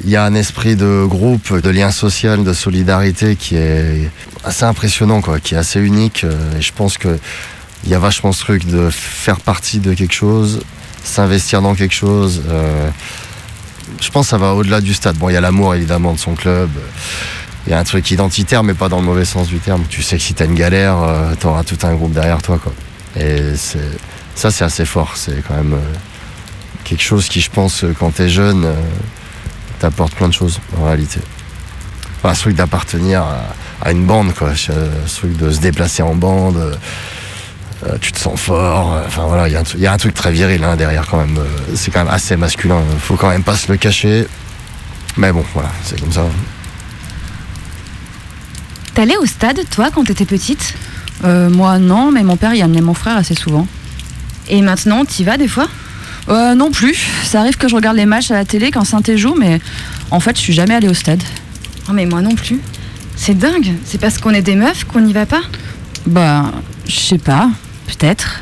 Il 0.04 0.10
y 0.10 0.16
a 0.16 0.24
un 0.26 0.34
esprit 0.34 0.76
de 0.76 1.06
groupe, 1.06 1.54
de 1.62 1.70
lien 1.70 1.92
social, 1.92 2.44
de 2.44 2.54
solidarité 2.54 3.36
qui 3.36 3.56
est 3.56 4.10
assez 4.44 4.66
impressionnant, 4.66 5.22
quoi, 5.22 5.40
qui 5.40 5.54
est 5.54 5.58
assez 5.58 5.80
unique. 5.80 6.24
euh, 6.24 6.58
Et 6.58 6.62
je 6.62 6.74
pense 6.74 6.98
que 6.98 7.20
il 7.84 7.90
y 7.90 7.96
a 7.96 8.00
vachement 8.00 8.32
ce 8.32 8.42
truc 8.42 8.66
de 8.66 8.90
faire 8.90 9.40
partie 9.40 9.80
de 9.80 9.94
quelque 9.94 10.14
chose, 10.14 10.62
s'investir 11.04 11.62
dans 11.62 11.76
quelque 11.76 11.96
chose. 11.96 12.44
euh, 12.50 12.90
je 14.00 14.10
pense 14.10 14.28
que 14.28 14.30
ça 14.32 14.38
va 14.38 14.54
au-delà 14.54 14.82
du 14.82 14.94
stade. 14.94 15.18
Bon, 15.18 15.30
il 15.30 15.34
y 15.34 15.38
a 15.38 15.42
l'amour 15.42 15.76
évidemment 15.76 16.14
de 16.14 16.20
son 16.20 16.34
club. 16.36 16.70
Il 17.68 17.72
y 17.72 17.74
a 17.76 17.80
un 17.80 17.84
truc 17.84 18.10
identitaire, 18.10 18.64
mais 18.64 18.74
pas 18.74 18.90
dans 18.90 19.00
le 19.00 19.06
mauvais 19.06 19.26
sens 19.26 19.48
du 19.48 19.60
terme. 19.60 19.84
Tu 19.90 20.02
sais 20.02 20.18
que 20.18 20.24
si 20.24 20.34
t'as 20.34 20.46
une 20.46 20.56
galère, 20.56 20.98
euh, 21.02 21.36
t'auras 21.40 21.64
tout 21.64 21.78
un 21.84 21.94
groupe 21.94 22.14
derrière 22.14 22.42
toi, 22.42 22.58
quoi. 22.58 22.74
Et 23.16 23.54
ça, 24.36 24.50
c'est 24.50 24.64
assez 24.64 24.86
fort. 24.86 25.14
C'est 25.16 25.44
quand 25.48 25.56
même 25.56 25.74
euh, 25.74 25.98
quelque 26.84 27.04
chose 27.04 27.28
qui, 27.28 27.42
je 27.42 27.52
pense, 27.52 27.84
euh, 27.84 27.94
quand 28.00 28.12
t'es 28.16 28.30
jeune, 28.30 28.66
euh, 28.66 28.74
t'apporte 29.80 30.16
plein 30.16 30.28
de 30.30 30.34
choses 30.34 30.60
en 30.80 30.86
réalité. 30.86 31.20
Enfin, 32.24 32.34
ce 32.34 32.42
truc 32.42 32.56
d'appartenir 32.56 33.22
à, 33.22 33.44
à 33.84 33.92
une 33.92 34.06
bande, 34.06 34.34
quoi. 34.34 34.56
Ce 34.56 34.72
truc 35.20 35.38
de 35.38 35.52
se 35.52 35.60
déplacer 35.60 36.02
en 36.02 36.16
bande. 36.16 36.80
Euh, 37.88 37.98
tu 38.00 38.12
te 38.12 38.20
sens 38.20 38.40
fort. 38.40 38.94
euh, 38.94 39.04
Enfin 39.08 39.24
voilà, 39.28 39.48
il 39.48 39.54
y, 39.54 39.56
a 39.56 39.60
un 39.60 39.64
truc- 39.64 39.80
il 39.80 39.84
y 39.84 39.88
a 39.88 39.94
un 39.94 39.98
truc 39.98 40.14
très 40.14 40.32
viril 40.32 40.64
hein, 40.64 40.76
derrière 40.76 41.08
quand 41.08 41.18
même. 41.18 41.38
euh, 41.38 41.74
C'est 41.76 41.92
quand 41.92 42.04
même 42.04 42.14
assez 42.14 42.36
masculin. 42.38 42.80
Faut 43.00 43.16
quand 43.16 43.30
même 43.30 43.44
pas 43.44 43.56
se 43.56 43.72
le 43.72 43.78
cacher. 43.78 44.28
Mais 45.18 45.32
bon, 45.32 45.44
voilà, 45.54 45.70
c'est 45.84 46.00
comme 46.00 46.12
ça. 46.12 46.24
T'allais 48.94 49.18
au 49.18 49.26
stade, 49.26 49.60
toi, 49.70 49.90
quand 49.94 50.04
t'étais 50.04 50.26
petite? 50.26 50.74
Euh, 51.24 51.50
moi, 51.50 51.80
non, 51.80 52.12
mais 52.12 52.24
mon 52.24 52.36
père 52.36 52.54
y 52.54 52.62
amenait 52.62 52.82
mon 52.82 52.94
frère 52.94 53.18
assez 53.18 53.36
souvent. 53.36 53.68
Et 54.50 54.62
maintenant, 54.62 55.06
t'y 55.06 55.24
vas 55.24 55.38
des 55.38 55.48
fois? 55.48 55.68
Euh, 56.30 56.56
non 56.56 56.72
plus. 56.72 56.98
Ça 57.24 57.40
arrive 57.42 57.58
que 57.58 57.68
je 57.68 57.76
regarde 57.76 57.96
les 57.98 58.06
matchs 58.06 58.32
à 58.32 58.36
la 58.36 58.46
télé 58.46 58.70
quand 58.72 58.84
Saint 58.84 59.02
joue, 59.16 59.36
mais 59.38 59.60
en 60.12 60.20
fait, 60.20 60.36
je 60.36 60.42
suis 60.42 60.54
jamais 60.54 60.76
allée 60.76 60.90
au 60.90 60.94
stade. 60.94 61.24
Oh, 61.90 61.94
mais 61.94 62.06
moi 62.06 62.22
non 62.22 62.36
plus. 62.36 62.60
C'est 63.16 63.38
dingue. 63.38 63.74
C'est 63.86 64.00
parce 64.00 64.18
qu'on 64.18 64.32
est 64.32 64.42
des 64.42 64.56
meufs 64.56 64.84
qu'on 64.86 65.02
n'y 65.02 65.14
va 65.14 65.26
pas? 65.26 65.42
Bah, 66.06 66.52
je 66.88 66.96
sais 67.00 67.18
pas. 67.18 67.50
Peut-être. 67.98 68.42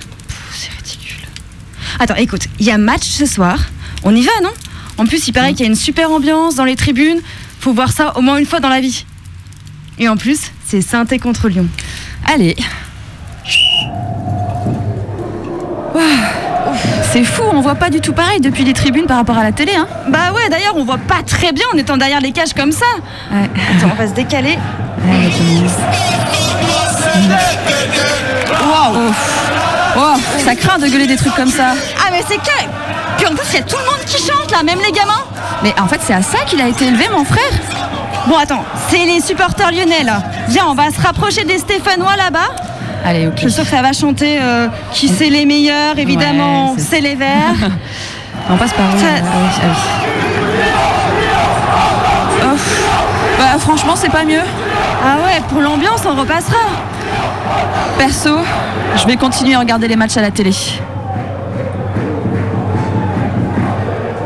Attends, 2.00 2.16
écoute, 2.16 2.43
il 2.60 2.66
y 2.66 2.72
a 2.72 2.78
match 2.78 3.04
ce 3.04 3.26
soir. 3.26 3.58
On 4.04 4.16
y 4.16 4.22
va, 4.22 4.32
non? 4.43 4.52
En 4.97 5.06
plus, 5.06 5.28
il 5.28 5.34
paraît 5.34 5.52
qu'il 5.52 5.62
y 5.62 5.64
a 5.64 5.68
une 5.68 5.76
super 5.76 6.12
ambiance 6.12 6.56
dans 6.56 6.64
les 6.66 6.76
tribunes. 6.76 7.20
Faut 7.60 7.74
voir 7.74 7.91
ça 7.91 8.16
au 8.18 8.22
moins 8.22 8.38
une 8.38 8.45
fois 8.45 8.60
dans 8.60 8.70
la 8.70 8.80
vie. 8.80 9.06
Et 9.97 10.08
en 10.08 10.16
plus, 10.16 10.39
c'est 10.66 10.82
Sainté 10.82 11.20
contre 11.20 11.50
Lyon. 11.50 11.68
Allez. 12.26 12.56
C'est 17.12 17.24
fou, 17.24 17.41
on 17.52 17.62
voit 17.62 17.76
pas 17.76 17.89
du 17.89 18.00
tout 18.00 18.14
pareil 18.14 18.39
depuis 18.39 18.64
les 18.64 18.74
tribunes 18.74 19.08
par 19.08 19.18
rapport 19.18 19.38
à 19.38 19.43
la 19.43 19.52
télé, 19.52 19.74
hein 19.76 19.88
Bah 20.10 20.32
ouais, 20.34 20.47
d'ailleurs, 20.50 20.76
on 20.76 20.86
voit 20.86 21.00
pas 21.00 21.24
très 21.26 21.52
bien 21.52 21.66
en 21.74 21.78
étant 21.78 21.97
derrière 21.97 22.22
les 22.22 22.32
cages 22.32 22.54
comme 22.54 22.72
ça. 22.72 22.86
Attends, 23.32 23.91
on 23.91 23.95
va 23.95 24.08
se 24.08 24.14
décaler. 24.14 24.58
Waouh 28.80 29.11
Wow, 29.95 30.15
ça 30.45 30.55
craint 30.55 30.77
de 30.77 30.88
gueuler 30.88 31.07
des 31.07 31.17
trucs 31.17 31.36
comme 31.36 31.49
ça. 31.49 31.73
Ah, 31.99 32.09
mais 32.11 32.23
c'est 32.27 32.38
que. 32.38 32.59
Puis 33.17 33.25
en 33.27 33.32
plus, 33.32 33.45
il 33.51 33.55
y 33.55 33.59
a 33.59 33.63
tout 33.63 33.75
le 33.77 33.86
monde 33.86 34.05
qui 34.05 34.17
chante 34.21 34.51
là, 34.51 34.63
même 34.63 34.80
les 34.86 34.91
gamins. 34.91 35.23
Mais 35.63 35.73
en 35.82 35.88
fait, 35.88 35.99
c'est 36.05 36.13
à 36.13 36.21
ça 36.21 36.39
qu'il 36.45 36.61
a 36.61 36.67
été 36.67 36.86
élevé, 36.86 37.09
mon 37.11 37.25
frère. 37.25 37.43
Bon, 38.27 38.38
attends, 38.38 38.63
c'est 38.89 39.03
les 39.05 39.19
supporters 39.21 39.71
lyonnais 39.71 40.03
là. 40.03 40.21
Viens, 40.47 40.67
on 40.69 40.75
va 40.75 40.91
se 40.91 41.01
rapprocher 41.01 41.43
des 41.43 41.57
Stéphanois 41.57 42.15
là-bas. 42.15 42.49
Allez, 43.03 43.27
ok. 43.27 43.34
Je 43.38 43.41
suis 43.41 43.51
sûre 43.51 43.63
que 43.63 43.69
ça 43.71 43.82
va 43.82 43.91
chanter 43.93 44.39
euh, 44.41 44.67
qui 44.93 45.07
c'est 45.09 45.30
les 45.30 45.45
meilleurs, 45.45 45.97
évidemment, 45.97 46.73
Ouais, 46.73 46.80
c'est- 46.80 47.01
les 47.01 47.15
verts. 47.15 47.55
On 48.51 48.55
passe 48.57 48.73
par 48.73 48.86
Ah 48.86 48.95
oui, 48.95 49.49
ah 49.61 49.65
oui. 49.65 50.63
Oh, 52.43 52.57
Bah, 53.38 53.57
franchement, 53.59 53.93
c'est 53.95 54.09
pas 54.11 54.23
mieux. 54.23 54.41
Ah 55.03 55.17
ouais, 55.25 55.41
pour 55.49 55.61
l'ambiance, 55.61 56.01
on 56.05 56.15
repassera. 56.15 56.57
Perso, 57.97 58.38
je 58.95 59.06
vais 59.08 59.18
continuer 59.18 59.56
à 59.56 59.60
regarder 59.60 59.88
les 59.88 59.95
matchs 59.95 60.18
à 60.18 60.22
la 60.22 60.32
télé. 60.32 60.52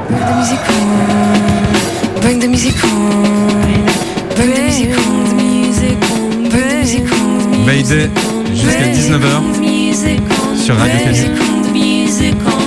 Bring 0.09 0.19
the 0.26 0.36
music 0.38 0.59
on. 0.69 2.21
Bring 2.21 2.39
the 2.39 2.47
music 2.47 2.76
on. 2.84 4.36
Bring 4.36 4.53
the 4.53 4.61
music 4.61 4.89
on. 4.99 6.49
Bring 6.49 6.69
the 6.69 6.76
music 6.76 7.03
on. 7.11 7.43
Jusqu'à 8.53 8.88
19h 8.88 9.53
sur 10.63 10.78
Radio 10.78 10.99
Canu. 11.03 12.62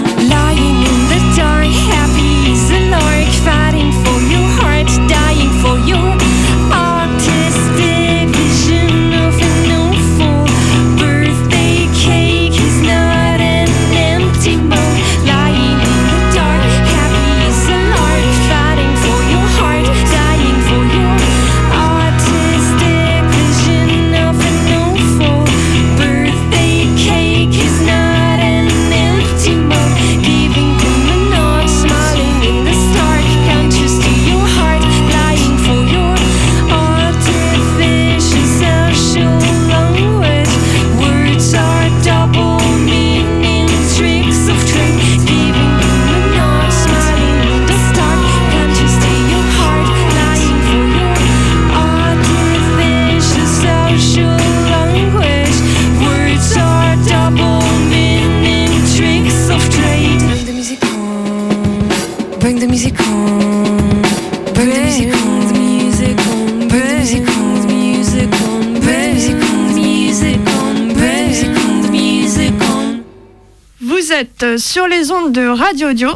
Sur 74.77 74.87
les 74.89 75.11
ondes 75.11 75.33
de 75.33 75.49
Radio 75.49 75.95
Dio 75.95 76.11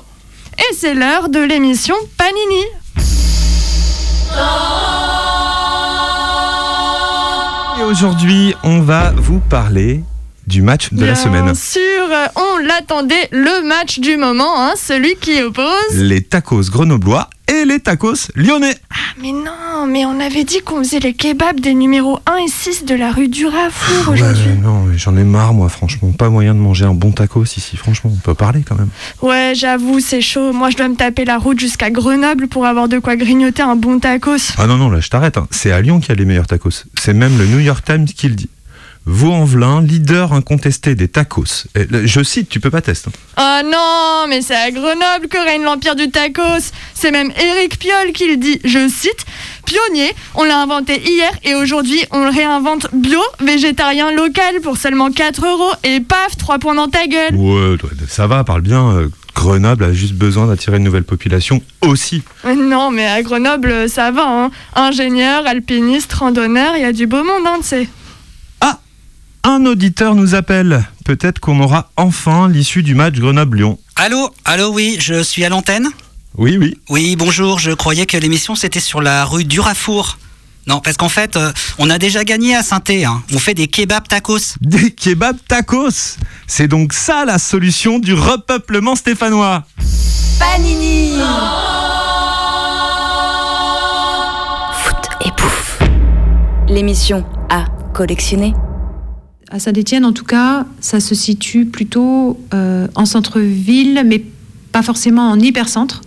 et 0.58 0.74
c'est 0.74 0.92
l'heure 0.92 1.30
de 1.30 1.40
l'émission 1.40 1.94
Panini. 2.18 2.62
Et 7.78 7.82
aujourd'hui, 7.84 8.54
on 8.62 8.82
va 8.82 9.12
vous 9.16 9.40
parler 9.40 10.04
du 10.50 10.62
match 10.62 10.92
de 10.92 11.00
la 11.04 11.12
Bien 11.12 11.14
semaine. 11.14 11.54
sûr, 11.54 11.80
on 12.36 12.58
l'attendait, 12.58 13.28
le 13.30 13.66
match 13.66 14.00
du 14.00 14.16
moment, 14.16 14.60
hein, 14.66 14.72
celui 14.76 15.14
qui 15.20 15.40
oppose. 15.42 15.64
Les 15.94 16.22
tacos 16.22 16.68
grenoblois 16.70 17.30
et 17.48 17.64
les 17.64 17.80
tacos 17.80 18.28
lyonnais. 18.34 18.76
Mais 19.22 19.32
non, 19.32 19.86
mais 19.86 20.04
on 20.04 20.18
avait 20.20 20.44
dit 20.44 20.60
qu'on 20.60 20.78
faisait 20.78 20.98
les 21.00 21.14
kebabs 21.14 21.60
des 21.60 21.74
numéros 21.74 22.18
1 22.26 22.36
et 22.44 22.48
6 22.48 22.84
de 22.84 22.94
la 22.94 23.12
rue 23.12 23.28
du 23.28 23.46
Rafour 23.46 24.12
aujourd'hui. 24.12 24.50
Ouais, 24.50 24.56
non, 24.62 24.84
mais 24.84 24.98
j'en 24.98 25.16
ai 25.16 25.24
marre, 25.24 25.54
moi, 25.54 25.68
franchement. 25.68 26.10
Pas 26.12 26.28
moyen 26.30 26.54
de 26.54 26.58
manger 26.60 26.84
un 26.84 26.94
bon 26.94 27.12
tacos 27.12 27.44
ici, 27.56 27.76
franchement. 27.76 28.10
On 28.14 28.18
peut 28.18 28.34
parler 28.34 28.62
quand 28.66 28.76
même. 28.76 28.88
Ouais, 29.22 29.52
j'avoue, 29.54 30.00
c'est 30.00 30.20
chaud. 30.20 30.52
Moi, 30.52 30.70
je 30.70 30.76
dois 30.76 30.88
me 30.88 30.96
taper 30.96 31.24
la 31.24 31.38
route 31.38 31.58
jusqu'à 31.60 31.90
Grenoble 31.90 32.46
pour 32.48 32.66
avoir 32.66 32.88
de 32.88 32.98
quoi 32.98 33.16
grignoter 33.16 33.62
un 33.62 33.76
bon 33.76 33.98
tacos. 34.00 34.52
Ah 34.58 34.66
non, 34.66 34.76
non, 34.76 34.90
là, 34.90 35.00
je 35.00 35.08
t'arrête. 35.08 35.36
hein. 35.36 35.46
C'est 35.50 35.72
à 35.72 35.80
Lyon 35.80 36.00
qu'il 36.00 36.10
y 36.10 36.12
a 36.12 36.16
les 36.16 36.24
meilleurs 36.24 36.46
tacos. 36.46 36.84
C'est 37.00 37.14
même 37.14 37.36
le 37.38 37.46
New 37.46 37.60
York 37.60 37.84
Times 37.84 38.06
qui 38.06 38.28
le 38.28 38.34
dit. 38.34 38.48
Vaux-en-Velin, 39.06 39.80
leader 39.82 40.32
incontesté 40.32 40.94
des 40.94 41.08
tacos. 41.08 41.66
Le- 41.74 42.06
je 42.06 42.22
cite, 42.22 42.48
tu 42.48 42.60
peux 42.60 42.70
pas 42.70 42.80
tester. 42.82 43.10
Oh 43.38 43.60
non, 43.64 44.26
mais 44.28 44.42
c'est 44.42 44.54
à 44.54 44.70
Grenoble 44.70 45.28
que 45.28 45.38
règne 45.42 45.62
l'empire 45.62 45.96
du 45.96 46.10
tacos. 46.10 46.70
C'est 46.94 47.10
même 47.10 47.32
Éric 47.40 47.78
Piolle 47.78 48.12
qui 48.12 48.26
le 48.28 48.36
dit. 48.36 48.60
Je 48.64 48.88
cite 48.88 49.24
Pionnier, 49.64 50.12
on 50.34 50.44
l'a 50.44 50.60
inventé 50.60 51.00
hier 51.00 51.30
et 51.44 51.54
aujourd'hui 51.54 52.04
on 52.10 52.24
le 52.24 52.30
réinvente 52.30 52.88
bio, 52.92 53.20
végétarien, 53.40 54.12
local 54.12 54.60
pour 54.62 54.76
seulement 54.76 55.10
4 55.10 55.46
euros 55.46 55.72
et 55.84 56.00
paf, 56.00 56.36
3 56.36 56.58
points 56.58 56.74
dans 56.74 56.88
ta 56.88 57.06
gueule. 57.06 57.34
Ouais, 57.34 57.76
ça 58.08 58.26
va, 58.26 58.44
parle 58.44 58.62
bien. 58.62 58.90
euh, 58.96 59.08
Grenoble 59.34 59.84
a 59.84 59.92
juste 59.92 60.14
besoin 60.14 60.46
d'attirer 60.48 60.76
une 60.76 60.82
nouvelle 60.84 61.04
population 61.04 61.62
aussi. 61.82 62.22
Euh, 62.44 62.54
Non, 62.54 62.90
mais 62.90 63.06
à 63.06 63.22
Grenoble, 63.22 63.88
ça 63.88 64.10
va. 64.10 64.26
Hein. 64.26 64.50
Ingénieur, 64.74 65.46
alpiniste, 65.46 66.12
randonneur, 66.12 66.74
il 66.76 66.82
y 66.82 66.84
a 66.84 66.92
du 66.92 67.06
beau 67.06 67.22
monde, 67.24 67.46
hein, 67.46 67.56
tu 67.62 67.68
sais. 67.68 67.88
Un 69.42 69.64
auditeur 69.64 70.14
nous 70.14 70.34
appelle. 70.34 70.84
Peut-être 71.04 71.38
qu'on 71.40 71.60
aura 71.60 71.90
enfin 71.96 72.48
l'issue 72.48 72.82
du 72.82 72.94
match 72.94 73.14
Grenoble-Lyon. 73.14 73.78
Allô 73.96 74.30
Allô, 74.44 74.68
oui, 74.72 74.96
je 75.00 75.22
suis 75.22 75.44
à 75.44 75.48
l'antenne 75.48 75.88
Oui, 76.36 76.58
oui. 76.58 76.76
Oui, 76.90 77.16
bonjour, 77.16 77.58
je 77.58 77.70
croyais 77.70 78.06
que 78.06 78.16
l'émission 78.18 78.54
c'était 78.54 78.80
sur 78.80 79.00
la 79.00 79.24
rue 79.24 79.44
Durafour. 79.44 80.18
Non, 80.66 80.80
parce 80.80 80.98
qu'en 80.98 81.08
fait, 81.08 81.36
euh, 81.36 81.52
on 81.78 81.88
a 81.88 81.96
déjà 81.98 82.22
gagné 82.22 82.54
à 82.54 82.62
saint 82.62 82.82
hein. 82.90 83.22
On 83.32 83.38
fait 83.38 83.54
des 83.54 83.66
kebabs 83.66 84.06
tacos. 84.06 84.56
Des 84.60 84.90
kebabs 84.90 85.38
tacos 85.48 86.16
C'est 86.46 86.68
donc 86.68 86.92
ça 86.92 87.24
la 87.24 87.38
solution 87.38 87.98
du 87.98 88.12
repeuplement 88.12 88.94
stéphanois 88.94 89.64
Panini 90.38 91.14
Foot 94.74 95.08
et 95.24 95.30
pouf. 95.36 95.78
L'émission 96.68 97.24
à 97.48 97.64
collectionner. 97.94 98.52
À 99.52 99.58
Saint-Etienne, 99.58 100.04
en 100.04 100.12
tout 100.12 100.24
cas, 100.24 100.64
ça 100.78 101.00
se 101.00 101.16
situe 101.16 101.66
plutôt 101.66 102.38
euh, 102.54 102.86
en 102.94 103.04
centre-ville, 103.04 104.04
mais 104.06 104.22
pas 104.70 104.82
forcément 104.82 105.28
en 105.28 105.40
hypercentre. 105.40 106.02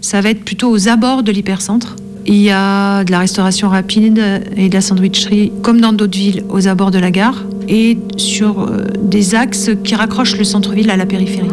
Ça 0.00 0.20
va 0.20 0.30
être 0.30 0.44
plutôt 0.44 0.70
aux 0.70 0.88
abords 0.88 1.24
de 1.24 1.32
l'hypercentre. 1.32 1.96
Il 2.26 2.36
y 2.36 2.50
a 2.50 3.02
de 3.02 3.10
la 3.10 3.18
restauration 3.18 3.68
rapide 3.70 4.22
et 4.56 4.68
de 4.68 4.74
la 4.74 4.80
sandwicherie, 4.80 5.50
comme 5.62 5.80
dans 5.80 5.92
d'autres 5.92 6.16
villes, 6.16 6.44
aux 6.48 6.68
abords 6.68 6.92
de 6.92 7.00
la 7.00 7.10
gare, 7.10 7.42
et 7.66 7.98
sur 8.16 8.60
euh, 8.60 8.84
des 9.02 9.34
axes 9.34 9.70
qui 9.82 9.96
raccrochent 9.96 10.38
le 10.38 10.44
centre-ville 10.44 10.90
à 10.90 10.96
la 10.96 11.06
périphérie. 11.06 11.50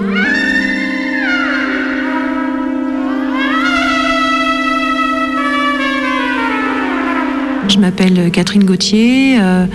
Je 7.70 7.80
m'appelle 7.80 8.30
Catherine 8.30 8.66
Gauthier. 8.66 9.40
euh, 9.42 9.66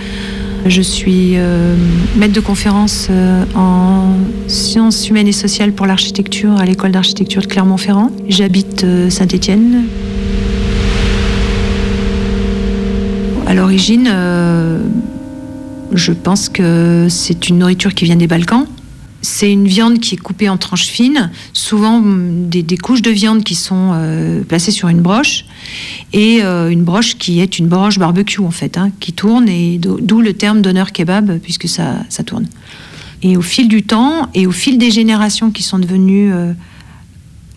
je 0.65 0.81
suis 0.81 1.33
euh, 1.35 1.75
maître 2.17 2.33
de 2.33 2.39
conférence 2.39 3.07
euh, 3.09 3.43
en 3.55 4.13
sciences 4.47 5.09
humaines 5.09 5.27
et 5.27 5.33
sociales 5.33 5.71
pour 5.71 5.85
l'architecture 5.85 6.57
à 6.57 6.65
l'école 6.65 6.91
d'architecture 6.91 7.41
de 7.41 7.47
Clermont-Ferrand. 7.47 8.11
J'habite 8.27 8.83
euh, 8.83 9.09
Saint-Étienne. 9.09 9.85
À 13.47 13.53
l'origine, 13.55 14.07
je 15.91 16.11
pense 16.11 16.49
que 16.49 17.07
c'est 17.09 17.49
une 17.49 17.57
nourriture 17.57 17.95
qui 17.95 18.05
vient 18.05 18.15
des 18.15 18.27
Balkans. 18.27 18.67
C'est 19.21 19.51
une 19.51 19.67
viande 19.67 19.99
qui 19.99 20.15
est 20.15 20.17
coupée 20.17 20.47
en 20.47 20.57
tranches 20.57 20.87
fines, 20.87 21.29
souvent 21.51 21.97
hum, 21.97 22.47
des, 22.47 22.77
couches 22.77 23.01
de 23.01 23.11
viande 23.11 23.43
qui 23.43 23.55
sont 23.55 23.91
euh, 23.93 24.43
placées 24.43 24.71
sur 24.71 24.87
une 24.87 25.01
broche, 25.01 25.45
et 26.13 26.41
euh, 26.43 26.69
une 26.69 26.83
broche 26.83 27.17
qui 27.17 27.41
est 27.41 27.59
une 27.59 27.67
broche 27.67 27.99
barbecue 27.99 28.41
en 28.41 28.51
fait, 28.51 28.77
hein, 28.77 28.91
qui 29.01 29.11
tourne, 29.11 29.49
et 29.49 29.77
d'o- 29.77 29.99
d'où 30.01 30.21
le 30.21 30.33
terme 30.33 30.61
d'honneur 30.61 30.93
kebab, 30.93 31.39
puisque 31.39 31.67
ça, 31.67 32.05
tourne. 32.25 32.47
Et 33.21 33.35
au 33.35 33.41
fil 33.41 33.67
du 33.67 33.83
temps, 33.83 34.29
et 34.33 34.47
au 34.47 34.51
fil 34.51 34.77
des 34.77 34.91
générations 34.91 35.51
qui 35.51 35.63
sont 35.63 35.79
devenues 35.79 36.31
euh, 36.31 36.53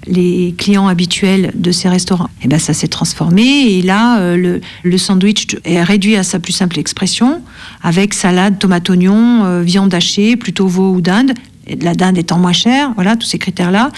les 0.08 0.52
clients 0.58 0.88
habituels 0.88 1.52
de 1.54 1.70
ces 1.70 1.88
restaurants, 1.88 2.28
et 2.42 2.48
ben 2.48 2.58
ça 2.58 2.74
s'est 2.74 2.88
transformé, 2.88 3.44
et 3.44 3.82
là, 3.82 4.34
le, 4.36 4.60
le 4.82 4.98
sandwich 4.98 5.56
est 5.64 5.80
réduit 5.80 6.16
à 6.16 6.24
sa 6.24 6.40
plus 6.40 6.52
simple 6.52 6.80
expression, 6.80 7.40
avec 7.84 8.14
salade, 8.14 8.58
tomate, 8.58 8.90
oignon, 8.90 9.62
viande 9.62 9.94
hachée, 9.94 10.34
plutôt 10.34 10.66
veau 10.66 10.94
ou 10.94 11.00
dinde, 11.00 11.34
la 11.80 11.94
dinde 11.94 12.18
étant 12.18 12.38
moins 12.38 12.52
chère, 12.52 12.92
voilà, 12.94 13.16
tous 13.16 13.26
ces 13.26 13.38
critères-là. 13.38 13.90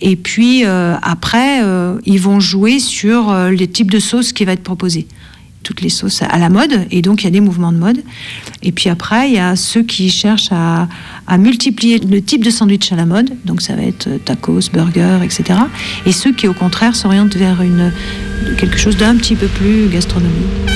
Et 0.00 0.16
puis 0.16 0.64
euh, 0.64 0.96
après, 1.02 1.62
euh, 1.62 1.98
ils 2.04 2.20
vont 2.20 2.40
jouer 2.40 2.78
sur 2.78 3.30
euh, 3.30 3.50
les 3.50 3.66
types 3.66 3.90
de 3.90 3.98
sauces 3.98 4.32
qui 4.32 4.44
va 4.44 4.52
être 4.52 4.62
proposées. 4.62 5.06
Toutes 5.62 5.80
les 5.80 5.88
sauces 5.88 6.20
à 6.20 6.36
la 6.36 6.50
mode, 6.50 6.86
et 6.90 7.00
donc 7.00 7.22
il 7.22 7.24
y 7.24 7.28
a 7.28 7.30
des 7.30 7.40
mouvements 7.40 7.72
de 7.72 7.78
mode. 7.78 8.02
Et 8.62 8.70
puis 8.70 8.90
après, 8.90 9.30
il 9.30 9.34
y 9.34 9.38
a 9.38 9.56
ceux 9.56 9.82
qui 9.82 10.10
cherchent 10.10 10.52
à, 10.52 10.88
à 11.26 11.38
multiplier 11.38 11.98
le 11.98 12.20
type 12.20 12.44
de 12.44 12.50
sandwich 12.50 12.92
à 12.92 12.96
la 12.96 13.06
mode, 13.06 13.30
donc 13.46 13.62
ça 13.62 13.74
va 13.74 13.82
être 13.82 14.10
tacos, 14.26 14.70
burgers, 14.70 15.20
etc. 15.24 15.58
Et 16.04 16.12
ceux 16.12 16.32
qui, 16.32 16.48
au 16.48 16.52
contraire, 16.52 16.94
s'orientent 16.94 17.36
vers 17.36 17.62
une, 17.62 17.90
quelque 18.58 18.76
chose 18.76 18.98
d'un 18.98 19.16
petit 19.16 19.36
peu 19.36 19.46
plus 19.46 19.88
gastronomique. 19.88 20.73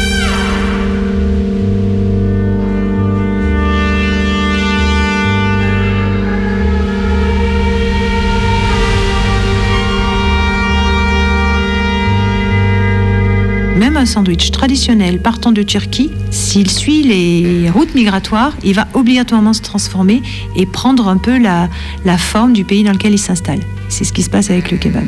Un 13.99 14.07
sandwich 14.07 14.53
traditionnel 14.53 15.19
partant 15.19 15.51
de 15.51 15.63
Turquie, 15.65 16.11
s'il 16.31 16.71
suit 16.71 17.03
les 17.03 17.69
routes 17.69 17.97
migratoires, 17.97 18.53
il 18.63 18.75
va 18.75 18.87
obligatoirement 18.95 19.53
se 19.53 19.61
transformer 19.61 20.23
et 20.55 20.67
prendre 20.67 21.09
un 21.09 21.17
peu 21.17 21.37
la, 21.37 21.69
forme 22.17 22.53
du 22.53 22.65
pays 22.65 22.85
dans 22.85 22.93
lequel 22.93 23.13
il 23.13 23.19
s'installe. 23.19 23.61
C'est 23.89 24.05
ce 24.05 24.13
qui 24.13 24.23
se 24.23 24.31
passe 24.31 24.51
avec 24.51 24.71
le 24.71 24.77
kebab. 24.77 25.05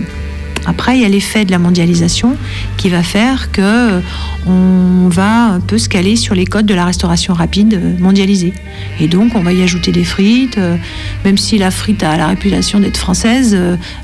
Après, 0.66 0.96
il 0.96 1.02
y 1.02 1.04
a 1.04 1.08
l'effet 1.08 1.44
de 1.44 1.52
la 1.52 1.58
mondialisation 1.58 2.36
qui 2.76 2.88
va 2.88 3.02
faire 3.02 3.52
que 3.52 3.60
euh, 3.62 4.00
on 4.46 5.08
va 5.08 5.46
un 5.46 5.60
peu 5.60 5.78
se 5.78 5.88
caler 5.88 6.16
sur 6.16 6.34
les 6.34 6.44
codes 6.44 6.66
de 6.66 6.74
la 6.74 6.84
restauration 6.84 7.32
rapide 7.32 7.74
euh, 7.74 7.98
mondialisée. 7.98 8.52
Et 8.98 9.06
donc, 9.06 9.36
on 9.36 9.40
va 9.40 9.52
y 9.52 9.62
ajouter 9.62 9.92
des 9.92 10.04
frites. 10.04 10.58
euh, 10.58 10.76
Même 11.24 11.38
si 11.38 11.58
la 11.58 11.70
frite 11.70 12.02
a 12.02 12.16
la 12.16 12.26
réputation 12.26 12.80
d'être 12.80 12.98
française, 12.98 13.56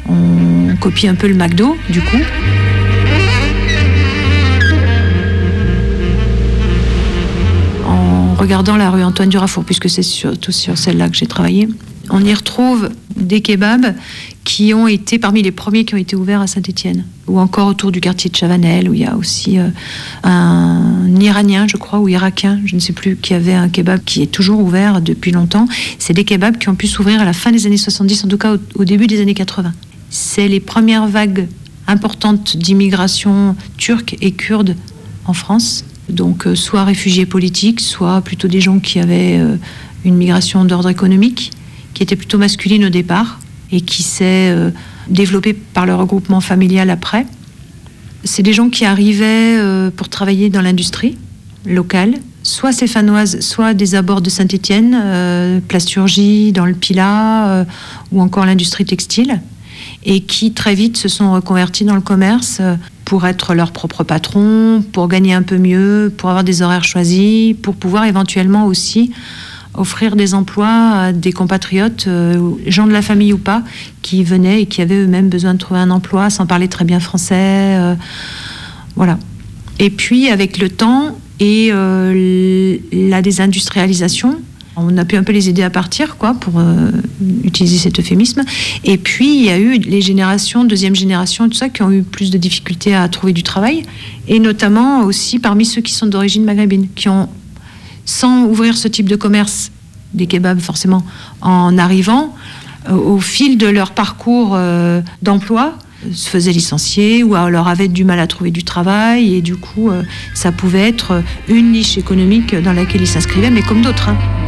on 0.08 0.76
copie 0.80 1.08
un 1.08 1.14
peu 1.14 1.26
le 1.26 1.34
McDo, 1.34 1.76
du 1.90 2.00
coup. 2.00 2.18
Regardant 8.38 8.76
la 8.76 8.90
rue 8.90 9.02
Antoine 9.02 9.28
Durafour, 9.28 9.64
puisque 9.64 9.88
c'est 9.88 10.02
surtout 10.02 10.52
sur 10.52 10.76
celle-là 10.76 11.08
que 11.08 11.16
j'ai 11.16 11.26
travaillé, 11.26 11.68
on 12.10 12.24
y 12.24 12.32
retrouve 12.32 12.90
des 13.16 13.40
kebabs 13.40 13.94
qui 14.44 14.74
ont 14.74 14.86
été 14.86 15.18
parmi 15.18 15.42
les 15.42 15.50
premiers 15.50 15.84
qui 15.84 15.94
ont 15.94 15.98
été 15.98 16.14
ouverts 16.14 16.40
à 16.40 16.46
Saint-Étienne, 16.46 17.04
ou 17.26 17.40
encore 17.40 17.66
autour 17.66 17.90
du 17.90 18.00
quartier 18.00 18.30
de 18.30 18.36
Chavanel, 18.36 18.88
où 18.88 18.94
il 18.94 19.00
y 19.00 19.06
a 19.06 19.16
aussi 19.16 19.58
euh, 19.58 19.68
un 20.22 21.08
Iranien, 21.20 21.66
je 21.66 21.76
crois, 21.76 21.98
ou 21.98 22.08
Irakien, 22.08 22.60
je 22.64 22.74
ne 22.74 22.80
sais 22.80 22.92
plus, 22.92 23.16
qui 23.16 23.34
avait 23.34 23.54
un 23.54 23.68
kebab 23.68 24.00
qui 24.04 24.22
est 24.22 24.30
toujours 24.30 24.60
ouvert 24.60 25.00
depuis 25.00 25.32
longtemps. 25.32 25.66
C'est 25.98 26.12
des 26.12 26.24
kebabs 26.24 26.58
qui 26.58 26.68
ont 26.68 26.76
pu 26.76 26.86
s'ouvrir 26.86 27.20
à 27.20 27.24
la 27.24 27.32
fin 27.32 27.50
des 27.50 27.66
années 27.66 27.76
70, 27.76 28.24
en 28.24 28.28
tout 28.28 28.38
cas 28.38 28.54
au, 28.54 28.58
au 28.76 28.84
début 28.84 29.06
des 29.06 29.20
années 29.20 29.34
80. 29.34 29.72
C'est 30.10 30.46
les 30.46 30.60
premières 30.60 31.08
vagues 31.08 31.48
importantes 31.88 32.56
d'immigration 32.56 33.56
turque 33.78 34.16
et 34.20 34.32
kurde 34.32 34.76
en 35.24 35.32
France. 35.32 35.84
Donc, 36.08 36.46
euh, 36.46 36.54
soit 36.54 36.84
réfugiés 36.84 37.26
politiques, 37.26 37.80
soit 37.80 38.20
plutôt 38.20 38.48
des 38.48 38.60
gens 38.60 38.78
qui 38.78 39.00
avaient 39.00 39.38
euh, 39.38 39.56
une 40.04 40.16
migration 40.16 40.64
d'ordre 40.64 40.88
économique, 40.88 41.50
qui 41.94 42.02
était 42.02 42.16
plutôt 42.16 42.38
masculine 42.38 42.84
au 42.84 42.88
départ 42.88 43.40
et 43.72 43.80
qui 43.80 44.02
s'est 44.02 44.50
euh, 44.50 44.70
développée 45.08 45.52
par 45.52 45.86
le 45.86 45.94
regroupement 45.94 46.40
familial 46.40 46.90
après. 46.90 47.26
C'est 48.24 48.42
des 48.42 48.52
gens 48.52 48.70
qui 48.70 48.84
arrivaient 48.84 49.56
pour 49.94 50.08
travailler 50.08 50.50
dans 50.50 50.60
l'industrie 50.60 51.16
locale, 51.64 52.14
soit 52.42 52.72
stéphanoise, 52.72 53.38
soit 53.38 53.72
des 53.72 53.94
abords 53.94 54.20
de 54.20 54.30
Saint-Étienne, 54.30 55.62
plasturgie, 55.68 56.50
dans 56.50 56.66
le 56.66 56.74
Pilat, 56.74 57.64
ou 58.10 58.20
encore 58.20 58.44
l'industrie 58.44 58.84
textile, 58.84 59.40
et 60.06 60.20
qui 60.20 60.52
très 60.52 60.74
vite 60.74 60.96
se 60.96 61.08
sont 61.08 61.32
reconvertis 61.32 61.84
dans 61.84 61.96
le 61.96 62.00
commerce 62.00 62.58
euh, 62.60 62.76
pour 63.04 63.26
être 63.26 63.54
leur 63.54 63.72
propre 63.72 64.04
patron, 64.04 64.82
pour 64.92 65.08
gagner 65.08 65.34
un 65.34 65.42
peu 65.42 65.58
mieux, 65.58 66.12
pour 66.16 66.30
avoir 66.30 66.44
des 66.44 66.62
horaires 66.62 66.84
choisis, 66.84 67.54
pour 67.60 67.74
pouvoir 67.74 68.04
éventuellement 68.04 68.66
aussi 68.66 69.12
offrir 69.74 70.16
des 70.16 70.32
emplois 70.32 70.90
à 70.92 71.12
des 71.12 71.32
compatriotes, 71.32 72.06
euh, 72.06 72.52
gens 72.66 72.86
de 72.86 72.92
la 72.92 73.02
famille 73.02 73.32
ou 73.32 73.38
pas, 73.38 73.62
qui 74.00 74.24
venaient 74.24 74.62
et 74.62 74.66
qui 74.66 74.80
avaient 74.80 74.96
eux-mêmes 74.96 75.28
besoin 75.28 75.54
de 75.54 75.58
trouver 75.58 75.80
un 75.80 75.90
emploi 75.90 76.30
sans 76.30 76.46
parler 76.46 76.68
très 76.68 76.84
bien 76.84 77.00
français. 77.00 77.34
euh, 77.76 77.94
voilà. 78.94 79.18
Et 79.78 79.90
puis, 79.90 80.30
avec 80.30 80.56
le 80.56 80.70
temps 80.70 81.18
et 81.38 81.70
la 81.70 83.20
désindustrialisation, 83.20 84.38
on 84.76 84.96
a 84.98 85.04
pu 85.04 85.16
un 85.16 85.22
peu 85.22 85.32
les 85.32 85.48
aider 85.48 85.62
à 85.62 85.70
partir, 85.70 86.16
quoi, 86.18 86.34
pour 86.34 86.58
euh, 86.58 86.90
utiliser 87.42 87.78
cet 87.78 87.98
euphémisme. 87.98 88.42
Et 88.84 88.98
puis, 88.98 89.38
il 89.38 89.44
y 89.44 89.50
a 89.50 89.58
eu 89.58 89.78
les 89.78 90.02
générations, 90.02 90.64
deuxième 90.64 90.94
génération, 90.94 91.48
tout 91.48 91.56
ça, 91.56 91.70
qui 91.70 91.82
ont 91.82 91.90
eu 91.90 92.02
plus 92.02 92.30
de 92.30 92.36
difficultés 92.36 92.94
à 92.94 93.08
trouver 93.08 93.32
du 93.32 93.42
travail. 93.42 93.84
Et 94.28 94.38
notamment 94.38 95.04
aussi 95.04 95.38
parmi 95.38 95.64
ceux 95.64 95.80
qui 95.80 95.94
sont 95.94 96.06
d'origine 96.06 96.44
maghrébine, 96.44 96.88
qui 96.94 97.08
ont, 97.08 97.28
sans 98.04 98.44
ouvrir 98.44 98.76
ce 98.76 98.86
type 98.86 99.08
de 99.08 99.16
commerce, 99.16 99.72
des 100.12 100.26
kebabs 100.26 100.60
forcément, 100.60 101.04
en 101.40 101.78
arrivant, 101.78 102.34
euh, 102.90 102.94
au 102.94 103.18
fil 103.18 103.56
de 103.56 103.66
leur 103.66 103.92
parcours 103.92 104.50
euh, 104.54 105.00
d'emploi, 105.22 105.78
se 106.12 106.28
faisaient 106.28 106.52
licencier 106.52 107.24
ou 107.24 107.34
alors 107.34 107.66
avaient 107.66 107.88
du 107.88 108.04
mal 108.04 108.20
à 108.20 108.26
trouver 108.26 108.50
du 108.50 108.62
travail 108.62 109.34
et 109.34 109.40
du 109.40 109.56
coup 109.56 109.90
ça 110.34 110.52
pouvait 110.52 110.86
être 110.86 111.22
une 111.48 111.72
niche 111.72 111.96
économique 111.96 112.54
dans 112.54 112.74
laquelle 112.74 113.00
ils 113.00 113.08
s'inscrivaient 113.08 113.50
mais 113.50 113.62
comme 113.62 113.80
d'autres. 113.80 114.10
hein. 114.10 114.45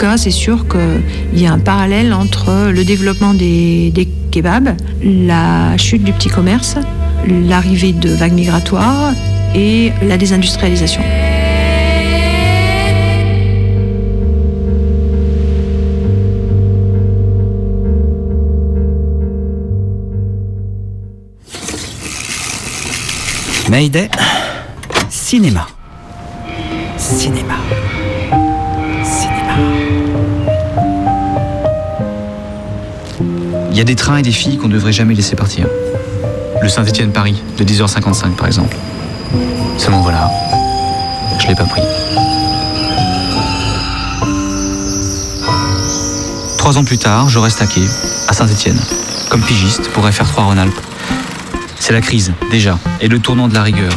Cas, 0.00 0.16
c'est 0.16 0.30
sûr 0.30 0.66
qu'il 0.66 1.38
y 1.38 1.46
a 1.46 1.52
un 1.52 1.58
parallèle 1.58 2.14
entre 2.14 2.70
le 2.70 2.84
développement 2.84 3.34
des, 3.34 4.08
kebabs, 4.30 4.74
la 5.02 5.76
chute 5.76 6.02
du 6.02 6.12
petit 6.12 6.30
commerce, 6.30 6.76
l'arrivée 7.28 7.92
de 7.92 8.08
vagues 8.08 8.32
migratoires 8.32 9.12
et 9.54 9.92
la 10.02 10.16
désindustrialisation. 10.16 11.02
Mayday, 23.68 24.08
cinéma. 25.10 25.66
Cinéma. 26.96 27.56
Y 33.80 33.82
a 33.82 33.84
des 33.84 33.96
trains 33.96 34.18
et 34.18 34.22
des 34.22 34.30
filles 34.30 34.58
qu'on 34.58 34.68
ne 34.68 34.74
devrait 34.74 34.92
jamais 34.92 35.14
laisser 35.14 35.36
partir. 35.36 35.66
Le 36.60 36.68
Saint-Étienne-Paris, 36.68 37.42
de 37.56 37.64
10h55 37.64 38.34
par 38.36 38.46
exemple. 38.46 38.76
Seulement 39.78 40.02
voilà, 40.02 40.30
je 41.38 41.46
l'ai 41.46 41.54
pas 41.54 41.64
pris. 41.64 41.80
Trois 46.58 46.76
ans 46.76 46.84
plus 46.84 46.98
tard, 46.98 47.30
je 47.30 47.38
reste 47.38 47.62
à 47.62 47.66
quai, 47.66 47.80
à 48.28 48.34
Saint-Étienne, 48.34 48.78
comme 49.30 49.40
pigiste 49.40 49.88
pour 49.92 50.06
FR3 50.06 50.42
Rhône-Alpes. 50.42 50.80
C'est 51.78 51.94
la 51.94 52.02
crise, 52.02 52.34
déjà, 52.50 52.78
et 53.00 53.08
le 53.08 53.18
tournant 53.18 53.48
de 53.48 53.54
la 53.54 53.62
rigueur. 53.62 53.94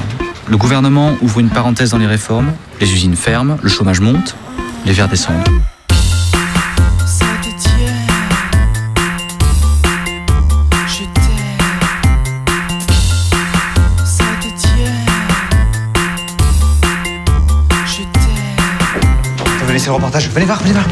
Le 0.47 0.55
gouvernement 0.55 1.11
ouvre 1.21 1.41
une 1.41 1.49
parenthèse 1.49 1.89
dans 1.89 1.97
les 1.97 2.07
réformes, 2.07 2.53
les 2.79 2.89
usines 2.89 3.17
ferment, 3.17 3.57
le 3.61 3.69
chômage 3.69 3.99
monte, 3.99 4.37
les 4.85 4.93
verts 4.93 5.09
descendent. 5.09 5.43
Reportage 19.93 20.29
Venez 20.29 20.45
voir, 20.45 20.59
venez 20.61 20.73
voir. 20.73 20.85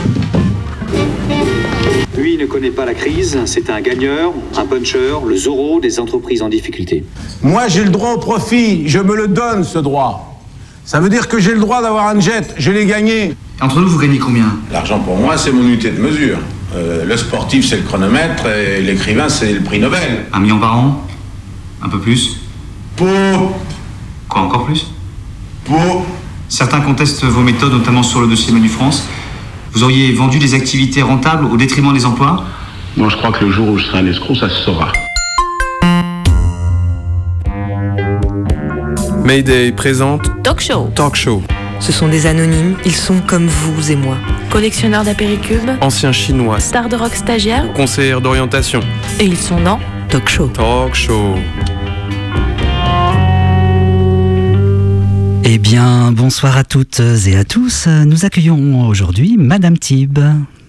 Lui 2.17 2.37
ne 2.37 2.45
connaît 2.45 2.71
pas 2.71 2.85
la 2.85 2.93
crise, 2.93 3.39
c'est 3.45 3.69
un 3.69 3.81
gagneur, 3.81 4.31
un 4.55 4.65
puncher, 4.65 5.13
le 5.25 5.35
Zorro 5.35 5.79
des 5.79 5.99
entreprises 5.99 6.41
en 6.41 6.49
difficulté. 6.49 7.03
Moi, 7.41 7.67
j'ai 7.67 7.83
le 7.83 7.89
droit 7.89 8.11
au 8.11 8.19
profit. 8.19 8.87
Je 8.87 8.99
me 8.99 9.15
le 9.15 9.27
donne, 9.27 9.63
ce 9.63 9.79
droit. 9.79 10.39
Ça 10.85 10.99
veut 10.99 11.09
dire 11.09 11.27
que 11.27 11.39
j'ai 11.39 11.53
le 11.53 11.59
droit 11.59 11.81
d'avoir 11.81 12.07
un 12.07 12.19
jet. 12.19 12.53
Je 12.57 12.71
l'ai 12.71 12.85
gagné. 12.85 13.33
Entre 13.61 13.79
nous, 13.79 13.87
vous 13.87 13.97
gagnez 13.97 14.19
combien? 14.19 14.57
L'argent 14.71 14.99
pour 14.99 15.15
moi, 15.15 15.37
c'est 15.37 15.51
mon 15.51 15.63
unité 15.63 15.89
de 15.89 15.99
mesure. 15.99 16.37
Euh, 16.75 17.05
le 17.05 17.17
sportif, 17.17 17.67
c'est 17.67 17.77
le 17.77 17.83
chronomètre 17.83 18.45
et 18.47 18.81
l'écrivain, 18.81 19.29
c'est 19.29 19.53
le 19.53 19.61
prix 19.61 19.79
Nobel. 19.79 20.25
Un 20.33 20.39
million 20.39 20.59
par 20.59 20.77
an? 20.77 21.05
Un 21.81 21.89
peu 21.89 21.99
plus? 21.99 22.37
Pour. 22.95 23.59
Quoi, 24.27 24.41
encore 24.41 24.65
plus? 24.65 24.87
Pour. 25.65 26.05
Certains 26.51 26.81
contestent 26.81 27.23
vos 27.23 27.39
méthodes, 27.39 27.71
notamment 27.71 28.03
sur 28.03 28.19
le 28.19 28.27
dossier 28.27 28.51
Menu 28.51 28.67
France. 28.67 29.07
Vous 29.71 29.83
auriez 29.83 30.11
vendu 30.11 30.37
des 30.37 30.53
activités 30.53 31.01
rentables 31.01 31.45
au 31.45 31.55
détriment 31.55 31.93
des 31.93 32.05
emplois? 32.05 32.43
Moi, 32.97 33.07
je 33.07 33.15
crois 33.15 33.31
que 33.31 33.45
le 33.45 33.51
jour 33.51 33.69
où 33.69 33.77
je 33.77 33.85
serai 33.85 33.99
un 33.99 34.05
escroc, 34.05 34.35
ça 34.35 34.49
se 34.49 34.65
saura. 34.65 34.91
Mayday 39.23 39.71
présente 39.71 40.29
Talk 40.43 40.59
Show. 40.59 40.91
Talk 40.93 41.15
Show. 41.15 41.41
Ce 41.79 41.93
sont 41.93 42.09
des 42.09 42.25
anonymes, 42.25 42.75
ils 42.83 42.95
sont 42.95 43.21
comme 43.25 43.47
vous 43.47 43.89
et 43.89 43.95
moi. 43.95 44.17
Collectionneurs 44.49 45.05
d'apéricubes, 45.05 45.69
Ancien 45.79 46.11
chinois, 46.11 46.59
stars 46.59 46.89
de 46.89 46.97
rock 46.97 47.15
stagiaires, 47.15 47.71
conseillère 47.73 48.19
d'orientation. 48.19 48.81
et 49.21 49.23
ils 49.23 49.37
sont 49.37 49.61
dans 49.61 49.79
Talk 50.09 50.27
Show. 50.27 50.47
Talk 50.47 50.93
Show. 50.95 51.35
Eh 55.43 55.57
bien, 55.57 56.11
bonsoir 56.11 56.55
à 56.57 56.63
toutes 56.63 56.99
et 56.99 57.35
à 57.35 57.43
tous. 57.43 57.87
Nous 57.87 58.25
accueillons 58.25 58.87
aujourd'hui 58.87 59.37
Madame 59.37 59.77
Tib. 59.77 60.19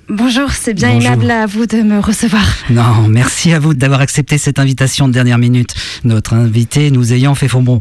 Bonjour, 0.08 0.50
c'est 0.50 0.74
bien 0.74 0.92
Bonjour. 0.94 1.12
aimable 1.12 1.30
à 1.30 1.46
vous 1.46 1.66
de 1.66 1.82
me 1.82 1.98
recevoir. 2.00 2.44
Non, 2.70 3.08
merci 3.08 3.52
à 3.52 3.58
vous 3.58 3.72
d'avoir 3.74 4.00
accepté 4.00 4.36
cette 4.38 4.58
invitation 4.58 5.08
de 5.08 5.12
dernière 5.12 5.38
minute. 5.38 5.74
Notre 6.04 6.34
invité 6.34 6.90
nous 6.90 7.12
ayant 7.12 7.34
fait 7.34 7.48
fond 7.48 7.62
bon. 7.62 7.80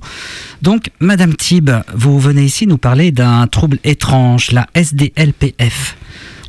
Donc, 0.62 0.92
Madame 1.00 1.34
Tib, 1.36 1.72
vous 1.94 2.20
venez 2.20 2.44
ici 2.44 2.68
nous 2.68 2.78
parler 2.78 3.12
d'un 3.12 3.48
trouble 3.48 3.80
étrange, 3.84 4.52
la 4.52 4.68
SDLPF. 4.76 5.98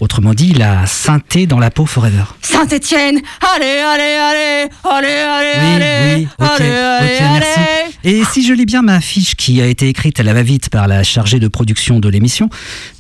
Autrement 0.03 0.35
dit, 0.35 0.53
la 0.53 0.85
synthé 0.85 1.47
dans 1.47 1.61
la 1.61 1.71
peau 1.71 1.87
forever. 1.87 2.25
Saint-Étienne 2.43 3.21
Allez, 3.55 3.79
allez, 3.79 4.03
allez 4.03 4.69
Allez, 4.83 5.07
allez, 5.07 5.53
Oui, 5.61 5.75
allez 5.77 6.15
oui, 6.17 6.29
ok, 6.41 6.49
Allez, 6.61 6.71
allez, 6.73 7.19
merci. 7.21 7.61
Et 8.03 8.25
si 8.25 8.45
je 8.45 8.53
lis 8.53 8.67
bien 8.67 8.83
ma 8.83 9.01
fiche 9.01 9.37
qui 9.37 9.63
a 9.63 9.67
été 9.67 9.89
écrite 9.89 10.19
à 10.19 10.25
la 10.25 10.35
va-vite 10.35 10.71
par 10.71 10.89
la 10.89 11.05
chargée 11.05 11.39
de 11.39 11.47
production 11.47 12.01
de 12.01 12.09
l'émission, 12.09 12.51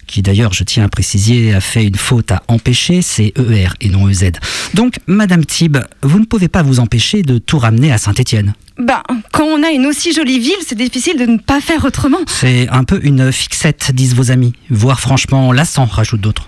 qui 0.07 0.23
d'ailleurs, 0.23 0.53
je 0.53 0.63
tiens 0.63 0.85
à 0.85 0.89
préciser, 0.89 1.53
a 1.53 1.61
fait 1.61 1.83
une 1.83 1.97
faute 1.97 2.31
à 2.31 2.45
empêcher, 2.47 3.03
c'est 3.03 3.33
ER 3.37 3.71
et 3.81 3.89
non 3.89 4.09
EZ. 4.09 4.31
Donc, 4.75 5.01
Madame 5.09 5.45
Thib, 5.45 5.79
vous 6.05 6.21
ne 6.21 6.25
pouvez 6.25 6.47
pas 6.47 6.63
vous 6.63 6.79
empêcher 6.79 7.23
de 7.23 7.39
tout 7.39 7.59
ramener 7.59 7.91
à 7.91 7.99
Saint-Étienne. 7.99 8.55
Bah, 8.79 9.03
quand 9.33 9.47
on 9.47 9.65
a 9.65 9.71
une 9.71 9.87
aussi 9.87 10.13
jolie 10.13 10.39
ville, 10.39 10.55
c'est 10.65 10.79
difficile 10.79 11.19
de 11.19 11.27
ne 11.27 11.39
pas 11.39 11.61
faire 11.61 11.85
autrement. 11.85 12.19
C'est 12.29 12.69
un 12.69 12.85
peu 12.85 13.01
une 13.03 13.33
fixette, 13.33 13.91
disent 13.93 14.15
vos 14.15 14.31
amis, 14.31 14.53
voire 14.71 15.01
franchement 15.01 15.51
lassant, 15.51 15.87
rajoutent 15.87 16.21
d'autres. 16.21 16.47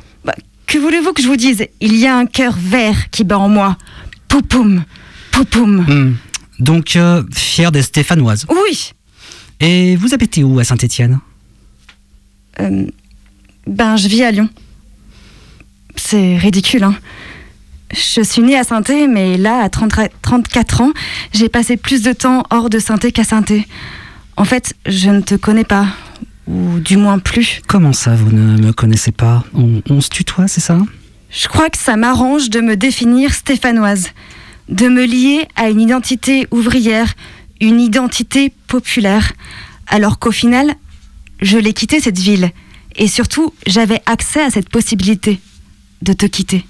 Que 0.67 0.79
voulez-vous 0.79 1.13
que 1.13 1.23
je 1.23 1.29
vous 1.29 1.37
dise? 1.37 1.67
Il 1.81 1.97
y 1.97 2.07
a 2.07 2.17
un 2.17 2.27
cœur 2.27 2.55
vert 2.59 3.11
qui 3.11 3.25
bat 3.25 3.39
en 3.39 3.49
moi. 3.49 3.77
Poupoum 4.29 4.85
Poupoum 5.31 5.85
Hmm. 5.87 6.15
Donc, 6.59 6.97
euh, 6.97 7.23
fière 7.33 7.73
des 7.73 7.83
Stéphanoises. 7.83 8.47
Oui 8.49 8.93
Et 9.61 9.97
vous 9.97 10.15
habitez 10.15 10.45
où 10.45 10.59
à 10.59 10.65
Saint-Étienne? 10.65 11.21
Euh, 12.61 12.87
Ben, 13.67 13.97
je 13.97 14.09
vis 14.09 14.23
à 14.23 14.31
Lyon. 14.31 14.49
C'est 15.97 16.37
ridicule, 16.37 16.85
hein. 16.85 16.95
Je 17.93 18.23
suis 18.23 18.43
née 18.43 18.59
à 18.59 18.65
saint 18.65 18.83
mais 19.09 19.37
là, 19.37 19.61
à 19.63 19.69
30 19.69 19.93
34 20.21 20.81
ans, 20.81 20.93
j'ai 21.33 21.49
passé 21.49 21.77
plus 21.77 22.03
de 22.03 22.13
temps 22.13 22.43
hors 22.51 22.69
de 22.69 22.79
saint 22.81 22.99
qu'à 22.99 23.23
saint 23.23 23.45
En 24.37 24.45
fait, 24.45 24.75
je 24.87 25.11
ne 25.11 25.21
te 25.21 25.37
connais 25.37 25.65
pas. 25.65 25.87
Ou 26.47 26.79
du 26.79 26.97
moins 26.97 27.19
plus. 27.19 27.61
Comment 27.67 27.93
ça, 27.93 28.15
vous 28.15 28.31
ne 28.31 28.61
me 28.61 28.73
connaissez 28.73 29.13
pas 29.13 29.45
on, 29.55 29.83
on 29.89 30.01
se 30.01 30.11
tutoie, 30.11 30.47
c'est 30.47 30.61
ça? 30.61 30.79
Je 31.31 31.49
crois 31.49 31.71
que 31.71 31.79
ça 31.79 31.97
m'arrange 31.97 32.51
de 32.51 32.61
me 32.61 32.77
définir 32.77 33.33
stéphanoise. 33.35 34.11
De 34.69 34.89
me 34.89 35.05
lier 35.05 35.47
à 35.57 35.69
une 35.69 35.81
identité 35.81 36.47
ouvrière, 36.51 37.15
une 37.61 37.81
identité 37.81 38.53
populaire. 38.67 39.33
Alors 39.87 40.19
qu'au 40.19 40.33
final, 40.33 40.75
je 41.41 41.59
l'ai 41.59 41.73
quitté 41.73 42.01
cette 42.01 42.19
ville. 42.19 42.51
Et 42.97 43.09
surtout, 43.09 43.53
j'avais 43.67 44.01
accès 44.07 44.43
à 44.43 44.51
cette 44.51 44.69
possibilité 44.69 45.41
de 46.03 46.13
te 46.13 46.27
quitter. 46.27 46.65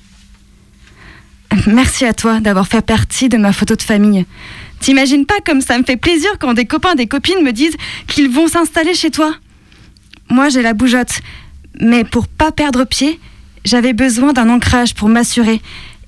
Merci 1.67 2.05
à 2.05 2.15
toi 2.15 2.41
d'avoir 2.41 2.67
fait 2.67 2.85
partie 2.85 3.29
de 3.29 3.37
ma 3.37 3.53
photo 3.53 3.77
de 3.77 3.83
famille. 3.83 4.25
T'imagines 4.81 5.27
pas 5.27 5.41
comme 5.47 5.61
ça 5.61 5.79
me 5.79 5.85
fait 5.85 5.97
plaisir 5.97 6.31
quand 6.41 6.55
des 6.55 6.65
copains, 6.65 6.95
des 6.95 7.07
copines 7.07 7.43
me 7.43 7.53
disent 7.53 7.77
qu'ils 8.07 8.31
vont 8.31 8.49
s'installer 8.49 8.95
chez 8.95 9.11
toi? 9.11 9.35
Moi, 10.31 10.49
j'ai 10.49 10.63
la 10.63 10.75
bougeotte. 10.75 11.21
Mais 11.81 12.05
pour 12.05 12.29
pas 12.29 12.53
perdre 12.53 12.85
pied, 12.85 13.19
j'avais 13.65 13.93
besoin 13.93 14.33
d'un 14.33 14.49
ancrage 14.49 14.95
pour 14.95 15.09
m'assurer. 15.09 15.61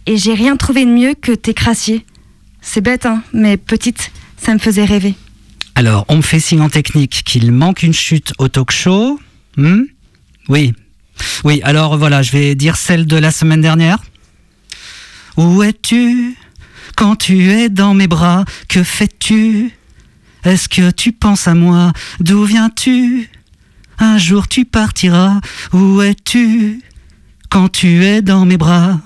Et 0.06 0.16
j'ai 0.16 0.34
rien 0.34 0.56
trouvé 0.56 0.84
de 0.84 0.90
mieux 0.90 1.14
que 1.14 1.32
tes 1.32 1.54
crassiers. 1.54 2.04
C'est 2.60 2.80
bête, 2.80 3.06
hein, 3.06 3.22
mais 3.32 3.56
petite, 3.56 4.12
ça 4.36 4.54
me 4.54 4.58
faisait 4.58 4.84
rêver. 4.84 5.14
Alors, 5.74 6.04
on 6.08 6.16
me 6.16 6.22
fait 6.22 6.40
signe 6.40 6.60
en 6.60 6.68
technique 6.68 7.22
qu'il 7.24 7.52
manque 7.52 7.82
une 7.82 7.92
chute 7.92 8.32
au 8.38 8.48
talk 8.48 8.70
show. 8.70 9.20
Hmm? 9.56 9.82
Oui. 10.48 10.74
Oui, 11.44 11.60
alors 11.64 11.98
voilà, 11.98 12.22
je 12.22 12.32
vais 12.32 12.54
dire 12.54 12.76
celle 12.76 13.06
de 13.06 13.16
la 13.16 13.30
semaine 13.30 13.60
dernière. 13.60 13.98
Où 15.36 15.62
es-tu? 15.62 16.36
Quand 16.96 17.16
tu 17.16 17.50
es 17.50 17.68
dans 17.68 17.92
mes 17.92 18.06
bras 18.06 18.44
Que 18.68 18.82
fais-tu? 18.82 19.70
Est-ce 20.44 20.68
que 20.68 20.90
tu 20.90 21.12
penses 21.12 21.48
à 21.48 21.54
moi? 21.54 21.92
D'où 22.20 22.44
viens-tu? 22.44 23.28
Un 23.98 24.18
jour 24.18 24.48
tu 24.48 24.64
partiras. 24.64 25.40
Où 25.72 26.02
es-tu 26.02 26.82
quand 27.50 27.70
tu 27.70 28.04
es 28.04 28.22
dans 28.22 28.44
mes 28.44 28.56
bras? 28.56 29.00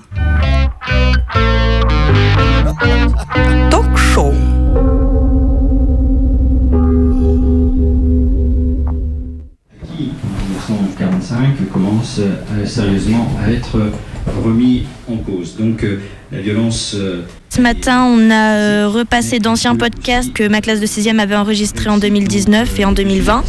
Talk 3.69 3.97
show. 3.97 4.33
qui, 9.97 10.11
en 10.23 10.59
1945, 10.59 11.69
commence 11.71 12.19
euh, 12.19 12.65
sérieusement 12.65 13.31
à 13.43 13.51
être 13.51 13.91
remis 14.43 14.83
en 15.09 15.17
cause. 15.17 15.55
Donc 15.57 15.83
euh, 15.83 15.99
la 16.31 16.41
violence... 16.41 16.95
euh, 16.97 17.23
Ce 17.49 17.61
matin, 17.61 18.03
on 18.05 18.29
a 18.29 18.55
euh, 18.55 18.87
repassé 18.87 19.39
d'anciens 19.39 19.75
podcasts 19.75 20.33
que 20.33 20.47
ma 20.47 20.61
classe 20.61 20.79
de 20.79 20.85
6e 20.85 21.19
avait 21.19 21.35
enregistrés 21.35 21.89
en 21.89 21.97
2019 21.97 22.79
et 22.79 22.85
en 22.85 22.91
2020 22.91 23.43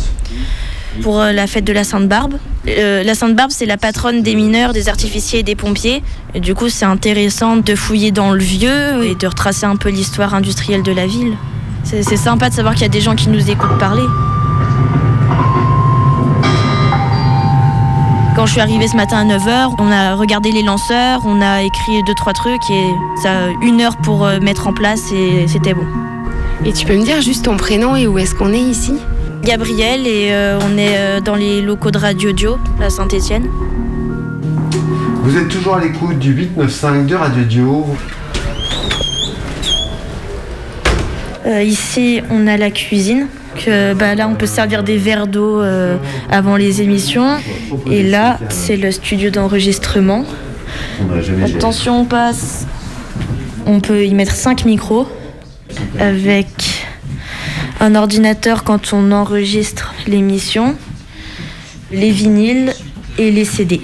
pour 1.01 1.21
euh, 1.21 1.33
la 1.33 1.47
fête 1.47 1.65
de 1.65 1.73
la 1.73 1.85
Sainte-Barbe. 1.85 2.35
Euh, 2.69 3.03
la 3.03 3.15
Sainte-Barbe, 3.15 3.51
c'est 3.51 3.67
la 3.67 3.77
patronne 3.77 4.23
des 4.23 4.35
mineurs, 4.35 4.73
des 4.73 4.89
artificiers 4.89 5.41
et 5.41 5.43
des 5.43 5.55
pompiers. 5.55 6.03
Du 6.35 6.55
coup, 6.55 6.69
c'est 6.69 6.85
intéressant 6.85 7.57
de 7.57 7.75
fouiller 7.75 8.11
dans 8.11 8.33
le 8.33 8.43
vieux 8.43 9.05
et 9.05 9.15
de 9.15 9.27
retracer 9.27 9.67
un 9.67 9.77
peu 9.77 9.89
l'histoire 9.89 10.35
industrielle 10.35 10.83
de 10.83 10.93
la 10.93 11.07
ville. 11.07 11.37
C'est 11.85 12.03
c'est 12.03 12.17
sympa 12.17 12.49
de 12.49 12.55
savoir 12.55 12.75
qu'il 12.75 12.83
y 12.83 12.87
a 12.87 12.89
des 12.89 13.01
gens 13.01 13.17
qui 13.17 13.29
nous 13.29 13.51
écoutent 13.51 13.79
parler. 13.79 14.05
Quand 18.35 18.47
je 18.47 18.53
suis 18.53 18.61
arrivée 18.61 18.89
ce 18.89 18.97
matin 18.97 19.19
à 19.19 19.25
9h, 19.25 19.75
on 19.79 19.93
a 19.93 20.15
regardé 20.15 20.53
les 20.53 20.63
lanceurs, 20.63 21.21
on 21.27 21.43
a 21.43 21.63
écrit 21.63 22.03
deux 22.07 22.15
trois 22.15 22.33
trucs 22.33 22.71
et 22.71 22.91
ça 23.23 23.31
a 23.31 23.49
une 23.61 23.83
heure 23.83 23.97
pour 23.99 24.25
euh, 24.25 24.41
mettre 24.41 24.69
en 24.69 24.73
place 24.73 25.13
et 25.13 25.47
c'était 25.49 25.75
bon. 25.75 25.85
Et 26.65 26.73
tu 26.73 26.87
peux 26.87 26.97
me 26.97 27.05
dire 27.05 27.21
juste 27.21 27.45
ton 27.45 27.57
prénom 27.59 27.95
et 27.95 28.07
où 28.07 28.19
est-ce 28.19 28.35
qu'on 28.35 28.53
est 28.53 28.61
ici? 28.61 28.95
Gabriel 29.45 30.07
et 30.07 30.29
euh, 30.31 30.59
on 30.63 30.79
est 30.79 30.97
euh, 30.97 31.21
dans 31.21 31.35
les 31.35 31.63
locaux 31.63 31.91
de 31.91 31.99
Radio 31.99 32.33
Dio 32.33 32.59
à 32.81 32.91
Saint-Étienne. 32.91 33.49
Vous 35.23 35.37
êtes 35.37 35.49
toujours 35.49 35.77
à 35.77 35.81
l'écoute 35.81 36.19
du 36.19 36.33
895 36.33 37.07
de 37.07 37.15
Radio 37.15 37.45
Dio. 37.45 37.87
Euh, 41.47 41.63
ici, 41.63 42.21
on 42.31 42.47
a 42.47 42.57
la 42.57 42.71
cuisine. 42.71 43.27
Que, 43.57 43.95
bah, 43.95 44.15
là, 44.15 44.29
on 44.29 44.35
peut 44.35 44.47
servir 44.47 44.83
des 44.83 44.97
verres 44.97 45.27
d'eau 45.27 45.61
euh, 45.61 45.97
avant 46.31 46.57
les 46.57 46.81
émissions. 46.81 47.37
Et 47.91 48.03
là, 48.03 48.39
c'est 48.49 48.77
le 48.77 48.91
studio 48.91 49.31
d'enregistrement. 49.31 50.25
Attention, 51.45 52.01
on 52.01 52.05
passe. 52.05 52.67
On 53.67 53.81
peut 53.81 54.05
y 54.05 54.15
mettre 54.15 54.33
5 54.33 54.65
micros 54.65 55.07
avec 55.99 56.47
un 57.83 57.97
ordinateur 57.97 58.63
quand 58.63 58.93
on 58.93 59.11
enregistre 59.11 59.93
l'émission, 60.07 60.77
les 61.91 62.13
vinyles 62.13 62.73
et 63.19 63.33
les 63.33 63.45
CD. 63.45 63.81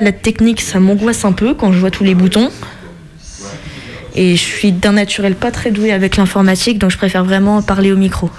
La 0.00 0.12
technique, 0.12 0.62
ça 0.62 0.80
m'angoisse 0.80 1.26
un 1.26 1.32
peu 1.32 1.52
quand 1.52 1.72
je 1.72 1.78
vois 1.78 1.90
tous 1.90 2.04
les 2.04 2.14
boutons. 2.14 2.50
Et 4.14 4.34
je 4.34 4.40
suis 4.40 4.72
d'un 4.72 4.92
naturel 4.92 5.34
pas 5.34 5.50
très 5.50 5.72
doué 5.72 5.92
avec 5.92 6.16
l'informatique, 6.16 6.78
donc 6.78 6.90
je 6.90 6.96
préfère 6.96 7.22
vraiment 7.22 7.60
parler 7.60 7.92
au 7.92 7.96
micro. 7.96 8.30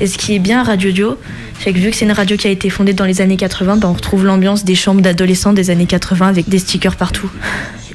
Et 0.00 0.06
ce 0.06 0.18
qui 0.18 0.34
est 0.34 0.38
bien 0.38 0.62
Radio 0.62 0.92
Dio, 0.92 1.18
c'est 1.60 1.72
que 1.72 1.78
vu 1.78 1.90
que 1.90 1.96
c'est 1.96 2.04
une 2.04 2.12
radio 2.12 2.36
qui 2.36 2.48
a 2.48 2.50
été 2.50 2.68
fondée 2.68 2.92
dans 2.92 3.06
les 3.06 3.22
années 3.22 3.38
80, 3.38 3.78
bah, 3.78 3.88
on 3.88 3.94
retrouve 3.94 4.26
l'ambiance 4.26 4.62
des 4.62 4.74
chambres 4.74 5.00
d'adolescents 5.00 5.54
des 5.54 5.70
années 5.70 5.86
80 5.86 6.28
avec 6.28 6.50
des 6.50 6.58
stickers 6.58 6.96
partout. 6.96 7.30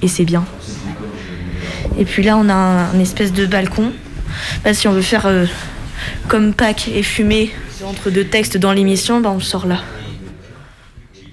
Et 0.01 0.07
c'est 0.07 0.25
bien. 0.25 0.45
Et 1.99 2.05
puis 2.05 2.23
là, 2.23 2.37
on 2.37 2.49
a 2.49 2.55
un 2.55 2.99
espèce 2.99 3.33
de 3.33 3.45
balcon. 3.45 3.91
Bah, 4.63 4.73
si 4.73 4.87
on 4.87 4.93
veut 4.93 5.01
faire 5.01 5.25
euh, 5.25 5.45
comme 6.27 6.53
Pâques 6.53 6.89
et 6.93 7.03
fumer 7.03 7.51
entre 7.83 8.09
deux 8.09 8.25
textes 8.25 8.57
dans 8.57 8.73
l'émission, 8.73 9.21
bah, 9.21 9.31
on 9.35 9.39
sort 9.39 9.65
là. 9.65 9.81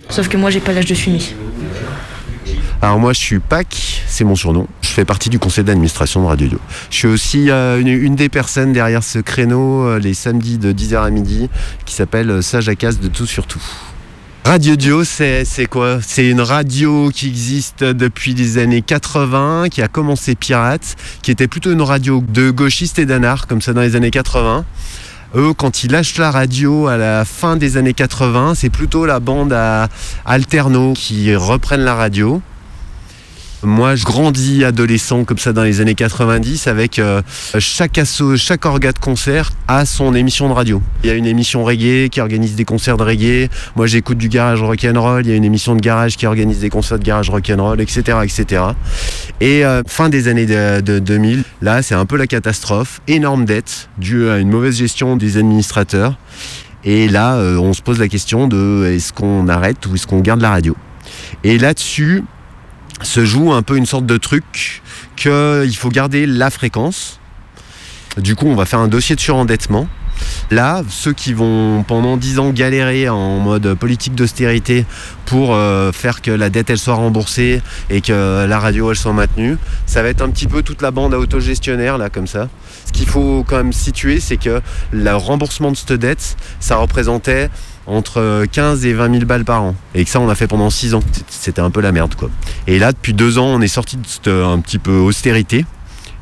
Sauf 0.08 0.28
que 0.28 0.36
moi, 0.36 0.50
j'ai 0.50 0.60
pas 0.60 0.72
l'âge 0.72 0.86
de 0.86 0.94
fumer. 0.94 1.20
Alors 2.82 2.98
moi 2.98 3.12
je 3.12 3.18
suis 3.18 3.38
Pac, 3.38 4.02
c'est 4.06 4.24
mon 4.24 4.36
surnom. 4.36 4.68
Je 4.82 4.90
fais 4.90 5.04
partie 5.04 5.30
du 5.30 5.38
conseil 5.38 5.64
d'administration 5.64 6.22
de 6.22 6.26
Radio 6.26 6.46
Dio. 6.46 6.60
Je 6.90 6.96
suis 6.96 7.08
aussi 7.08 7.50
euh, 7.50 7.80
une, 7.80 8.14
des 8.14 8.28
personnes 8.28 8.72
derrière 8.72 9.02
ce 9.02 9.18
créneau 9.18 9.86
euh, 9.86 9.98
les 9.98 10.14
samedis 10.14 10.58
de 10.58 10.72
10h 10.72 11.02
à 11.02 11.10
midi 11.10 11.48
qui 11.86 11.94
s'appelle 11.94 12.42
Sage 12.42 12.68
à 12.68 12.74
casse 12.74 13.00
de 13.00 13.08
tout 13.08 13.26
sur 13.26 13.46
tout. 13.46 13.62
Radio 14.46 14.76
Dio, 14.76 15.02
c'est 15.02 15.66
quoi? 15.68 15.98
C'est 16.00 16.30
une 16.30 16.40
radio 16.40 17.10
qui 17.12 17.26
existe 17.26 17.82
depuis 17.82 18.32
les 18.32 18.58
années 18.58 18.80
80, 18.80 19.68
qui 19.70 19.82
a 19.82 19.88
commencé 19.88 20.36
pirate, 20.36 20.94
qui 21.22 21.32
était 21.32 21.48
plutôt 21.48 21.72
une 21.72 21.82
radio 21.82 22.22
de 22.28 22.52
gauchistes 22.52 23.00
et 23.00 23.06
d'anards, 23.06 23.48
comme 23.48 23.60
ça 23.60 23.72
dans 23.72 23.80
les 23.80 23.96
années 23.96 24.12
80. 24.12 24.64
Eux, 25.34 25.52
quand 25.52 25.82
ils 25.82 25.90
lâchent 25.90 26.16
la 26.18 26.30
radio 26.30 26.86
à 26.86 26.96
la 26.96 27.24
fin 27.24 27.56
des 27.56 27.76
années 27.76 27.92
80, 27.92 28.54
c'est 28.54 28.70
plutôt 28.70 29.04
la 29.04 29.18
bande 29.18 29.52
à 29.52 29.88
Alterno 30.24 30.92
qui 30.92 31.34
reprennent 31.34 31.82
la 31.82 31.96
radio. 31.96 32.40
Moi, 33.62 33.96
je 33.96 34.04
grandis 34.04 34.64
adolescent 34.64 35.24
comme 35.24 35.38
ça 35.38 35.52
dans 35.52 35.62
les 35.62 35.80
années 35.80 35.94
90 35.94 36.66
avec 36.66 36.98
euh, 36.98 37.22
chaque 37.58 37.96
asso, 37.96 38.36
chaque 38.36 38.66
orga 38.66 38.92
de 38.92 38.98
concert 38.98 39.52
a 39.66 39.86
son 39.86 40.14
émission 40.14 40.48
de 40.48 40.52
radio. 40.52 40.82
Il 41.02 41.08
y 41.08 41.10
a 41.10 41.14
une 41.14 41.26
émission 41.26 41.64
reggae 41.64 42.10
qui 42.10 42.20
organise 42.20 42.54
des 42.54 42.66
concerts 42.66 42.98
de 42.98 43.02
reggae. 43.02 43.48
Moi, 43.74 43.86
j'écoute 43.86 44.18
du 44.18 44.28
garage 44.28 44.62
rock'n'roll. 44.62 45.24
Il 45.24 45.30
y 45.30 45.32
a 45.32 45.36
une 45.36 45.44
émission 45.44 45.74
de 45.74 45.80
garage 45.80 46.16
qui 46.16 46.26
organise 46.26 46.60
des 46.60 46.68
concerts 46.68 46.98
de 46.98 47.04
garage 47.04 47.30
rock'n'roll, 47.30 47.80
etc., 47.80 48.18
etc. 48.22 48.62
Et 49.40 49.64
euh, 49.64 49.82
fin 49.86 50.10
des 50.10 50.28
années 50.28 50.46
de, 50.46 50.80
de 50.82 50.98
2000, 50.98 51.42
là, 51.62 51.82
c'est 51.82 51.94
un 51.94 52.04
peu 52.04 52.16
la 52.16 52.26
catastrophe. 52.26 53.00
Énorme 53.08 53.46
dette 53.46 53.88
due 53.96 54.28
à 54.28 54.38
une 54.38 54.50
mauvaise 54.50 54.76
gestion 54.76 55.16
des 55.16 55.38
administrateurs. 55.38 56.18
Et 56.84 57.08
là, 57.08 57.36
euh, 57.36 57.56
on 57.56 57.72
se 57.72 57.80
pose 57.80 57.98
la 57.98 58.08
question 58.08 58.48
de 58.48 58.92
est-ce 58.94 59.12
qu'on 59.12 59.48
arrête 59.48 59.84
ou 59.86 59.94
est-ce 59.94 60.06
qu'on 60.06 60.20
garde 60.20 60.42
la 60.42 60.50
radio? 60.50 60.76
Et 61.42 61.58
là-dessus 61.58 62.22
se 63.02 63.24
joue 63.24 63.52
un 63.52 63.62
peu 63.62 63.76
une 63.76 63.86
sorte 63.86 64.06
de 64.06 64.16
truc 64.16 64.82
qu'il 65.16 65.76
faut 65.76 65.88
garder 65.88 66.26
la 66.26 66.50
fréquence. 66.50 67.20
Du 68.16 68.34
coup, 68.34 68.46
on 68.46 68.54
va 68.54 68.64
faire 68.64 68.78
un 68.78 68.88
dossier 68.88 69.14
de 69.14 69.20
surendettement. 69.20 69.88
Là, 70.50 70.82
ceux 70.88 71.12
qui 71.12 71.34
vont 71.34 71.84
pendant 71.86 72.16
10 72.16 72.38
ans 72.38 72.50
galérer 72.50 73.08
en 73.08 73.38
mode 73.38 73.74
politique 73.74 74.14
d'austérité 74.14 74.86
pour 75.26 75.54
euh, 75.54 75.92
faire 75.92 76.22
que 76.22 76.30
la 76.30 76.48
dette 76.48 76.70
elle 76.70 76.78
soit 76.78 76.94
remboursée 76.94 77.60
et 77.90 78.00
que 78.00 78.46
la 78.46 78.58
radio 78.58 78.90
elle 78.90 78.96
soit 78.96 79.12
maintenue, 79.12 79.58
ça 79.86 80.02
va 80.02 80.08
être 80.08 80.22
un 80.22 80.30
petit 80.30 80.46
peu 80.46 80.62
toute 80.62 80.80
la 80.82 80.90
bande 80.90 81.14
autogestionnaire 81.14 81.98
là 81.98 82.08
comme 82.08 82.26
ça. 82.26 82.48
Ce 82.86 82.92
qu'il 82.92 83.08
faut 83.08 83.44
quand 83.46 83.56
même 83.56 83.72
situer, 83.72 84.20
c'est 84.20 84.36
que 84.36 84.62
le 84.92 85.14
remboursement 85.14 85.70
de 85.70 85.76
cette 85.76 85.92
dette, 85.92 86.36
ça 86.60 86.76
représentait 86.76 87.50
entre 87.86 88.44
15 88.50 88.84
et 88.86 88.92
20 88.92 89.12
000 89.12 89.24
balles 89.24 89.44
par 89.44 89.62
an. 89.62 89.74
Et 89.94 90.04
que 90.04 90.10
ça, 90.10 90.20
on 90.20 90.28
a 90.28 90.34
fait 90.34 90.46
pendant 90.46 90.70
6 90.70 90.94
ans. 90.94 91.02
C'était 91.28 91.60
un 91.60 91.70
peu 91.70 91.80
la 91.80 91.92
merde, 91.92 92.14
quoi. 92.14 92.30
Et 92.66 92.78
là, 92.78 92.92
depuis 92.92 93.14
2 93.14 93.38
ans, 93.38 93.46
on 93.46 93.60
est 93.60 93.68
sorti 93.68 93.96
de 93.96 94.06
cette 94.06 94.28
un 94.28 94.58
petit 94.60 94.78
peu 94.78 94.96
austérité. 94.98 95.64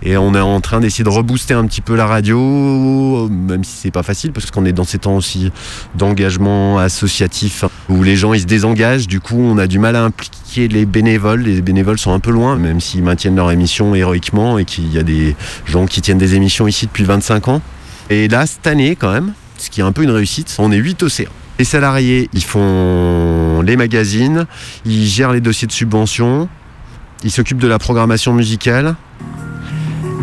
Et 0.06 0.18
on 0.18 0.34
est 0.34 0.40
en 0.40 0.60
train 0.60 0.80
d'essayer 0.80 1.02
de 1.02 1.08
rebooster 1.08 1.54
un 1.54 1.66
petit 1.66 1.80
peu 1.80 1.96
la 1.96 2.06
radio, 2.06 3.28
même 3.30 3.64
si 3.64 3.72
c'est 3.76 3.90
pas 3.90 4.02
facile, 4.02 4.32
parce 4.32 4.50
qu'on 4.50 4.66
est 4.66 4.72
dans 4.72 4.84
ces 4.84 4.98
temps 4.98 5.16
aussi 5.16 5.50
d'engagement 5.94 6.78
associatif 6.78 7.64
où 7.88 8.02
les 8.02 8.14
gens 8.14 8.34
ils 8.34 8.42
se 8.42 8.46
désengagent. 8.46 9.06
Du 9.06 9.20
coup, 9.20 9.38
on 9.38 9.56
a 9.56 9.66
du 9.66 9.78
mal 9.78 9.96
à 9.96 10.04
impliquer 10.04 10.68
les 10.68 10.84
bénévoles. 10.84 11.40
Les 11.40 11.62
bénévoles 11.62 11.98
sont 11.98 12.12
un 12.12 12.20
peu 12.20 12.32
loin, 12.32 12.56
même 12.56 12.80
s'ils 12.80 13.02
maintiennent 13.02 13.36
leur 13.36 13.50
émission 13.50 13.94
héroïquement 13.94 14.58
et 14.58 14.66
qu'il 14.66 14.92
y 14.92 14.98
a 14.98 15.02
des 15.02 15.36
gens 15.64 15.86
qui 15.86 16.02
tiennent 16.02 16.18
des 16.18 16.34
émissions 16.34 16.68
ici 16.68 16.84
depuis 16.84 17.04
25 17.04 17.48
ans. 17.48 17.62
Et 18.10 18.28
là, 18.28 18.46
cette 18.46 18.66
année, 18.66 18.96
quand 18.96 19.12
même, 19.12 19.32
ce 19.56 19.70
qui 19.70 19.80
est 19.80 19.84
un 19.84 19.92
peu 19.92 20.02
une 20.02 20.10
réussite, 20.10 20.54
on 20.58 20.70
est 20.70 20.76
8 20.76 21.02
océans. 21.02 21.30
Les 21.58 21.64
salariés, 21.64 22.28
ils 22.32 22.42
font 22.42 23.62
les 23.62 23.76
magazines, 23.76 24.46
ils 24.84 25.06
gèrent 25.06 25.32
les 25.32 25.40
dossiers 25.40 25.68
de 25.68 25.72
subvention, 25.72 26.48
ils 27.22 27.30
s'occupent 27.30 27.60
de 27.60 27.68
la 27.68 27.78
programmation 27.78 28.32
musicale 28.32 28.96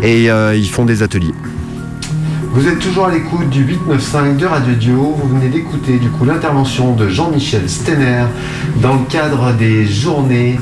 et 0.02 0.30
euh, 0.30 0.54
ils 0.54 0.68
font 0.68 0.84
des 0.84 1.02
ateliers. 1.02 1.34
Vous 2.52 2.68
êtes 2.68 2.80
toujours 2.80 3.06
à 3.06 3.12
l'écoute 3.12 3.48
du 3.48 3.64
895 3.64 4.36
de 4.36 4.44
Radio 4.44 4.74
Dio. 4.74 5.16
Vous 5.18 5.28
venez 5.28 5.48
d'écouter 5.48 5.98
du 5.98 6.10
coup 6.10 6.26
l'intervention 6.26 6.94
de 6.94 7.08
Jean-Michel 7.08 7.66
Stenner 7.66 8.24
dans 8.82 8.94
le 8.94 9.04
cadre 9.08 9.54
des 9.54 9.86
journées 9.86 10.60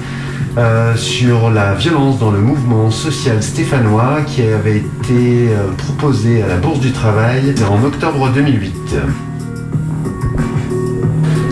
euh, 0.57 0.95
sur 0.95 1.51
la 1.51 1.75
violence 1.75 2.21
dans 2.21 2.31
le 2.31 2.39
mouvement 2.39 2.93
social 2.93 3.43
stéphanois 3.43 4.21
qui 4.25 4.43
avait 4.43 4.79
été 4.79 5.49
euh, 5.49 5.73
proposé 5.77 6.43
à 6.43 6.47
la 6.47 6.57
Bourse 6.59 6.79
du 6.79 6.93
Travail 6.93 7.57
en 7.69 7.83
octobre 7.83 8.31
2008. 8.31 8.73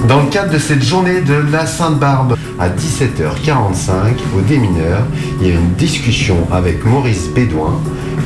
Dans 0.08 0.22
le 0.22 0.30
cadre 0.30 0.50
de 0.50 0.58
cette 0.58 0.82
journée 0.82 1.20
de 1.20 1.34
la 1.52 1.66
Sainte-Barbe, 1.66 2.34
à 2.58 2.70
17h45, 2.70 3.92
au 4.34 4.40
démineur, 4.40 5.02
il 5.38 5.48
y 5.48 5.50
a 5.50 5.54
une 5.54 5.74
discussion 5.74 6.48
avec 6.50 6.82
Maurice 6.86 7.28
Bédouin, 7.28 7.78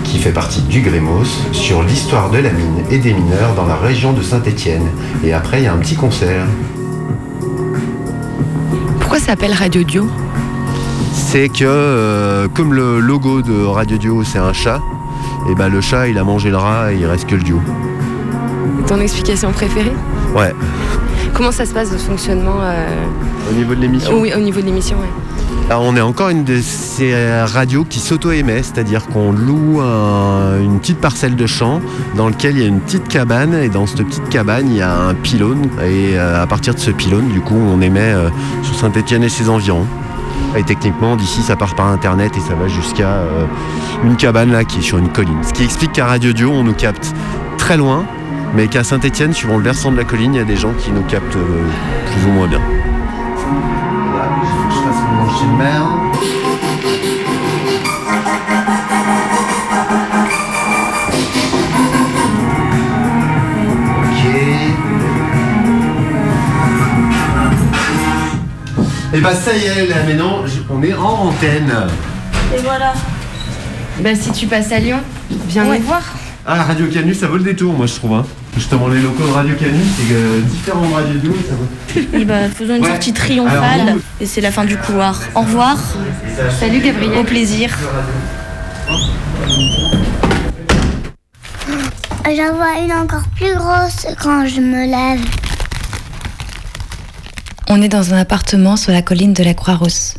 qui 0.05 0.19
fait 0.19 0.31
partie 0.31 0.63
du 0.63 0.81
Grémos, 0.81 1.43
sur 1.51 1.83
l'histoire 1.83 2.31
de 2.31 2.39
la 2.39 2.51
mine 2.51 2.85
et 2.89 2.99
des 2.99 3.13
mineurs 3.13 3.57
dans 3.57 3.67
la 3.67 3.75
région 3.75 4.13
de 4.13 4.23
Saint-Étienne. 4.23 4.87
Et 5.25 5.33
après, 5.33 5.61
il 5.61 5.65
y 5.65 5.67
a 5.67 5.73
un 5.73 5.79
petit 5.79 5.97
concert. 5.97 6.47
Pourquoi 9.01 9.19
ça 9.19 9.27
s'appelle 9.27 9.53
Radio 9.53 9.83
Dio? 9.83 10.07
C'est 11.13 11.49
que, 11.49 11.65
euh, 11.65 12.47
comme 12.55 12.75
le 12.75 13.01
logo 13.01 13.43
de 13.43 13.65
Radio 13.65 13.99
Dio, 13.99 14.23
c'est 14.23 14.39
un 14.39 14.53
chat, 14.53 14.81
et 15.51 15.57
ben 15.57 15.69
le 15.69 15.81
chat, 15.81 16.07
il 16.07 16.17
a 16.17 16.23
mangé 16.23 16.51
le 16.51 16.59
rat 16.59 16.93
et 16.93 16.99
il 16.99 17.07
reste 17.07 17.27
que 17.27 17.35
le 17.35 17.43
duo. 17.43 17.61
Ton 18.87 19.01
explication 19.01 19.51
préférée? 19.51 19.97
Ouais. 20.37 20.55
Comment 21.35 21.53
ça 21.53 21.65
se 21.67 21.73
passe 21.73 21.91
le 21.93 21.99
fonctionnement 21.99 22.57
euh, 22.61 22.87
Au 23.51 23.55
niveau 23.55 23.75
de 23.75 23.81
l'émission 23.81 24.21
Oui, 24.21 24.33
au 24.37 24.41
niveau 24.41 24.61
de 24.61 24.67
l'émission. 24.67 24.97
Alors, 25.71 25.83
on 25.85 25.97
est 25.97 26.01
encore 26.03 26.29
une 26.29 26.45
de 26.45 26.61
ces 26.61 27.15
radios 27.45 27.85
qui 27.89 28.01
s'auto-émet, 28.01 28.63
c'est-à-dire 28.63 29.07
qu'on 29.07 29.33
loue 29.33 29.81
un- 29.81 30.61
une 30.61 30.79
petite 30.81 30.99
parcelle 31.01 31.35
de 31.37 31.47
champ 31.47 31.81
dans 32.17 32.29
lequel 32.29 32.57
il 32.57 32.63
y 32.63 32.65
a 32.65 32.69
une 32.69 32.81
petite 32.81 33.09
cabane 33.09 33.55
et 33.55 33.69
dans 33.69 33.87
cette 33.87 34.05
petite 34.07 34.29
cabane 34.29 34.67
il 34.71 34.77
y 34.77 34.83
a 34.83 34.95
un 34.95 35.15
pylône 35.15 35.63
et 35.83 36.19
euh, 36.19 36.43
à 36.43 36.47
partir 36.47 36.75
de 36.75 36.79
ce 36.81 36.91
pylône 36.91 37.29
du 37.29 37.41
coup 37.41 37.57
on 37.57 37.81
émet 37.81 38.01
euh, 38.13 38.29
sur 38.63 38.75
Saint-Étienne 38.75 39.23
et 39.23 39.29
ses 39.29 39.49
environs. 39.49 39.87
Et 40.57 40.63
techniquement 40.65 41.17
d'ici 41.17 41.41
ça 41.43 41.57
part 41.57 41.75
par 41.75 41.87
internet 41.87 42.33
et 42.37 42.41
ça 42.41 42.55
va 42.55 42.69
jusqu'à 42.69 43.09
euh, 43.09 43.45
une 44.05 44.17
cabane 44.17 44.51
là 44.53 44.65
qui 44.65 44.81
est 44.81 44.83
sur 44.83 44.99
une 44.99 45.09
colline. 45.09 45.39
Ce 45.43 45.53
qui 45.55 45.65
explique 45.65 45.93
qu'à 45.93 46.07
Radio 46.07 46.33
Dio 46.33 46.51
on 46.51 46.65
nous 46.65 46.75
capte 46.75 47.15
très 47.57 47.77
loin 47.79 48.05
mais 48.55 48.69
qu'à 48.69 48.85
Saint-Étienne 48.85 49.33
suivant 49.33 49.57
le 49.59 49.65
versant 49.65 49.91
de 49.93 49.97
la 49.97 50.05
colline 50.05 50.35
il 50.35 50.39
y 50.39 50.41
a 50.41 50.45
des 50.45 50.57
gens 50.57 50.73
qui 50.75 50.91
nous 50.93 51.03
captent 51.03 51.37
euh, 51.37 51.65
plus 52.07 52.27
ou 52.27 52.33
moins 52.33 52.47
bien. 52.49 52.61
Je 54.71 54.77
fasse 54.77 55.03
mon 55.11 55.25
lancer 55.25 55.47
de 55.47 55.57
mer. 55.59 56.93
Et 69.15 69.21
bah 69.21 69.35
ça 69.35 69.53
y 69.55 69.65
est, 69.67 69.87
là 69.87 69.97
maintenant, 70.07 70.39
on 70.71 70.83
est 70.83 70.95
en 70.95 71.29
antenne. 71.29 71.73
Et 72.57 72.61
voilà. 72.63 72.95
Bah 74.01 74.15
si 74.15 74.33
tu 74.33 74.47
passes 74.47 74.73
à 74.73 74.79
Lyon, 74.79 74.99
viens 75.49 75.67
Ouais. 75.69 75.79
nous 75.79 75.85
voir. 75.85 76.03
Ah, 76.45 76.65
Radio 76.65 76.87
Canu, 76.89 77.15
ça 77.15 77.29
vaut 77.29 77.37
le 77.37 77.45
détour, 77.45 77.73
moi 77.73 77.87
je 77.87 77.95
trouve. 77.95 78.15
Hein. 78.15 78.27
Justement, 78.57 78.89
les 78.89 79.01
locaux 79.01 79.27
de 79.27 79.33
Radio 79.33 79.55
Canu, 79.55 79.79
c'est 79.97 80.13
euh, 80.13 80.41
différent 80.41 80.89
de 80.89 80.93
Radio 80.93 81.15
Dio, 81.19 81.35
ça 81.49 81.55
vaut. 81.55 82.19
Et 82.19 82.25
bah, 82.25 82.49
faisons 82.49 82.75
une 82.77 82.83
Ouais. 82.83 82.89
sortie 82.91 83.13
triomphale. 83.13 83.81
Alors, 83.81 83.95
et 84.21 84.27
c'est 84.27 84.41
la 84.41 84.51
fin 84.51 84.65
du 84.65 84.77
couloir. 84.77 85.21
Au 85.37 85.41
revoir. 85.43 85.77
Salut 86.59 86.81
Gabriel. 86.81 87.19
Au 87.19 87.25
plaisir. 87.25 87.71
J'en 92.25 92.55
vois 92.55 92.81
une 92.85 92.93
encore 92.93 93.29
plus 93.37 93.55
grosse 93.55 94.07
quand 94.21 94.47
je 94.47 94.61
me 94.61 94.87
lève. 94.87 95.21
On 97.69 97.81
est 97.83 97.89
dans 97.89 98.15
un 98.15 98.19
appartement 98.19 98.77
sur 98.77 98.91
la 98.93 99.03
colline 99.03 99.33
de 99.33 99.45
la 99.45 99.55
Croix-Rousse. 99.55 100.15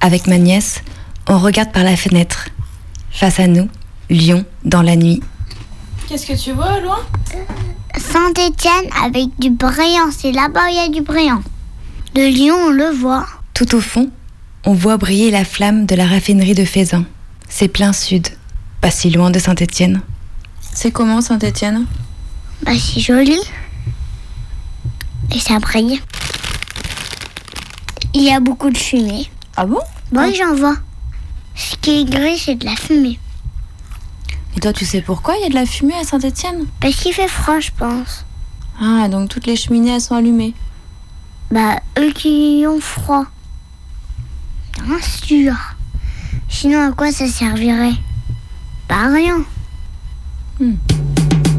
Avec 0.00 0.26
ma 0.26 0.38
nièce, 0.38 0.80
on 1.28 1.38
regarde 1.38 1.72
par 1.72 1.82
la 1.84 1.96
fenêtre. 1.96 2.48
Face 3.10 3.40
à 3.40 3.46
nous, 3.46 3.68
Lyon 4.10 4.44
dans 4.64 4.82
la 4.82 4.96
nuit. 4.96 5.22
Qu'est-ce 6.08 6.26
que 6.26 6.36
tu 6.36 6.52
vois, 6.52 6.80
loin? 6.80 6.98
Saint-Étienne 7.96 8.90
avec 9.02 9.28
du 9.38 9.50
brillant. 9.50 10.10
C'est 10.16 10.32
là-bas 10.32 10.66
où 10.66 10.68
il 10.68 10.76
y 10.76 10.78
a 10.78 10.88
du 10.88 11.00
brillant. 11.00 11.42
De 12.14 12.22
Lyon, 12.22 12.56
on 12.66 12.70
le 12.70 12.90
voit. 12.90 13.26
Tout 13.54 13.74
au 13.74 13.80
fond, 13.80 14.10
on 14.64 14.74
voit 14.74 14.96
briller 14.96 15.30
la 15.30 15.44
flamme 15.44 15.86
de 15.86 15.94
la 15.94 16.06
raffinerie 16.06 16.54
de 16.54 16.64
Faisan. 16.64 17.04
C'est 17.48 17.68
plein 17.68 17.92
sud, 17.92 18.28
pas 18.80 18.90
si 18.90 19.10
loin 19.10 19.30
de 19.30 19.38
Saint-Étienne. 19.38 20.02
C'est 20.60 20.90
comment 20.90 21.20
Saint-Étienne? 21.20 21.86
Bah, 22.62 22.72
c'est 22.78 23.00
joli. 23.00 23.38
Et 25.34 25.38
ça 25.40 25.58
brille. 25.58 26.00
Il 28.12 28.22
y 28.22 28.30
a 28.30 28.40
beaucoup 28.40 28.70
de 28.70 28.78
fumée. 28.78 29.30
Ah 29.56 29.66
bon? 29.66 29.80
Oui, 30.12 30.34
j'en 30.34 30.54
vois. 30.54 30.76
Ce 31.56 31.76
qui 31.76 32.00
est 32.00 32.04
gris, 32.04 32.38
c'est 32.38 32.56
de 32.56 32.64
la 32.64 32.76
fumée. 32.76 33.18
Et 34.56 34.60
toi, 34.60 34.72
tu 34.72 34.84
sais 34.84 35.00
pourquoi 35.00 35.34
il 35.36 35.42
y 35.42 35.46
a 35.46 35.48
de 35.48 35.54
la 35.54 35.66
fumée 35.66 35.94
à 36.00 36.04
Saint-Étienne 36.04 36.66
Parce 36.80 36.94
qu'il 36.94 37.12
fait 37.12 37.28
froid, 37.28 37.58
je 37.60 37.70
pense. 37.76 38.24
Ah, 38.80 39.08
donc 39.08 39.28
toutes 39.28 39.46
les 39.46 39.56
cheminées, 39.56 39.94
elles 39.94 40.00
sont 40.00 40.14
allumées. 40.14 40.54
Bah, 41.50 41.80
eux 41.98 42.12
qui 42.12 42.64
ont 42.68 42.80
froid. 42.80 43.24
Bien 44.84 45.00
sûr. 45.00 45.54
Sinon, 46.48 46.88
à 46.88 46.92
quoi 46.92 47.12
ça 47.12 47.26
servirait? 47.26 47.94
Pas 48.88 49.06
à 49.06 49.12
rien. 49.12 49.44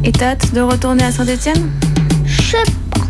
Et 0.04 0.12
t'as 0.12 0.32
hâte 0.32 0.54
de 0.54 0.62
retourner 0.62 1.04
à 1.04 1.12
Saint-Étienne? 1.12 1.72
Je 2.26 2.42
sais 2.42 2.64
pas. 2.92 3.02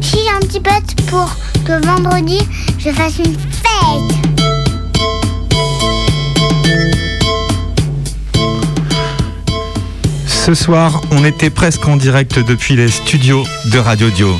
Si 0.00 0.16
j'ai 0.16 0.30
un 0.30 0.40
petit 0.40 0.60
pote 0.60 1.06
pour 1.08 1.34
que 1.64 1.84
vendredi, 1.84 2.38
je 2.78 2.90
fasse 2.90 3.18
une 3.18 3.38
fête. 3.38 4.23
Ce 10.44 10.52
soir, 10.52 11.00
on 11.10 11.24
était 11.24 11.48
presque 11.48 11.88
en 11.88 11.96
direct 11.96 12.38
depuis 12.38 12.76
les 12.76 12.88
studios 12.88 13.44
de 13.72 13.78
Radio 13.78 14.10
Dio. 14.10 14.38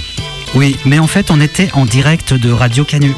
Oui, 0.55 0.77
mais 0.85 0.99
en 0.99 1.07
fait, 1.07 1.31
on 1.31 1.41
était 1.41 1.71
en 1.73 1.87
direct 1.87 2.35
de 2.35 2.53
Radio 2.53 2.85
Canu. 2.85 3.15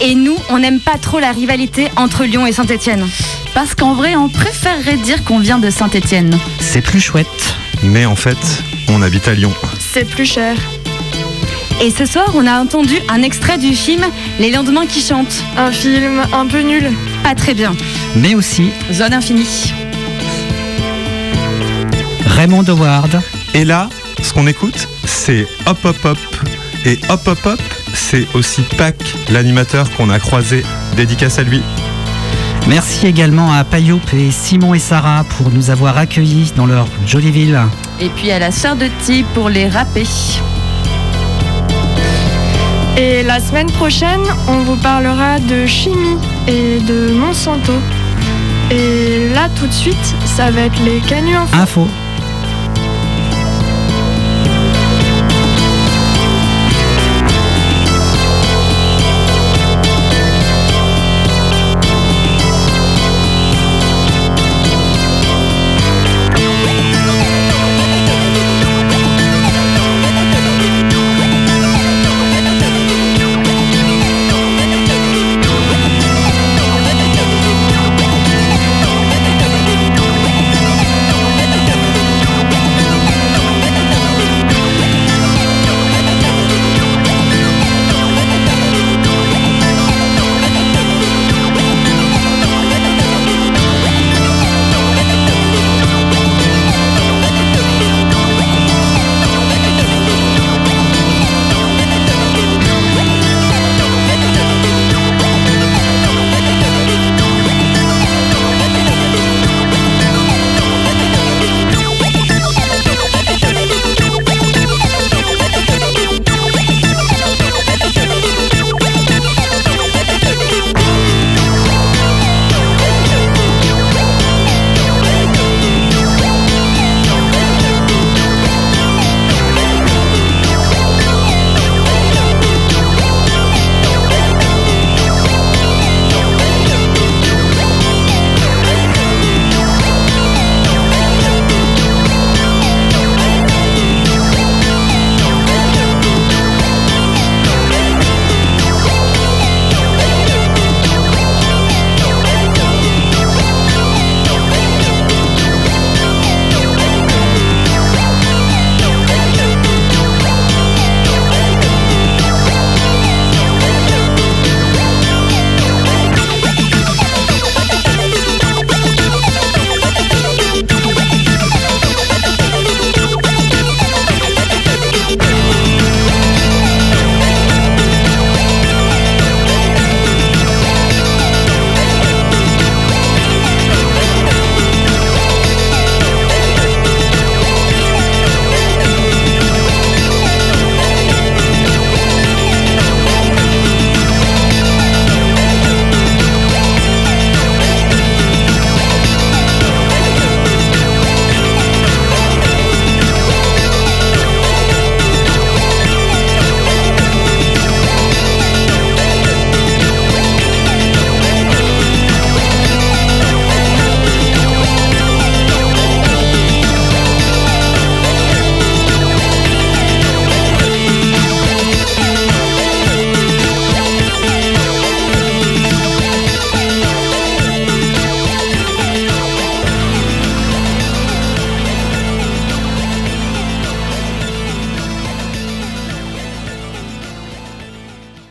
Et 0.00 0.16
nous, 0.16 0.36
on 0.50 0.58
n'aime 0.58 0.80
pas 0.80 0.98
trop 1.00 1.20
la 1.20 1.30
rivalité 1.30 1.86
entre 1.94 2.24
Lyon 2.24 2.44
et 2.44 2.50
Saint-Étienne. 2.50 3.06
Parce 3.54 3.76
qu'en 3.76 3.94
vrai, 3.94 4.16
on 4.16 4.28
préférerait 4.28 4.96
dire 4.96 5.22
qu'on 5.22 5.38
vient 5.38 5.60
de 5.60 5.70
Saint-Étienne. 5.70 6.36
C'est 6.58 6.80
plus 6.80 6.98
chouette. 6.98 7.54
Mais 7.84 8.06
en 8.06 8.16
fait, 8.16 8.64
on 8.88 9.02
habite 9.02 9.28
à 9.28 9.34
Lyon. 9.34 9.52
C'est 9.78 10.04
plus 10.04 10.26
cher. 10.26 10.56
Et 11.80 11.92
ce 11.92 12.06
soir, 12.06 12.32
on 12.34 12.44
a 12.44 12.58
entendu 12.58 12.96
un 13.08 13.22
extrait 13.22 13.58
du 13.58 13.72
film 13.72 14.04
Les 14.40 14.50
lendemains 14.50 14.86
qui 14.86 15.00
chantent. 15.00 15.44
Un 15.56 15.70
film 15.70 16.22
un 16.32 16.46
peu 16.46 16.62
nul. 16.62 16.90
Pas 17.22 17.36
très 17.36 17.54
bien. 17.54 17.72
Mais 18.16 18.34
aussi 18.34 18.72
Zone 18.90 19.12
infinie. 19.12 19.72
Raymond 22.36 22.68
Howard. 22.68 23.22
Et 23.54 23.64
là, 23.64 23.88
ce 24.22 24.34
qu'on 24.34 24.46
écoute, 24.46 24.88
c'est 25.06 25.46
Hop 25.66 25.78
Hop 25.84 25.96
Hop. 26.04 26.18
Et 26.84 26.98
Hop 27.08 27.26
Hop 27.26 27.38
Hop, 27.46 27.60
c'est 27.94 28.26
aussi 28.34 28.60
Pac, 28.76 28.94
l'animateur 29.30 29.90
qu'on 29.96 30.10
a 30.10 30.18
croisé. 30.18 30.62
Dédicace 30.96 31.38
à 31.38 31.42
lui. 31.44 31.62
Merci 32.68 33.06
également 33.06 33.52
à 33.52 33.64
Payoup 33.64 34.00
et 34.12 34.30
Simon 34.30 34.74
et 34.74 34.78
Sarah 34.78 35.24
pour 35.38 35.50
nous 35.50 35.70
avoir 35.70 35.96
accueillis 35.96 36.52
dans 36.56 36.66
leur 36.66 36.86
jolie 37.06 37.30
ville. 37.30 37.58
Et 38.00 38.10
puis 38.10 38.30
à 38.30 38.38
la 38.38 38.50
sœur 38.50 38.76
de 38.76 38.88
Ti 39.04 39.24
pour 39.32 39.48
les 39.48 39.68
rapper. 39.68 40.06
Et 42.98 43.22
la 43.22 43.40
semaine 43.40 43.70
prochaine, 43.70 44.22
on 44.48 44.58
vous 44.60 44.76
parlera 44.76 45.38
de 45.38 45.64
chimie 45.64 46.18
et 46.46 46.80
de 46.80 47.12
Monsanto. 47.12 47.74
Et 48.70 49.30
là, 49.32 49.48
tout 49.58 49.66
de 49.66 49.72
suite, 49.72 50.14
ça 50.24 50.50
va 50.50 50.62
être 50.62 50.82
les 50.84 50.98
canuts 51.00 51.34
info. 51.36 51.82
Info. 51.82 51.88